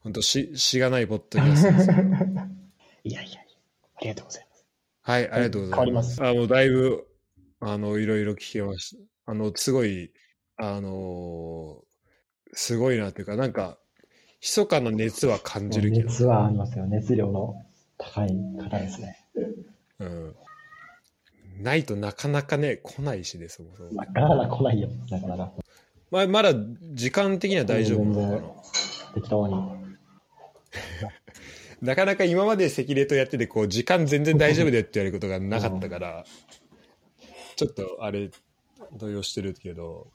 [0.00, 1.90] 本当し、しがないポッドキャストです。
[3.04, 3.40] いやいや、
[3.96, 4.53] ありがとうございます。
[5.04, 6.16] はい、ありがとうございます。
[6.20, 7.06] 変わあの、だいぶ、
[7.60, 9.32] あの、いろいろ聞けました。
[9.32, 10.12] あの、すごい、
[10.56, 11.84] あのー
[12.56, 13.78] すごいなっていうか、なんか、
[14.40, 16.86] 密かな熱は感じるけど、熱はありますよ。
[16.86, 17.54] 熱量の
[17.98, 18.28] 高い
[18.58, 19.18] 方ですね。
[19.98, 20.34] うん。
[21.60, 23.92] ないとなかなかね、来ないしね、そもそも。
[23.92, 25.52] まあ、ガーナ来ないよ、なかなか。
[26.10, 26.52] まあ、まだ
[26.92, 28.48] 時間的には大丈夫なのかな。
[29.14, 29.54] 適当に。
[31.84, 36.24] なかなか今まで赤霊とやってて、こう、時間全然大丈夫でってやることがなかったから、
[37.56, 38.30] ちょっとあれ、
[38.96, 40.08] 動揺してるけど、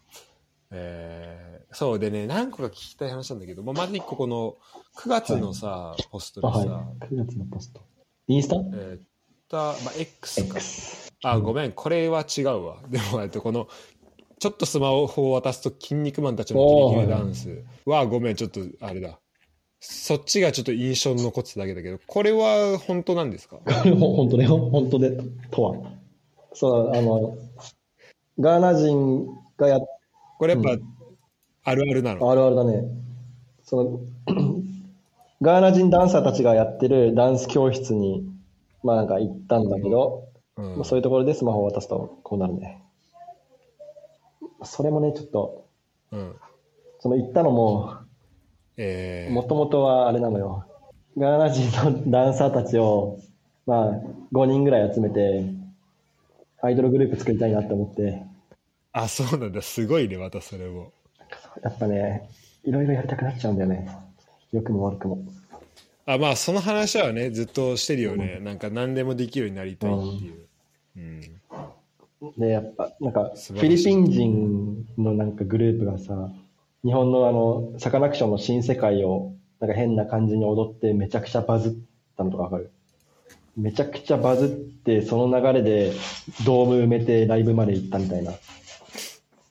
[0.72, 4.58] えーそうでね、何個か聞きたい話なんだけど、まあ、まず一個この
[4.98, 6.82] 9月のさ、ポストあ、でさ、は
[7.12, 7.14] い。
[7.14, 7.82] 9月のポスト。
[8.28, 8.56] インスタ？
[8.56, 9.02] えーっ
[9.48, 10.58] と、まあ、X か。
[10.58, 11.12] X。
[11.24, 12.82] あ、ごめん、これは違うわ。
[12.90, 13.68] でも、えっと、この、
[14.40, 19.20] ちょっとスマホを渡すと、筋肉マンたちのキリキリダンスは、ごめん、ちょっと、あれだ。
[19.80, 23.60] そっちがちょっと印象に残ってただけだけど、これは本当なんですか？
[24.00, 25.18] 本当ね、本当で、
[25.52, 25.76] とは。
[26.54, 27.38] そう、あの、
[28.40, 29.28] ガーナ人
[29.58, 29.82] がやっ
[30.38, 30.82] これやっぱ、う
[31.64, 32.84] あるあるなの、あるあるだね。
[33.64, 34.00] その、
[35.42, 38.26] ガーナ人ダンサーたちがやってるダンス教室に、
[38.84, 40.26] まあなんか行ったんだけど、
[40.58, 42.84] うんまあそういうところでスマホを渡すとこうなるね。
[44.64, 45.66] それもね、ちょっと、
[46.12, 46.36] うん。
[47.00, 47.94] その行ったのも、
[48.82, 50.66] えーもともとはあれなのよ。
[51.18, 53.20] ガーナ人のダンサーたちを、
[53.66, 53.92] まあ、
[54.32, 55.44] 5人ぐらい集めて、
[56.62, 58.24] アイドルグループ作りたいなって思って、
[58.94, 59.62] あ、そうなんだ。
[59.62, 60.94] すごいね、またそれも。
[61.62, 62.30] やっぱね、
[62.64, 63.90] いろいろやりたくなっちゃうんだよね。
[64.52, 65.24] 良くも悪くも。
[66.06, 68.40] あ、まあ、その話はね、ずっとしてるよね。
[68.42, 70.48] なんか、何でもできるようになりたいっていう。
[72.22, 72.32] うん。
[72.38, 76.32] で、やっぱ、なんか、フィリピン人のなんかグループがさ、
[76.86, 81.74] 日本のあの、サカナクションの新世界を、なんか変な感じに踊ってめちゃくちゃバズっ
[82.18, 82.72] たのとかわかる？
[83.58, 85.92] めちゃくちゃバズって、その流れで
[86.46, 88.32] ドーム埋めてライブまで行ったみたいな。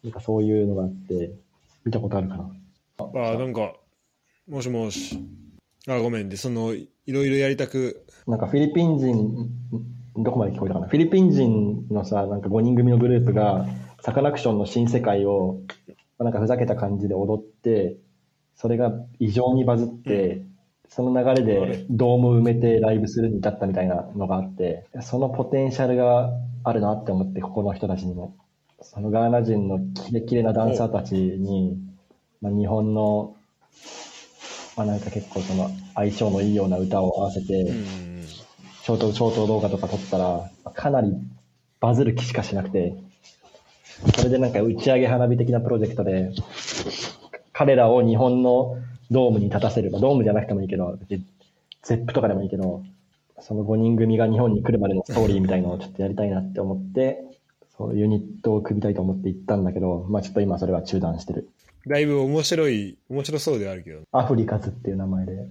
[0.02, 1.32] なんかそういうのがあって、
[1.84, 2.50] 見たことあるかな？
[2.98, 3.74] あ、なんか、
[4.48, 5.18] もしもし。
[5.86, 9.50] あ、ごめんで、その、いろいろやりたく、なんかフィリピン人、
[10.16, 10.88] どこまで聞こえたかな？
[10.88, 13.66] フィリピン人のさ、なんか5人組のグループが、
[14.00, 15.60] サカナクションの新世界を、
[16.18, 17.96] なんかふざけた感じで踊って、
[18.56, 20.42] それが異常にバズって、
[20.88, 26.30] その流れでドーム埋めてライブするに至ったみたいなのがあって、そのポテンシャルが
[26.64, 28.34] あるなって思って、ここの人たちにも。
[28.80, 31.76] そのガーナ人のキレキレなダンサーたちに、
[32.40, 33.36] まあ、日本の、
[34.76, 38.24] まあなんか結構その相性のいいような歌を合わせて、うん。
[38.26, 41.12] ショート、ショート動画とか撮ったら、かなり
[41.80, 42.94] バズる気しかしなくて、
[44.16, 46.32] それでなんか打ち上げ花火的なプロジェクトで、
[47.52, 48.76] 彼らを日本の
[49.10, 49.90] ドームに立たせる。
[49.90, 50.98] まあドームじゃなくてもいいけど、
[51.82, 52.82] ゼップとかでもいいけど、
[53.40, 57.22] その5人組が日本に来るまでのストーリーみたいのをちょっとやりたいなって思って、
[57.76, 61.48] そうユニットを組みたいと思って行ったんだけど、まあちょっと今それは中断してる。
[61.86, 64.00] だいぶ面白い、面白そうではあるけど。
[64.12, 65.46] アフリカズっていう名前で、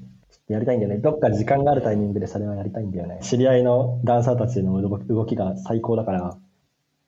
[0.49, 0.99] やりたいんだよね。
[0.99, 3.19] どっか時間があるタイミングでそれはやりたいんだよね。
[3.21, 6.37] 知り合いのダンサーたちの動動きが最高だから、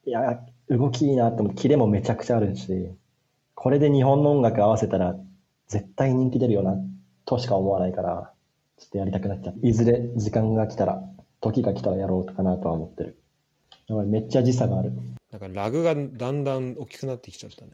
[0.06, 2.92] いや、動きいいなって思って、キレもめちゃくちゃあるし、
[3.56, 5.16] これで日本の音楽合わせたら、
[5.68, 6.76] 絶対人気出るよな、
[7.26, 8.34] としか思わないから、
[8.78, 9.56] ちょっとやりたくなっちゃう。
[9.62, 11.04] いずれ時間が来たら、
[11.42, 13.22] 時が来たらやろうかなとは思ってる。
[13.88, 14.94] だからめっちゃ時差がある。
[15.32, 17.72] なんかラグがだんだん大きくなってきちゃったね。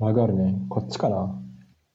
[0.00, 0.54] ラグあるね。
[0.68, 1.40] こっちかな。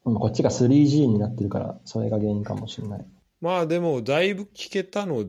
[0.04, 3.06] うん、こっちが 3G になってるから、それが原因かもしれない。
[3.40, 5.24] まあでも、だいぶ聞けたの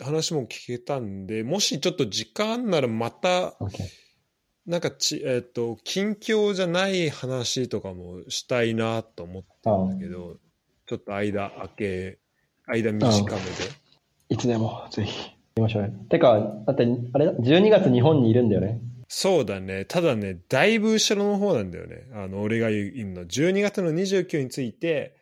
[0.00, 4.02] 話も聞けたんで、もしちょっと時間あんならまた、OK。
[4.66, 10.36] なんかち、えっ、と、近況じゃない話とかもしたいなと思ってるんだけど、
[10.86, 12.18] ちょっと間空け、
[12.66, 13.48] 間短めで。
[14.28, 15.30] いつでも、ぜひ。
[15.30, 15.88] 行きましょうよ。
[16.08, 18.80] てか、だって、あれだ、12月日本にいるんだよね。
[19.08, 19.84] そうだね。
[19.84, 22.06] ただね、だいぶ後ろの方なんだよね。
[22.14, 23.24] あの、俺がいるの。
[23.24, 25.16] 12月の29について、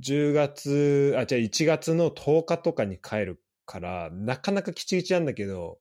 [0.00, 5.78] 10月、あ、じゃあ1月の10日とかに帰るから、なかなかきちきちなんだけど、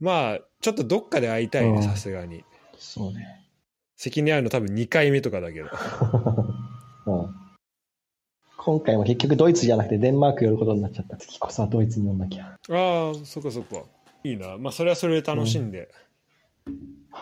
[0.00, 2.44] まあ、ちょっとどっかで会いたいね、うんさすがに。
[2.78, 3.46] そうね。
[3.96, 5.68] 責任あるの多分2回目とかだけど。
[7.06, 7.34] うん。
[8.56, 11.16] 今回も結局ドイツじゃなくてデンマーク寄ることになっちゃった。
[11.16, 12.58] 次こそはドイツに呼んなきゃ。
[12.70, 13.84] ああ、そっかそっか。
[14.24, 14.58] いいな。
[14.58, 15.90] まあ、それはそれで楽しんで、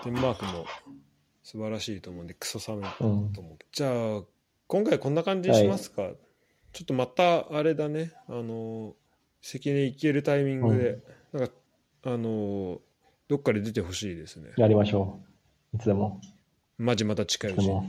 [0.04, 0.66] デンマークも
[1.42, 3.32] 素晴らしいと思うんで、クソ寒いうん。
[3.32, 3.58] と思う。
[3.72, 4.22] じゃあ、
[4.66, 6.10] 今回こんな感じにしますか。
[6.72, 8.94] ちょっとまた、あれだね、あの、
[9.40, 10.98] 関根行けるタイミングで、
[11.32, 11.54] なんか、
[12.04, 12.80] あの、
[13.28, 14.50] どっかで出てほしいですね。
[14.56, 15.20] やりましょ
[15.72, 15.76] う。
[15.76, 16.20] いつでも。
[16.78, 17.80] マジまた近いうちに。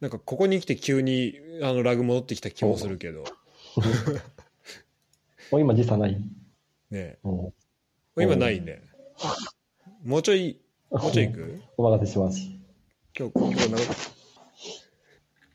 [0.00, 3.24] なんか、ここに来て急に、あの、ラグ戻ってきた気もするけど、
[5.50, 6.16] もう今時差ない。
[6.90, 7.52] ねうん。
[8.22, 8.82] 今ないね。
[10.04, 10.60] もうちょい、
[10.90, 11.62] もうちょい行く？
[11.78, 12.40] お任せします。
[13.18, 13.94] 今日、今日なんか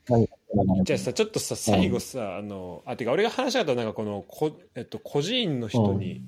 [0.08, 6.22] 何何じゃあさ、ちょっとさ、最後さ、あの、あ、てか俺が話したかったのはなんかこの、こえっと、孤児院の人に、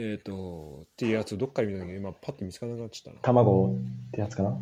[0.00, 3.22] えっと、っていうやつをどっかで見たんだけど、今パッと見つからなくなっちゃったな。
[3.22, 3.74] 卵
[4.08, 4.56] ってやつかな？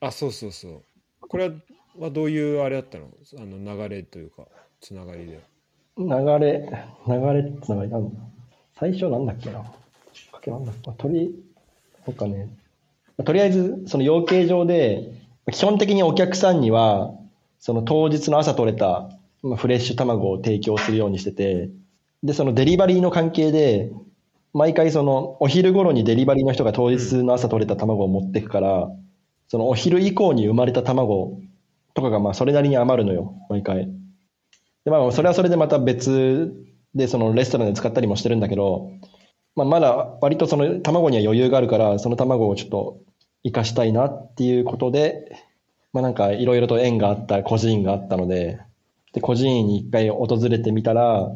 [0.00, 0.82] あ、そうそうそう。
[1.20, 1.54] これは
[1.98, 3.08] はどういうあれだったの？
[3.38, 4.46] あの流れというか、
[4.80, 5.40] つながりで。
[5.98, 6.70] 流れ、
[7.08, 8.20] 流れつながりなんだ。
[8.78, 9.60] 最初なんだっけな？
[10.12, 10.92] きっかけなんだっけ？
[10.98, 11.34] 鳥、
[12.06, 12.48] そっかね。
[13.24, 15.12] とりあえず、その養鶏場で、
[15.50, 17.12] 基本的にお客さんには、
[17.58, 19.10] その当日の朝取れた、
[19.42, 21.70] まあ、フレッシュ卵を提供するようにしてて、
[22.22, 23.90] で、そのデリバリーの関係で、
[24.52, 28.88] 毎回そのお昼頃にデリバリーの人が当日の朝取れた卵を持ってくから、
[29.48, 31.40] そのお昼以降に生まれた卵
[31.94, 33.88] とかがまあそれなりに余るのよ、毎回。
[34.84, 36.52] で、まあ、それはそれでまた別
[36.94, 38.90] で、そのレストランで使ったりもしてるんだけど、
[39.54, 42.98] まあ、まだ割とその卵には余裕があるから、その卵をちょっと
[43.44, 45.36] 生かしたいなっていうことで、
[45.92, 48.60] まあなんかいろいろと縁があった孤児院があったので、
[49.12, 51.28] で、孤児院に一回訪れてみたら、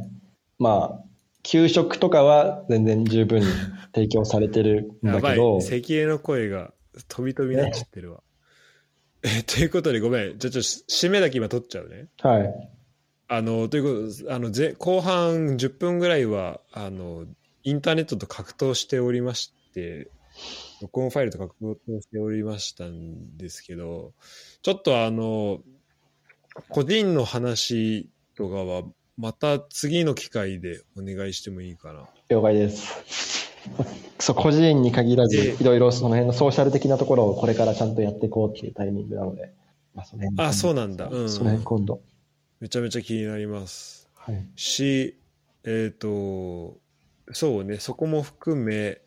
[0.59, 1.05] まあ、
[1.45, 3.47] 給食とかは全然十分に
[3.95, 5.07] 提供されてるん。
[5.07, 6.73] だけど、関根の声が
[7.07, 8.23] 飛び飛びになっちゃってるわ。
[9.23, 10.39] え、ということでごめん。
[10.39, 12.09] じゃあちょっと締めだけ今取っちゃうね。
[12.21, 12.71] はい。
[13.29, 17.27] あの、ということであの、ぜ後半10分ぐらいは、あの、
[17.63, 20.11] インターネットと格闘しておりまして、
[20.81, 21.55] 録音ファイルと格
[21.89, 24.13] 闘しておりましたんですけど、
[24.63, 25.61] ちょっとあの、
[26.69, 28.83] 個人の話とかは、
[29.17, 32.09] また次の機会でお願いしてもいいかな。
[32.29, 33.53] 了解です。
[34.19, 39.53] そう、個人に限らず、でいろいろその辺のソーシャル的なところをこれからちゃんとやっていこうっていうタイミングなので、
[39.95, 41.09] まあ、その辺あ、そうなんだ。
[41.09, 41.29] うん。
[41.29, 42.01] その辺今度。
[42.61, 44.09] めちゃめちゃ気になります。
[44.15, 44.47] はい。
[44.57, 45.19] し、
[45.65, 46.79] えっ、と、
[47.33, 49.01] そうね、そこも含め、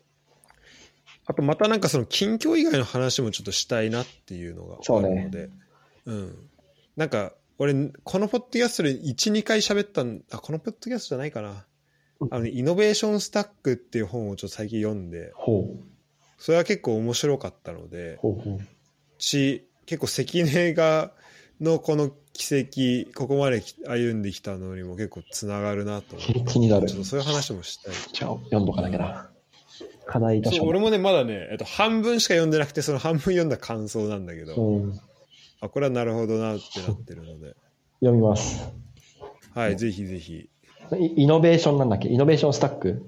[1.26, 5.50] あとまたなんかその近況以外の話もちょっとしたいなっていうのがあるので、
[6.06, 6.48] うん。
[6.96, 7.74] なんか、俺、
[8.04, 11.66] このポッドキャストで1、2回喋ったん、あ、このポッドキャストじゃないかな。
[12.30, 15.84] あのね、イノベーションスタックっていう本をちょっと最近読んで、ほう。
[16.38, 18.60] それは結構面白かったので、ほうほう。
[19.18, 21.12] し、結構関根が、
[21.60, 26.40] のこの奇跡、ここまで歩んできたのにも結構つながるなと思って。
[26.52, 27.94] 気になるちょっとそういう話もしたい。
[28.12, 29.30] じゃあ、読んどかなきゃな。
[30.06, 35.00] 課題出し俺もね、まだね、えっと、半分しか読んでなくて、その半分読んだ感想なんだけど、うん。
[35.60, 37.54] あ、これはなるほどなってなってるので、
[38.00, 38.68] 読みます。
[39.54, 40.48] はい、ぜひぜひ、
[40.98, 42.08] イイノベーションなんだっけ？
[42.08, 43.04] イノベーションスタック？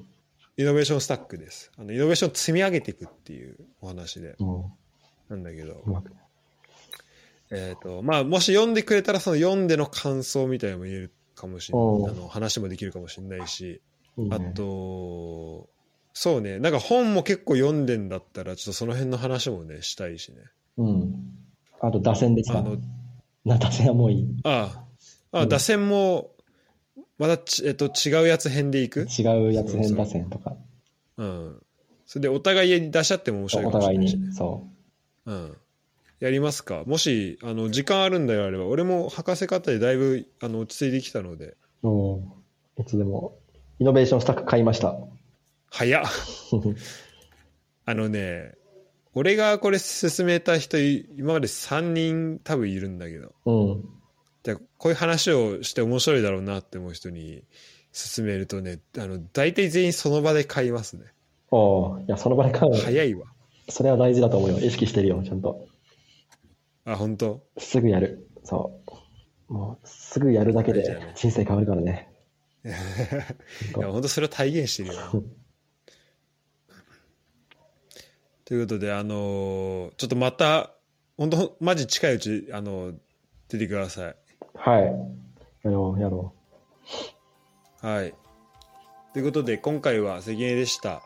[0.57, 1.71] イノベーションスタックです。
[1.79, 4.65] あのイノベーションを積み上げていくっていうお話で、うん。
[5.29, 5.83] なんだけど。
[7.53, 12.11] えっ、と、まあ、もし読んでくれたら、その読んでの感想みたいなのも言えるかもしれない。
[12.11, 13.81] あの、話もできるかもしれないし、
[14.19, 15.69] いいねあと、
[16.13, 20.39] そうね、なんか本も結構読んでんだったら、ちょっとその辺の話もね、したいしね。
[20.77, 21.15] うん。
[21.81, 22.59] あと、打線ですか？
[22.61, 22.77] あの、
[23.44, 24.27] な、打線はもういい。
[24.44, 24.85] あ
[25.32, 26.31] あ、あうん打線も、
[27.19, 29.07] またち、えっと、違うやつ編でいく？
[29.19, 30.57] 違うやつ変打線とか。
[31.16, 31.62] うん。
[32.07, 34.32] それで、お互い出し合っても面白いおかもしれ互いないしねに。。
[34.32, 34.66] そ
[35.27, 35.57] うん。
[36.20, 36.85] やりますか？
[36.86, 41.89] もし、あの、時間あるんであれば、俺も博士課程でだいぶ、あの、落ち着いてきたので、う。
[41.89, 42.32] うん。
[42.78, 43.39] いつでも。
[43.78, 44.98] イノベーションスタック買いました。
[45.70, 46.05] 早っ
[47.86, 48.55] あのね、
[49.15, 53.85] 俺がこれ進めた人、い今まで3人多分いるんだけど、うん。
[54.43, 57.45] でこういう話をして面白いだろうなって思う人に
[57.93, 61.07] 勧めるとね、あの、大体全員その場で買いますね。
[61.51, 62.78] おーいや、その場で買うの。
[62.78, 63.27] 早いわ。
[63.69, 64.59] それは大事だと思うよ。
[64.59, 65.66] 意識してるよ、ちゃんと。
[66.85, 67.43] あ、本当？
[67.59, 68.28] すぐやる。
[68.45, 68.81] そ
[69.49, 69.53] う。
[69.53, 72.09] もう、すぐやるだけで人生変わるからね。
[72.65, 75.23] いや、本当それを体現してるよ な。
[78.51, 80.73] ということで、あのーちょっとまた、
[81.17, 82.95] 本当マジ近いうち、あのー
[83.49, 84.17] 出てください。
[84.57, 84.83] はい。
[85.63, 86.35] やろう、やろ
[87.81, 88.13] はい。
[89.13, 90.95] ということで、今回は関根でした。
[90.95, 91.03] あ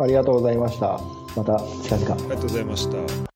[0.00, 0.02] う。
[0.02, 0.98] ありがとうございました。
[1.36, 2.16] また近々。
[2.24, 3.33] りがとうございました。